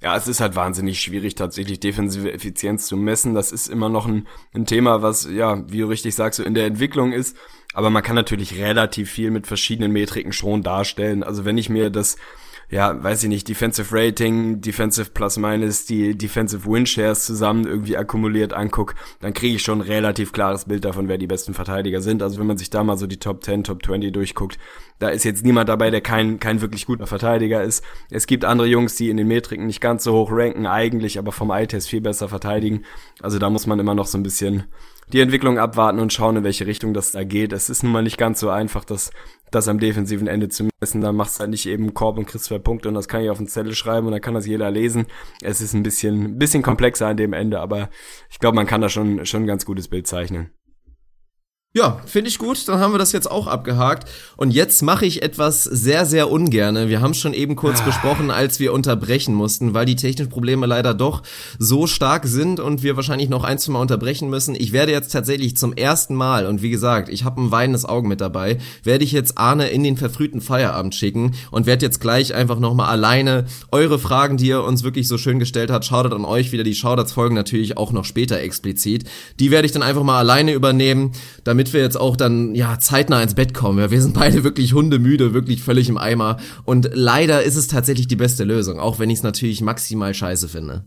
[0.00, 3.34] Ja, es ist halt wahnsinnig schwierig, tatsächlich defensive Effizienz zu messen.
[3.34, 6.54] Das ist immer noch ein, ein Thema, was, ja, wie du richtig sagst, so in
[6.54, 7.36] der Entwicklung ist.
[7.74, 11.24] Aber man kann natürlich relativ viel mit verschiedenen Metriken schon darstellen.
[11.24, 12.16] Also wenn ich mir das
[12.70, 17.96] ja, weiß ich nicht, Defensive Rating, Defensive Plus Minus, die Defensive Win Shares zusammen irgendwie
[17.96, 22.02] akkumuliert anguck, dann kriege ich schon ein relativ klares Bild davon, wer die besten Verteidiger
[22.02, 22.22] sind.
[22.22, 24.58] Also wenn man sich da mal so die Top 10, Top 20 durchguckt,
[24.98, 27.82] da ist jetzt niemand dabei, der kein, kein wirklich guter Verteidiger ist.
[28.10, 31.32] Es gibt andere Jungs, die in den Metriken nicht ganz so hoch ranken, eigentlich, aber
[31.32, 32.82] vom Eye-Test viel besser verteidigen.
[33.22, 34.64] Also da muss man immer noch so ein bisschen
[35.12, 37.52] die Entwicklung abwarten und schauen, in welche Richtung das da geht.
[37.52, 39.10] Es ist nun mal nicht ganz so einfach, das
[39.50, 41.00] das am defensiven Ende zu messen.
[41.00, 43.30] Dann machst du halt nicht eben Korb und kriegst zwei Punkte und das kann ich
[43.30, 45.06] auf den Zettel schreiben und dann kann das jeder lesen.
[45.42, 47.90] Es ist ein bisschen, ein bisschen komplexer an dem Ende, aber
[48.30, 50.50] ich glaube, man kann da schon, schon ein ganz gutes Bild zeichnen.
[51.74, 52.66] Ja, finde ich gut.
[52.66, 54.08] Dann haben wir das jetzt auch abgehakt.
[54.38, 56.88] Und jetzt mache ich etwas sehr, sehr ungerne.
[56.88, 57.84] Wir haben schon eben kurz ah.
[57.84, 61.22] besprochen, als wir unterbrechen mussten, weil die technischen Probleme leider doch
[61.58, 64.54] so stark sind und wir wahrscheinlich noch ein, zwei Mal unterbrechen müssen.
[64.54, 68.08] Ich werde jetzt tatsächlich zum ersten Mal, und wie gesagt, ich habe ein weinendes Auge
[68.08, 72.34] mit dabei, werde ich jetzt Arne in den verfrühten Feierabend schicken und werde jetzt gleich
[72.34, 76.24] einfach nochmal alleine eure Fragen, die ihr uns wirklich so schön gestellt habt, schaut an
[76.24, 76.64] euch wieder.
[76.64, 79.04] Die Shoutouts folgen natürlich auch noch später explizit.
[79.38, 81.12] Die werde ich dann einfach mal alleine übernehmen,
[81.44, 83.80] damit damit wir jetzt auch dann ja zeitnah ins Bett kommen.
[83.80, 86.36] Ja, wir sind beide wirklich hundemüde, wirklich völlig im Eimer.
[86.64, 90.48] Und leider ist es tatsächlich die beste Lösung, auch wenn ich es natürlich maximal scheiße
[90.48, 90.84] finde.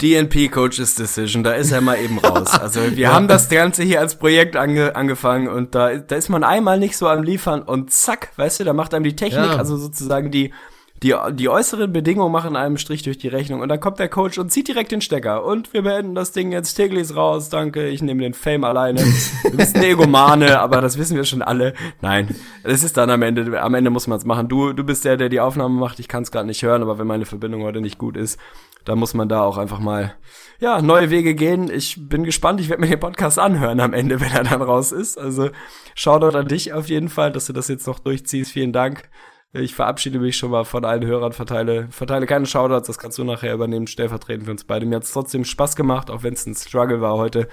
[0.00, 2.48] DNP Coaches Decision, da ist er mal eben raus.
[2.58, 3.12] Also wir ja.
[3.12, 6.96] haben das Ganze hier als Projekt ange, angefangen und da, da ist man einmal nicht
[6.96, 9.56] so am Liefern und zack, weißt du, da macht einem die Technik, ja.
[9.56, 10.54] also sozusagen die
[11.02, 14.38] die, die äußeren Bedingungen machen einem Strich durch die Rechnung und dann kommt der Coach
[14.38, 16.74] und zieht direkt den Stecker und wir beenden das Ding jetzt.
[16.74, 19.04] Tiglis raus, danke, ich nehme den Fame alleine.
[19.44, 21.74] Du bist ein Egomane, aber das wissen wir schon alle.
[22.00, 22.34] Nein,
[22.64, 24.48] es ist dann am Ende, am Ende muss man es machen.
[24.48, 26.98] Du, du bist der, der die Aufnahme macht, ich kann es gerade nicht hören, aber
[26.98, 28.38] wenn meine Verbindung heute nicht gut ist,
[28.84, 30.14] dann muss man da auch einfach mal,
[30.60, 31.70] ja, neue Wege gehen.
[31.70, 34.92] Ich bin gespannt, ich werde mir den Podcast anhören am Ende, wenn er dann raus
[34.92, 35.18] ist.
[35.18, 35.50] Also
[35.94, 38.52] Shoutout an dich auf jeden Fall, dass du das jetzt noch durchziehst.
[38.52, 39.08] Vielen Dank.
[39.54, 43.24] Ich verabschiede mich schon mal von allen Hörern, verteile, verteile keine Shoutouts, das kannst du
[43.24, 44.84] nachher übernehmen, stellvertretend für uns beide.
[44.84, 47.48] Mir hat es trotzdem Spaß gemacht, auch wenn es ein Struggle war heute.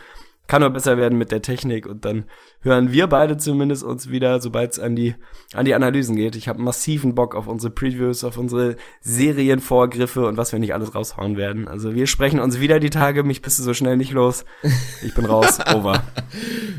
[0.48, 2.26] Kann nur besser werden mit der Technik und dann
[2.62, 5.16] hören wir beide zumindest uns wieder, sobald es an die,
[5.54, 6.36] an die Analysen geht.
[6.36, 10.94] Ich habe massiven Bock auf unsere Previews, auf unsere Serienvorgriffe und was wir nicht alles
[10.94, 11.68] raushauen werden.
[11.68, 14.46] Also wir sprechen uns wieder die Tage, mich bist du so schnell nicht los.
[15.02, 16.04] Ich bin raus, over.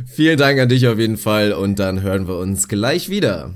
[0.07, 3.55] Vielen Dank an dich auf jeden Fall und dann hören wir uns gleich wieder.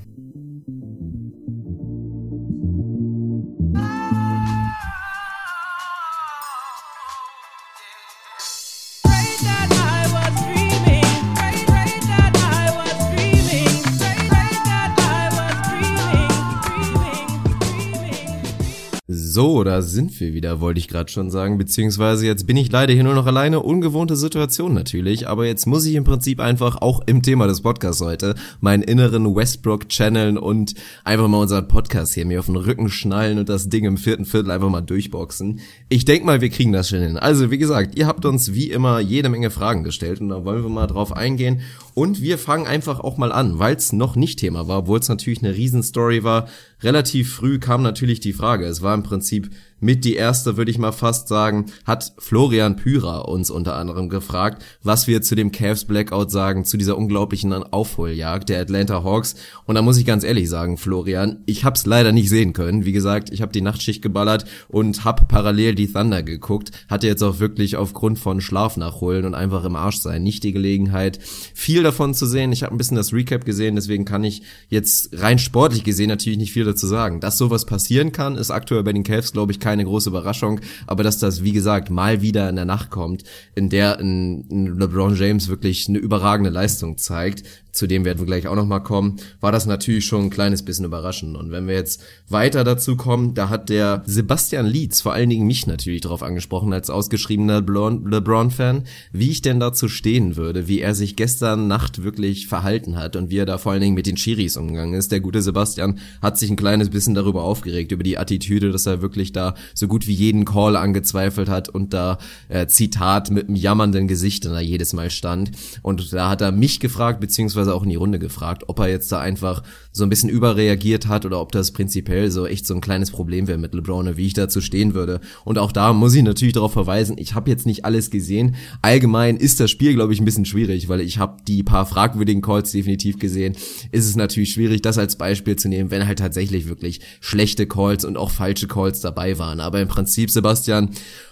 [19.32, 21.56] So, da sind wir wieder, wollte ich gerade schon sagen.
[21.56, 23.60] Beziehungsweise jetzt bin ich leider hier nur noch alleine.
[23.60, 25.28] Ungewohnte Situation natürlich.
[25.28, 29.32] Aber jetzt muss ich im Prinzip einfach auch im Thema des Podcasts heute meinen inneren
[29.36, 30.74] Westbrook channeln und
[31.04, 34.24] einfach mal unseren Podcast hier mir auf den Rücken schnallen und das Ding im vierten
[34.24, 35.60] Viertel einfach mal durchboxen.
[35.88, 37.16] Ich denk mal, wir kriegen das schon hin.
[37.16, 40.64] Also, wie gesagt, ihr habt uns wie immer jede Menge Fragen gestellt und da wollen
[40.64, 41.60] wir mal drauf eingehen.
[41.94, 45.08] Und wir fangen einfach auch mal an, weil es noch nicht Thema war, obwohl es
[45.08, 46.48] natürlich eine Riesenstory war,
[46.82, 48.66] relativ früh kam natürlich die Frage.
[48.66, 53.18] Es war im Prinzip mit die erste, würde ich mal fast sagen, hat Florian Pyra
[53.18, 58.48] uns unter anderem gefragt, was wir zu dem Cavs Blackout sagen, zu dieser unglaublichen Aufholjagd
[58.48, 59.34] der Atlanta Hawks.
[59.66, 62.84] Und da muss ich ganz ehrlich sagen, Florian, ich hab's leider nicht sehen können.
[62.84, 66.70] Wie gesagt, ich habe die Nachtschicht geballert und hab parallel die Thunder geguckt.
[66.88, 70.52] Hatte jetzt auch wirklich aufgrund von Schlaf nachholen und einfach im Arsch sein nicht die
[70.52, 71.18] Gelegenheit,
[71.54, 72.52] viel davon zu sehen.
[72.52, 76.38] Ich habe ein bisschen das Recap gesehen, deswegen kann ich jetzt rein sportlich gesehen natürlich
[76.38, 77.20] nicht viel dazu sagen.
[77.20, 81.04] Dass sowas passieren kann, ist aktuell bei den Cavs, glaube ich, keine große Überraschung, aber
[81.04, 83.22] dass das, wie gesagt, mal wieder in der Nacht kommt,
[83.54, 88.46] in der ein, LeBron James wirklich eine überragende Leistung zeigt, zu dem werden wir gleich
[88.46, 91.36] auch nochmal kommen, war das natürlich schon ein kleines bisschen überraschend.
[91.36, 95.46] Und wenn wir jetzt weiter dazu kommen, da hat der Sebastian Leeds vor allen Dingen
[95.46, 100.94] mich natürlich darauf angesprochen, als ausgeschriebener LeBron-Fan, wie ich denn dazu stehen würde, wie er
[100.94, 104.16] sich gestern Nacht wirklich verhalten hat und wie er da vor allen Dingen mit den
[104.16, 105.12] Chiris umgegangen ist.
[105.12, 109.02] Der gute Sebastian hat sich ein kleines bisschen darüber aufgeregt, über die Attitüde, dass er
[109.02, 112.18] wirklich da so gut wie jeden Call angezweifelt hat und da
[112.48, 115.52] äh, Zitat mit einem jammernden Gesicht da jedes Mal stand.
[115.82, 118.88] Und da hat er mich gefragt, beziehungsweise beziehungsweise auch in die Runde gefragt, ob er
[118.88, 119.62] jetzt da einfach
[119.92, 123.48] so ein bisschen überreagiert hat oder ob das prinzipiell so echt so ein kleines Problem
[123.48, 125.20] wäre mit LeBron, wie ich dazu stehen würde.
[125.44, 128.54] Und auch da muss ich natürlich darauf verweisen, ich habe jetzt nicht alles gesehen.
[128.82, 132.42] Allgemein ist das Spiel, glaube ich, ein bisschen schwierig, weil ich habe die paar fragwürdigen
[132.42, 133.56] Calls definitiv gesehen.
[133.90, 138.04] Ist es natürlich schwierig, das als Beispiel zu nehmen, wenn halt tatsächlich wirklich schlechte Calls
[138.04, 139.60] und auch falsche Calls dabei waren.
[139.60, 140.90] Aber im Prinzip, Sebastian,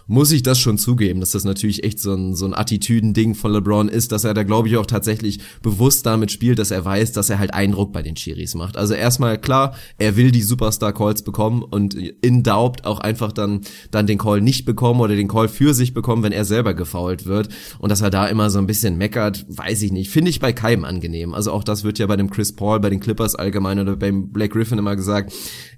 [0.08, 3.52] muss ich das schon zugeben, dass das natürlich echt so ein, so ein Attitüdending von
[3.52, 7.12] LeBron ist, dass er da, glaube ich, auch tatsächlich bewusst damit spielt, dass er weiß,
[7.12, 8.76] dass er halt Eindruck bei den Chiris macht.
[8.76, 14.06] Also erstmal klar, er will die Superstar-Calls bekommen und in Doubt auch einfach dann, dann
[14.06, 17.48] den Call nicht bekommen oder den Call für sich bekommen, wenn er selber gefoult wird.
[17.78, 20.10] Und dass er da immer so ein bisschen meckert, weiß ich nicht.
[20.10, 21.34] Finde ich bei keinem angenehm.
[21.34, 24.30] Also auch das wird ja bei dem Chris Paul, bei den Clippers allgemein oder beim
[24.30, 25.32] Black Griffin immer gesagt.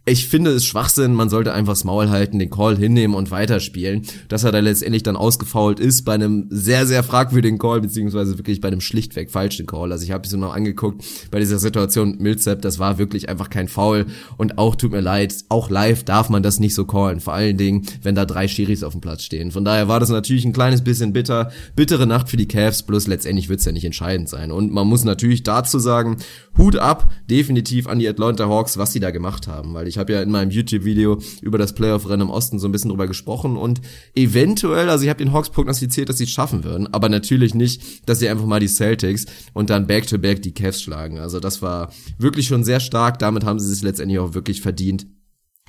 [0.06, 4.02] Ich finde es Schwachsinn, man sollte einfach das Maul halten, den Call hinnehmen und weiterspielen.
[4.28, 8.60] dass er da letztendlich dann ausgefault ist bei einem sehr, sehr fragwürdigen Call, beziehungsweise wirklich
[8.60, 9.92] bei einem schlichtweg falschen Call.
[9.92, 13.28] Also ich habe es mir noch angeguckt bei dieser Situation mit Millsap, das war wirklich
[13.28, 14.06] einfach kein Foul
[14.36, 17.56] und auch tut mir leid, auch live darf man das nicht so callen, vor allen
[17.56, 19.50] Dingen, wenn da drei Schiris auf dem Platz stehen.
[19.50, 23.06] Von daher war das natürlich ein kleines bisschen bitter, bittere Nacht für die Cavs, bloß
[23.06, 24.52] letztendlich wird's ja nicht entscheidend sein.
[24.52, 26.16] Und man muss natürlich dazu sagen,
[26.56, 30.12] Hut ab, definitiv an die Atlanta Hawks, was sie da gemacht haben, weil ich habe
[30.12, 33.80] ja in meinem YouTube-Video über das Playoff-Rennen im Osten so ein bisschen drüber gesprochen und
[34.14, 38.08] eventuell, also ich habe den Hawks prognostiziert, dass sie es schaffen würden, aber natürlich nicht,
[38.08, 41.18] dass sie einfach mal die Celtics und dann back-to-back -back die Cavs schlagen.
[41.18, 45.07] Also das war wirklich schon sehr stark, damit haben sie es letztendlich auch wirklich verdient,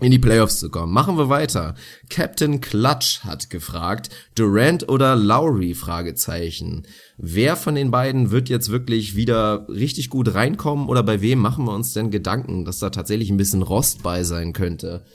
[0.02, 0.92] in die Playoffs zu kommen.
[0.92, 1.76] Machen wir weiter.
[2.10, 5.76] Captain Clutch hat gefragt, Durant oder Lowry?
[5.76, 6.88] Fragezeichen.
[7.18, 11.66] Wer von den beiden wird jetzt wirklich wieder richtig gut reinkommen oder bei wem machen
[11.66, 15.06] wir uns denn Gedanken, dass da tatsächlich ein bisschen Rost bei sein könnte?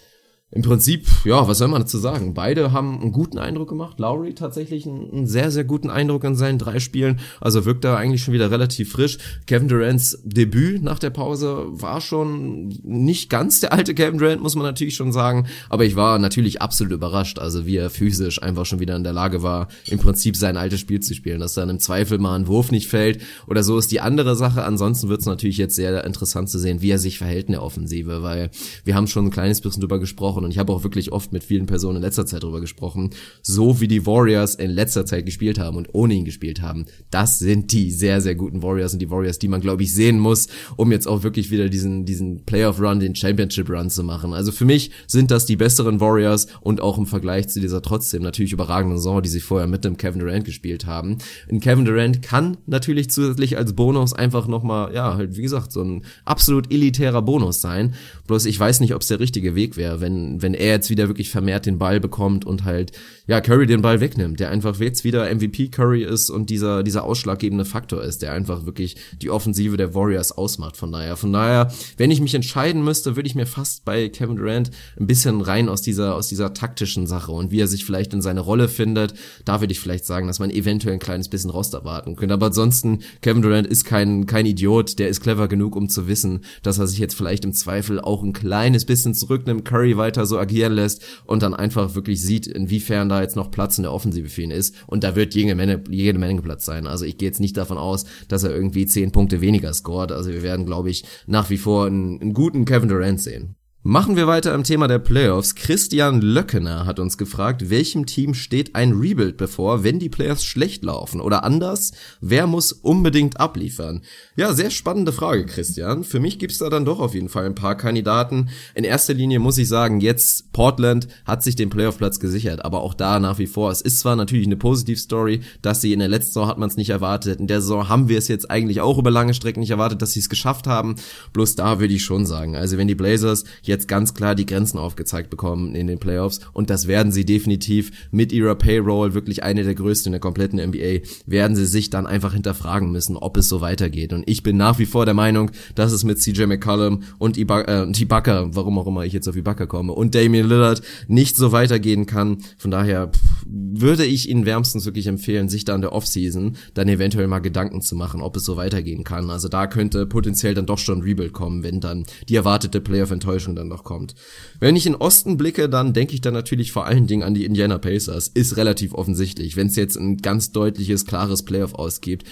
[0.56, 2.32] Im Prinzip, ja, was soll man dazu sagen?
[2.32, 3.98] Beide haben einen guten Eindruck gemacht.
[3.98, 7.20] Lowry tatsächlich einen, einen, sehr, sehr guten Eindruck in seinen drei Spielen.
[7.42, 9.18] Also wirkt er eigentlich schon wieder relativ frisch.
[9.46, 14.56] Kevin Durants Debüt nach der Pause war schon nicht ganz der alte Kevin Durant, muss
[14.56, 15.46] man natürlich schon sagen.
[15.68, 19.12] Aber ich war natürlich absolut überrascht, also wie er physisch einfach schon wieder in der
[19.12, 21.40] Lage war, im Prinzip sein altes Spiel zu spielen.
[21.40, 24.64] Dass dann im Zweifel mal ein Wurf nicht fällt oder so ist die andere Sache.
[24.64, 27.62] Ansonsten wird es natürlich jetzt sehr interessant zu sehen, wie er sich verhält in der
[27.62, 28.48] Offensive, weil
[28.84, 31.44] wir haben schon ein kleines bisschen drüber gesprochen und ich habe auch wirklich oft mit
[31.44, 33.10] vielen Personen in letzter Zeit darüber gesprochen,
[33.42, 37.38] so wie die Warriors in letzter Zeit gespielt haben und ohne ihn gespielt haben, das
[37.38, 40.48] sind die sehr, sehr guten Warriors und die Warriors, die man, glaube ich, sehen muss,
[40.76, 44.32] um jetzt auch wirklich wieder diesen, diesen Playoff-Run, den Championship-Run zu machen.
[44.32, 48.22] Also für mich sind das die besseren Warriors und auch im Vergleich zu dieser trotzdem
[48.22, 51.18] natürlich überragenden Saison, die sie vorher mit dem Kevin Durant gespielt haben.
[51.50, 55.82] Und Kevin Durant kann natürlich zusätzlich als Bonus einfach nochmal, ja, halt wie gesagt, so
[55.82, 57.94] ein absolut elitärer Bonus sein.
[58.26, 61.08] Bloß ich weiß nicht, ob es der richtige Weg wäre, wenn wenn, er jetzt wieder
[61.08, 62.92] wirklich vermehrt den Ball bekommt und halt,
[63.28, 67.02] ja, Curry den Ball wegnimmt, der einfach jetzt wieder MVP Curry ist und dieser, dieser
[67.04, 70.76] ausschlaggebende Faktor ist, der einfach wirklich die Offensive der Warriors ausmacht.
[70.76, 74.36] Von daher, von daher, wenn ich mich entscheiden müsste, würde ich mir fast bei Kevin
[74.36, 78.14] Durant ein bisschen rein aus dieser, aus dieser taktischen Sache und wie er sich vielleicht
[78.14, 79.14] in seine Rolle findet,
[79.44, 82.34] da würde ich vielleicht sagen, dass man eventuell ein kleines bisschen Rost erwarten könnte.
[82.34, 86.44] Aber ansonsten, Kevin Durant ist kein, kein Idiot, der ist clever genug, um zu wissen,
[86.62, 90.38] dass er sich jetzt vielleicht im Zweifel auch ein kleines bisschen zurücknimmt, Curry weiter so
[90.38, 94.28] agieren lässt und dann einfach wirklich sieht, inwiefern da jetzt noch Platz in der Offensive
[94.28, 94.74] für ihn ist.
[94.86, 96.86] Und da wird jede Menge, jede Menge Platz sein.
[96.86, 100.12] Also ich gehe jetzt nicht davon aus, dass er irgendwie zehn Punkte weniger scored.
[100.12, 103.56] Also wir werden, glaube ich, nach wie vor einen, einen guten Kevin Durant sehen.
[103.88, 105.54] Machen wir weiter im Thema der Playoffs.
[105.54, 110.82] Christian Löckener hat uns gefragt, welchem Team steht ein Rebuild bevor, wenn die Playoffs schlecht
[110.82, 111.20] laufen?
[111.20, 114.02] Oder anders, wer muss unbedingt abliefern?
[114.34, 116.02] Ja, sehr spannende Frage, Christian.
[116.02, 118.48] Für mich gibt's da dann doch auf jeden Fall ein paar Kandidaten.
[118.74, 122.92] In erster Linie muss ich sagen, jetzt Portland hat sich den Playoff-Platz gesichert, aber auch
[122.92, 123.70] da nach wie vor.
[123.70, 126.76] Es ist zwar natürlich eine Positiv-Story, dass sie in der letzten Saison hat man es
[126.76, 127.38] nicht erwartet.
[127.38, 130.10] In der Saison haben wir es jetzt eigentlich auch über lange Strecken nicht erwartet, dass
[130.10, 130.96] sie es geschafft haben.
[131.32, 134.46] Bloß da würde ich schon sagen, also wenn die Blazers jetzt jetzt ganz klar die
[134.46, 139.42] Grenzen aufgezeigt bekommen in den Playoffs und das werden sie definitiv mit ihrer Payroll, wirklich
[139.42, 143.36] eine der größten in der kompletten NBA, werden sie sich dann einfach hinterfragen müssen, ob
[143.36, 144.12] es so weitergeht.
[144.12, 148.42] Und ich bin nach wie vor der Meinung, dass es mit CJ McCollum und Ibaka,
[148.42, 152.06] äh, warum auch immer ich jetzt auf Ibaka komme, und Damian Lillard nicht so weitergehen
[152.06, 152.38] kann.
[152.56, 156.88] Von daher pff, würde ich Ihnen wärmstens wirklich empfehlen, sich da in der Offseason dann
[156.88, 159.30] eventuell mal Gedanken zu machen, ob es so weitergehen kann.
[159.30, 163.68] Also da könnte potenziell dann doch schon Rebuild kommen, wenn dann die erwartete Playoff-Enttäuschung dann
[163.68, 164.14] noch kommt.
[164.60, 167.44] Wenn ich in Osten blicke, dann denke ich dann natürlich vor allen Dingen an die
[167.44, 168.28] Indiana Pacers.
[168.28, 169.56] Ist relativ offensichtlich.
[169.56, 172.26] Wenn es jetzt ein ganz deutliches, klares Playoff ausgibt,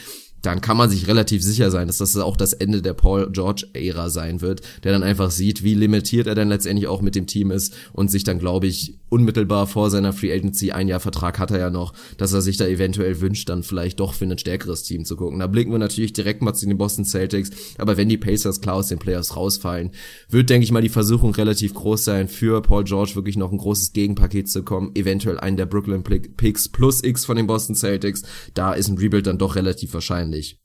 [0.45, 3.67] dann kann man sich relativ sicher sein, dass das auch das Ende der Paul George
[3.73, 7.27] Ära sein wird, der dann einfach sieht, wie limitiert er dann letztendlich auch mit dem
[7.27, 11.39] Team ist und sich dann, glaube ich, unmittelbar vor seiner Free Agency, ein Jahr Vertrag
[11.39, 14.39] hat er ja noch, dass er sich da eventuell wünscht, dann vielleicht doch für ein
[14.39, 15.39] stärkeres Team zu gucken.
[15.39, 18.77] Da blicken wir natürlich direkt mal zu den Boston Celtics, aber wenn die Pacers klar
[18.77, 19.93] aus den Playoffs rausfallen,
[20.29, 23.59] wird, denke ich mal, die Versuchung relativ groß sein, für Paul George wirklich noch ein
[23.59, 28.23] großes Gegenpaket zu kommen, eventuell einen der Brooklyn Picks plus X von den Boston Celtics.
[28.53, 30.64] Da ist ein Rebuild dann doch relativ wahrscheinlich wahrscheinlich.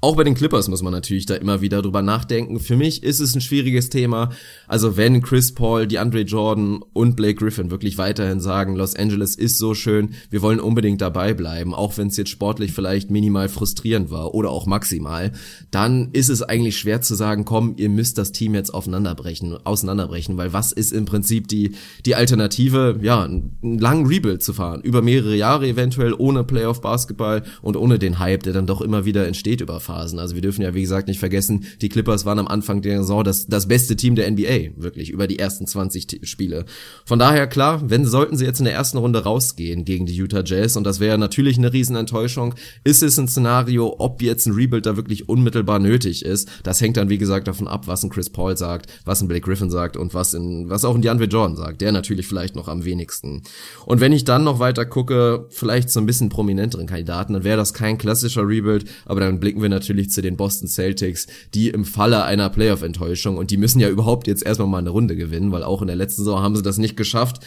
[0.00, 2.60] Auch bei den Clippers muss man natürlich da immer wieder drüber nachdenken.
[2.60, 4.30] Für mich ist es ein schwieriges Thema.
[4.68, 9.34] Also wenn Chris Paul, die Andre Jordan und Blake Griffin wirklich weiterhin sagen, Los Angeles
[9.34, 13.48] ist so schön, wir wollen unbedingt dabei bleiben, auch wenn es jetzt sportlich vielleicht minimal
[13.48, 15.32] frustrierend war oder auch maximal,
[15.70, 20.36] dann ist es eigentlich schwer zu sagen, komm, ihr müsst das Team jetzt aufeinanderbrechen, auseinanderbrechen,
[20.36, 21.72] weil was ist im Prinzip die,
[22.04, 27.42] die Alternative, ja, einen langen Rebuild zu fahren, über mehrere Jahre eventuell ohne Playoff Basketball
[27.62, 30.18] und ohne den Hype, der dann doch immer wieder entsteht geht über Phasen.
[30.18, 33.22] Also wir dürfen ja, wie gesagt, nicht vergessen, die Clippers waren am Anfang der Saison
[33.22, 36.64] das, das beste Team der NBA, wirklich, über die ersten 20 Spiele.
[37.04, 40.42] Von daher, klar, wenn sollten sie jetzt in der ersten Runde rausgehen gegen die Utah
[40.44, 44.86] Jazz, und das wäre natürlich eine Riesenenttäuschung, ist es ein Szenario, ob jetzt ein Rebuild
[44.86, 46.48] da wirklich unmittelbar nötig ist.
[46.64, 49.44] Das hängt dann, wie gesagt, davon ab, was ein Chris Paul sagt, was ein Blake
[49.44, 51.80] Griffin sagt und was in, was auch ein DeAndre Jordan sagt.
[51.80, 53.42] Der natürlich vielleicht noch am wenigsten.
[53.86, 57.56] Und wenn ich dann noch weiter gucke, vielleicht so ein bisschen prominenteren Kandidaten, dann wäre
[57.56, 61.84] das kein klassischer Rebuild, aber dann blicken wir natürlich zu den Boston Celtics, die im
[61.84, 65.62] Falle einer Playoff-Enttäuschung, und die müssen ja überhaupt jetzt erstmal mal eine Runde gewinnen, weil
[65.62, 67.44] auch in der letzten Saison haben sie das nicht geschafft,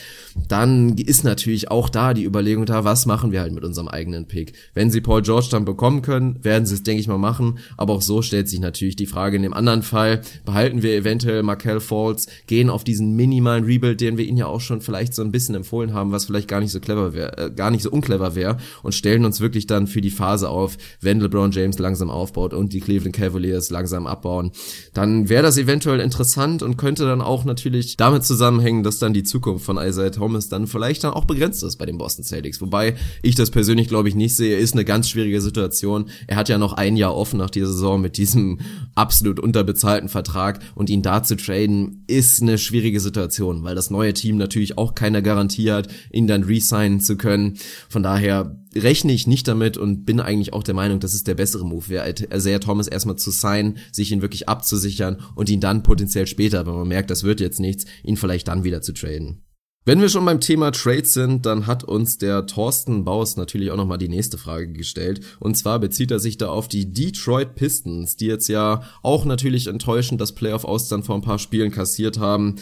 [0.47, 4.27] dann ist natürlich auch da die Überlegung da, was machen wir halt mit unserem eigenen
[4.27, 4.53] Pick.
[4.75, 7.93] Wenn sie Paul George dann bekommen können, werden sie es, denke ich mal, machen, aber
[7.93, 11.79] auch so stellt sich natürlich die Frage, in dem anderen Fall behalten wir eventuell Markel
[11.79, 15.31] Falls, gehen auf diesen minimalen Rebuild, den wir ihnen ja auch schon vielleicht so ein
[15.31, 18.35] bisschen empfohlen haben, was vielleicht gar nicht so clever wäre, äh, gar nicht so unclever
[18.35, 22.53] wäre und stellen uns wirklich dann für die Phase auf, wenn LeBron James langsam aufbaut
[22.53, 24.51] und die Cleveland Cavaliers langsam abbauen,
[24.93, 29.23] dann wäre das eventuell interessant und könnte dann auch natürlich damit zusammenhängen, dass dann die
[29.23, 32.59] Zukunft von Isaiah Thomas dann vielleicht dann auch begrenzt ist bei den Boston Celtics.
[32.59, 36.09] Wobei ich das persönlich glaube ich nicht sehe, ist eine ganz schwierige Situation.
[36.27, 38.59] Er hat ja noch ein Jahr offen nach dieser Saison mit diesem
[38.95, 44.13] absolut unterbezahlten Vertrag und ihn da zu traden ist eine schwierige Situation, weil das neue
[44.13, 47.57] Team natürlich auch keine Garantie hat, ihn dann resignen zu können.
[47.89, 51.35] Von daher rechne ich nicht damit und bin eigentlich auch der Meinung, dass es der
[51.35, 55.83] bessere Move wäre, Isaiah Thomas erstmal zu signen, sich ihn wirklich abzusichern und ihn dann
[55.83, 59.43] potenziell später, wenn man merkt, das wird jetzt nichts, ihn vielleicht dann wieder zu traden.
[59.87, 63.77] Wenn wir schon beim Thema Trades sind, dann hat uns der Thorsten Baus natürlich auch
[63.77, 65.21] nochmal die nächste Frage gestellt.
[65.39, 69.67] Und zwar bezieht er sich da auf die Detroit Pistons, die jetzt ja auch natürlich
[69.67, 72.55] enttäuschend das Playoff aus dann vor ein paar Spielen kassiert haben.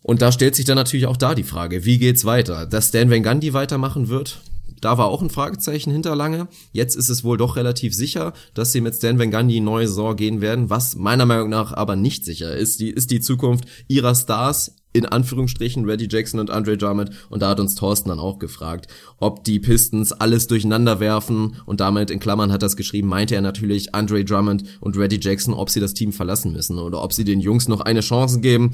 [0.00, 2.66] Und da stellt sich dann natürlich auch da die Frage, wie geht's weiter?
[2.66, 4.40] Dass Stan Van Gundy weitermachen wird,
[4.80, 6.48] da war auch ein Fragezeichen hinter lange.
[6.72, 10.16] Jetzt ist es wohl doch relativ sicher, dass sie mit Stan Van Gundy neue Saison
[10.16, 10.70] gehen werden.
[10.70, 15.06] Was meiner Meinung nach aber nicht sicher ist, die, ist die Zukunft ihrer Stars in
[15.06, 18.86] Anführungsstrichen Reggie Jackson und Andre Drummond und da hat uns Thorsten dann auch gefragt,
[19.18, 23.42] ob die Pistons alles durcheinander werfen und damit in Klammern hat das geschrieben, meinte er
[23.42, 27.24] natürlich Andre Drummond und Reggie Jackson, ob sie das Team verlassen müssen oder ob sie
[27.24, 28.70] den Jungs noch eine Chance geben.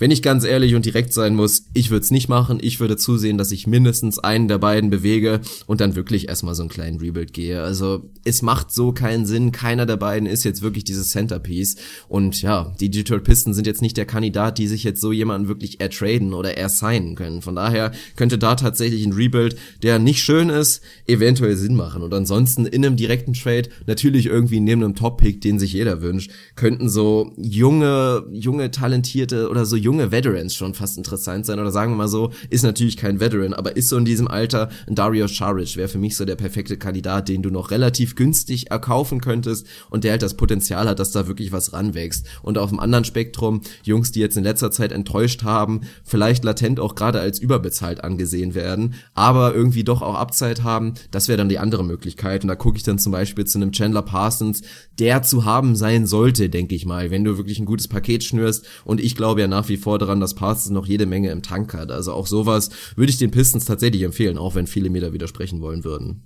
[0.00, 2.58] Wenn ich ganz ehrlich und direkt sein muss, ich würde es nicht machen.
[2.60, 6.62] Ich würde zusehen, dass ich mindestens einen der beiden bewege und dann wirklich erstmal so
[6.62, 7.60] einen kleinen Rebuild gehe.
[7.62, 9.50] Also es macht so keinen Sinn.
[9.50, 11.76] Keiner der beiden ist jetzt wirklich dieses Centerpiece.
[12.06, 15.48] Und ja, die Detroit Pistons sind jetzt nicht der Kandidat, die sich jetzt so jemanden
[15.48, 17.42] wirklich ertraden oder ersignen können.
[17.42, 22.02] Von daher könnte da tatsächlich ein Rebuild, der nicht schön ist, eventuell Sinn machen.
[22.02, 26.30] Und ansonsten in einem direkten Trade, natürlich irgendwie neben einem Top-Pick, den sich jeder wünscht,
[26.54, 31.58] könnten so junge, junge, talentierte oder so junge Veterans schon fast interessant sein.
[31.58, 34.68] Oder sagen wir mal so, ist natürlich kein Veteran, aber ist so in diesem Alter
[34.86, 38.70] ein Dario Saric wäre für mich so der perfekte Kandidat, den du noch relativ günstig
[38.70, 42.26] erkaufen könntest und der halt das Potenzial hat, dass da wirklich was ranwächst.
[42.42, 46.80] Und auf dem anderen Spektrum, Jungs, die jetzt in letzter Zeit enttäuscht haben, vielleicht latent
[46.80, 51.48] auch gerade als überbezahlt angesehen werden, aber irgendwie doch auch Abzeit haben, das wäre dann
[51.48, 52.42] die andere Möglichkeit.
[52.42, 54.62] Und da gucke ich dann zum Beispiel zu einem Chandler Parsons,
[54.98, 58.66] der zu haben sein sollte, denke ich mal, wenn du wirklich ein gutes Paket schnürst.
[58.84, 61.74] Und ich glaube ja nach wie vor daran, dass Parsons noch jede Menge im Tank
[61.74, 61.90] hat.
[61.90, 65.60] Also auch sowas würde ich den Pistons tatsächlich empfehlen, auch wenn viele mir da widersprechen
[65.60, 66.24] wollen würden.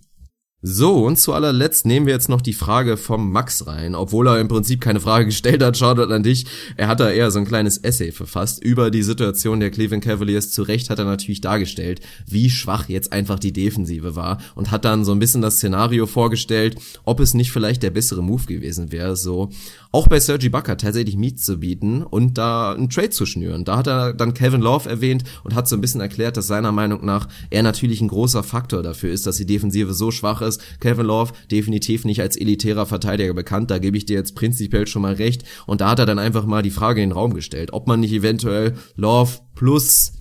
[0.64, 3.97] So, und zu allerletzt nehmen wir jetzt noch die Frage vom Max rein.
[3.97, 6.47] Obwohl er im Prinzip keine Frage gestellt hat, Shoutout an dich.
[6.76, 10.52] Er hat da eher so ein kleines Essay verfasst über die Situation der Cleveland Cavaliers.
[10.52, 14.84] Zu Recht hat er natürlich dargestellt, wie schwach jetzt einfach die Defensive war und hat
[14.84, 18.93] dann so ein bisschen das Szenario vorgestellt, ob es nicht vielleicht der bessere Move gewesen
[18.93, 19.51] wäre, so
[19.94, 23.66] auch bei Sergi Bucker tatsächlich Miet zu bieten und da einen Trade zu schnüren.
[23.66, 26.72] Da hat er dann Kevin Love erwähnt und hat so ein bisschen erklärt, dass seiner
[26.72, 30.51] Meinung nach er natürlich ein großer Faktor dafür ist, dass die Defensive so schwach ist.
[30.80, 35.02] Kevin Love definitiv nicht als elitärer Verteidiger bekannt, da gebe ich dir jetzt prinzipiell schon
[35.02, 35.44] mal recht.
[35.66, 38.00] Und da hat er dann einfach mal die Frage in den Raum gestellt, ob man
[38.00, 40.12] nicht eventuell Love plus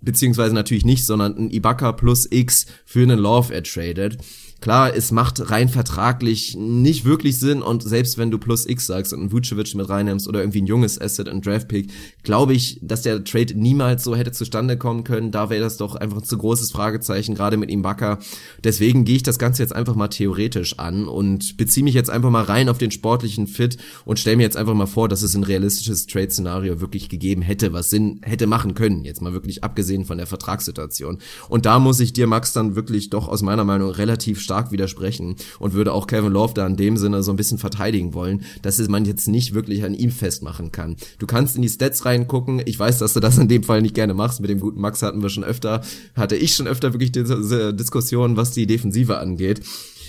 [0.00, 4.18] beziehungsweise natürlich nicht, sondern ein Ibaka plus X für einen Love ertradet.
[4.60, 9.12] Klar, es macht rein vertraglich nicht wirklich Sinn und selbst wenn du plus X sagst
[9.12, 11.90] und einen Vucevic mit reinnimmst oder irgendwie ein junges Asset, ein Draftpick,
[12.22, 15.30] glaube ich, dass der Trade niemals so hätte zustande kommen können.
[15.30, 18.18] Da wäre das doch einfach ein zu großes Fragezeichen, gerade mit Backer.
[18.62, 22.30] Deswegen gehe ich das Ganze jetzt einfach mal theoretisch an und beziehe mich jetzt einfach
[22.30, 25.34] mal rein auf den sportlichen Fit und stelle mir jetzt einfach mal vor, dass es
[25.34, 29.04] ein realistisches Trade-Szenario wirklich gegeben hätte, was Sinn hätte machen können.
[29.04, 31.18] Jetzt mal wirklich abgesehen von der Vertragssituation.
[31.48, 35.36] Und da muss ich dir, Max, dann wirklich doch aus meiner Meinung relativ stark widersprechen
[35.60, 38.80] und würde auch Kevin Love da in dem Sinne so ein bisschen verteidigen wollen, dass
[38.88, 40.96] man jetzt nicht wirklich an ihm festmachen kann.
[41.20, 42.60] Du kannst in die Stats reingucken.
[42.64, 44.40] Ich weiß, dass du das in dem Fall nicht gerne machst.
[44.40, 45.82] Mit dem guten Max hatten wir schon öfter,
[46.16, 49.60] hatte ich schon öfter wirklich diese Diskussionen, was die Defensive angeht.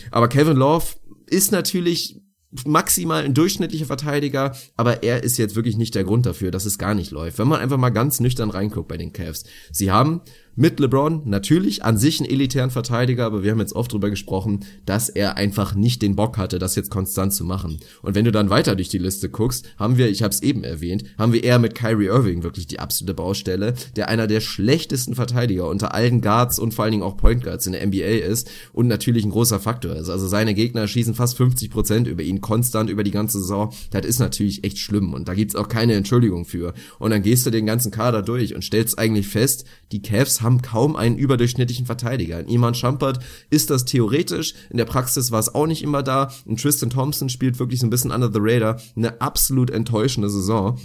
[0.10, 0.86] Aber Kevin Love
[1.28, 2.20] ist natürlich
[2.66, 6.80] maximal ein durchschnittlicher Verteidiger, aber er ist jetzt wirklich nicht der Grund dafür, dass es
[6.80, 7.38] gar nicht läuft.
[7.38, 9.44] Wenn man einfach mal ganz nüchtern reinguckt bei den Cavs.
[9.72, 10.22] Sie haben
[10.56, 14.66] mit LeBron natürlich an sich einen elitären Verteidiger, aber wir haben jetzt oft drüber gesprochen,
[14.86, 17.80] dass er einfach nicht den Bock hatte, das jetzt konstant zu machen.
[18.02, 20.64] Und wenn du dann weiter durch die Liste guckst, haben wir, ich habe es eben
[20.66, 25.16] erwähnt, haben wir eher mit Kyrie Irving wirklich die absolute Baustelle, der einer der schlechtesten
[25.16, 28.52] Verteidiger unter allen Guards und vor allen Dingen auch Point Guards in der NBA ist
[28.74, 30.10] und natürlich ein großer Faktor ist.
[30.10, 33.74] Also seine Gegner schießen fast 50 Prozent über ihn konstant über die ganze Saison.
[33.92, 36.74] Das ist natürlich echt schlimm und da gibt's auch keine Entschuldigung für.
[37.00, 40.62] Und dann gehst du den ganzen Kader durch und stellst eigentlich fest, die Cavs haben
[40.62, 42.40] kaum einen überdurchschnittlichen Verteidiger.
[42.40, 43.20] In Iman Shumpert
[43.50, 46.32] ist das theoretisch, in der Praxis war es auch nicht immer da.
[46.46, 48.80] Und Tristan Thompson spielt wirklich so ein bisschen under the radar.
[48.96, 50.80] Eine absolut enttäuschende Saison.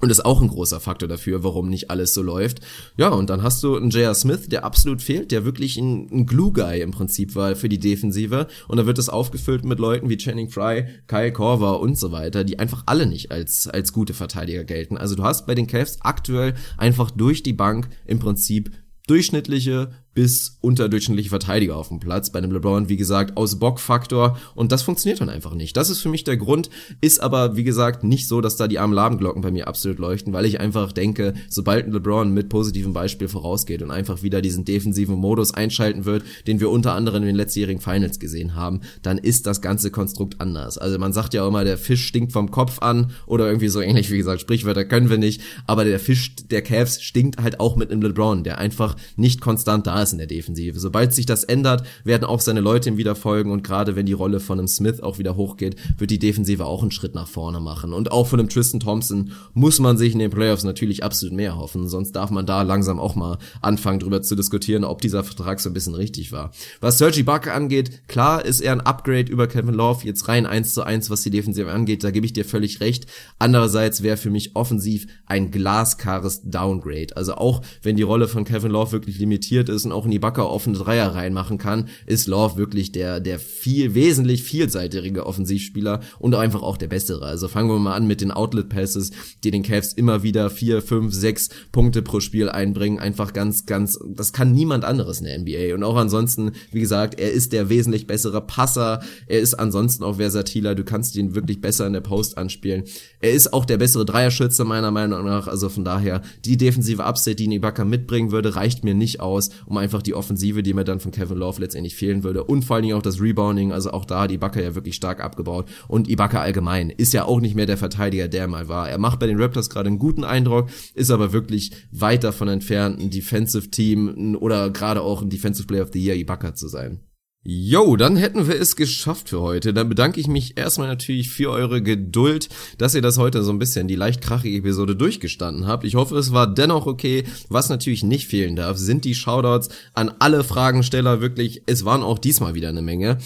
[0.00, 2.60] Und ist auch ein großer Faktor dafür, warum nicht alles so läuft.
[2.96, 4.14] Ja, und dann hast du einen J.R.
[4.14, 8.46] Smith, der absolut fehlt, der wirklich ein, ein Glue-Guy im Prinzip war für die Defensive.
[8.66, 12.44] Und dann wird das aufgefüllt mit Leuten wie Channing Fry, Kyle Korver und so weiter,
[12.44, 14.96] die einfach alle nicht als, als gute Verteidiger gelten.
[14.96, 18.70] Also du hast bei den Cavs aktuell einfach durch die Bank im Prinzip
[19.10, 22.30] durchschnittliche bis unterdurchschnittliche Verteidiger auf dem Platz.
[22.30, 24.38] Bei einem LeBron, wie gesagt, aus Bock-Faktor.
[24.54, 25.76] Und das funktioniert dann einfach nicht.
[25.76, 26.68] Das ist für mich der Grund.
[27.00, 30.46] Ist aber, wie gesagt, nicht so, dass da die Alarmglocken bei mir absolut leuchten, weil
[30.46, 35.14] ich einfach denke, sobald ein LeBron mit positivem Beispiel vorausgeht und einfach wieder diesen defensiven
[35.16, 39.46] Modus einschalten wird, den wir unter anderem in den letztjährigen Finals gesehen haben, dann ist
[39.46, 40.76] das ganze Konstrukt anders.
[40.76, 44.10] Also man sagt ja immer, der Fisch stinkt vom Kopf an oder irgendwie so ähnlich,
[44.10, 47.90] wie gesagt, Sprichwörter können wir nicht, aber der Fisch der Cavs stinkt halt auch mit
[47.90, 50.78] einem LeBron, der einfach nicht konstant da ist in der Defensive.
[50.78, 54.12] Sobald sich das ändert, werden auch seine Leute ihm wieder folgen und gerade wenn die
[54.12, 57.60] Rolle von einem Smith auch wieder hochgeht, wird die Defensive auch einen Schritt nach vorne
[57.60, 57.92] machen.
[57.92, 61.56] Und auch von einem Tristan Thompson muss man sich in den Playoffs natürlich absolut mehr
[61.56, 65.60] hoffen, sonst darf man da langsam auch mal anfangen drüber zu diskutieren, ob dieser Vertrag
[65.60, 66.52] so ein bisschen richtig war.
[66.80, 70.74] Was Sergi Buck angeht, klar ist er ein Upgrade über Kevin Love, jetzt rein eins
[70.74, 73.06] zu eins, was die Defensive angeht, da gebe ich dir völlig recht.
[73.38, 77.16] Andererseits wäre für mich offensiv ein glasklares Downgrade.
[77.16, 80.18] Also auch wenn die Rolle von Kevin Love wirklich limitiert ist und auch in die
[80.18, 86.34] Backe offene Dreier reinmachen kann, ist Love wirklich der, der viel, wesentlich vielseitigere Offensivspieler und
[86.34, 87.26] einfach auch der bessere.
[87.26, 89.10] Also fangen wir mal an mit den Outlet Passes,
[89.42, 92.98] die den Cavs immer wieder vier, fünf, sechs Punkte pro Spiel einbringen.
[92.98, 95.74] Einfach ganz, ganz, das kann niemand anderes in der NBA.
[95.74, 99.02] Und auch ansonsten, wie gesagt, er ist der wesentlich bessere Passer.
[99.26, 100.74] Er ist ansonsten auch versatiler.
[100.74, 102.84] Du kannst ihn wirklich besser in der Post anspielen.
[103.20, 105.48] Er ist auch der bessere Dreierschütze meiner Meinung nach.
[105.48, 109.76] Also von daher, die defensive Upstate, die Ibaka mitbringen würde, reicht mir nicht aus, um
[109.80, 112.44] einfach die Offensive, die mir dann von Kevin Love letztendlich fehlen würde.
[112.44, 113.72] Und vor allen Dingen auch das Rebounding.
[113.72, 115.68] Also auch da hat Ibaka ja wirklich stark abgebaut.
[115.88, 118.88] Und Ibaka allgemein ist ja auch nicht mehr der Verteidiger, der mal war.
[118.88, 123.00] Er macht bei den Raptors gerade einen guten Eindruck, ist aber wirklich weit davon entfernt,
[123.00, 127.00] ein Defensive Team oder gerade auch ein Defensive Player of the Year Ibaka zu sein.
[127.42, 129.72] Jo, dann hätten wir es geschafft für heute.
[129.72, 133.58] Dann bedanke ich mich erstmal natürlich für eure Geduld, dass ihr das heute so ein
[133.58, 135.84] bisschen die leicht krachige Episode durchgestanden habt.
[135.84, 137.24] Ich hoffe, es war dennoch okay.
[137.48, 141.22] Was natürlich nicht fehlen darf, sind die Shoutouts an alle Fragensteller.
[141.22, 143.16] Wirklich, es waren auch diesmal wieder eine Menge.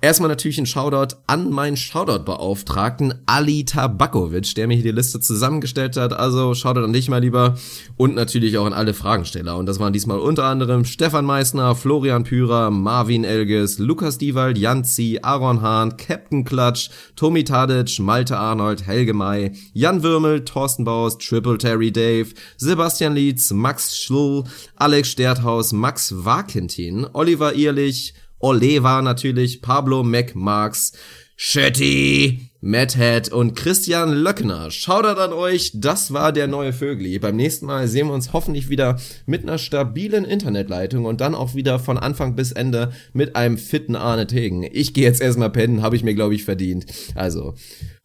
[0.00, 5.96] Erstmal natürlich ein Shoutout an meinen Shoutout-Beauftragten Ali Tabakovic, der mir hier die Liste zusammengestellt
[5.96, 6.12] hat.
[6.12, 7.56] Also Shoutout an dich mal lieber.
[7.96, 9.56] Und natürlich auch an alle Fragensteller.
[9.56, 15.18] Und das waren diesmal unter anderem Stefan Meissner, Florian Pürer, Marvin Elges, Lukas Diewald, Janzi,
[15.20, 21.58] Aaron Hahn, Captain Klatsch, Tommy Tadic, Malte Arnold, Helge May, Jan Würmel, Thorsten Baus, Triple
[21.58, 24.44] Terry Dave, Sebastian Lietz, Max Schlull,
[24.76, 30.92] Alex Sterthaus, Max Wakentin, Oliver Ehrlich, Oleva natürlich, Pablo McMarks,
[31.36, 34.72] Shetty, Madhead und Christian Löckner.
[34.72, 37.18] Shoutout an euch, das war der neue Vögli.
[37.20, 41.54] Beim nächsten Mal sehen wir uns hoffentlich wieder mit einer stabilen Internetleitung und dann auch
[41.54, 44.64] wieder von Anfang bis Ende mit einem fitten Arne Tegen.
[44.64, 46.86] Ich gehe jetzt erstmal pennen, habe ich mir glaube ich verdient.
[47.14, 47.54] Also,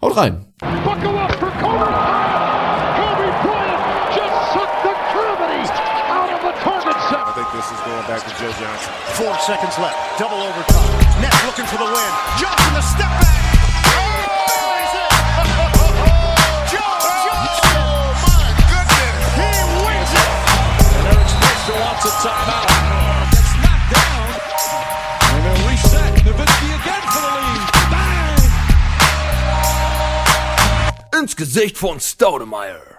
[0.02, 0.46] haut rein.
[0.60, 2.53] Buckle up for Kobe
[8.14, 8.94] back to Joe Johnson.
[9.18, 9.98] Four seconds left.
[10.20, 11.22] Double overtime.
[11.22, 12.12] Nets looking for the win.
[12.38, 13.50] Johnson the step back.
[21.74, 22.68] Wants a timeout.
[23.32, 24.30] Gets knocked down.
[25.32, 26.12] And they'll reset.
[26.22, 27.62] Again for the lead.
[27.90, 28.40] Bang!
[31.20, 32.93] ins Gesicht von Staudemeyer.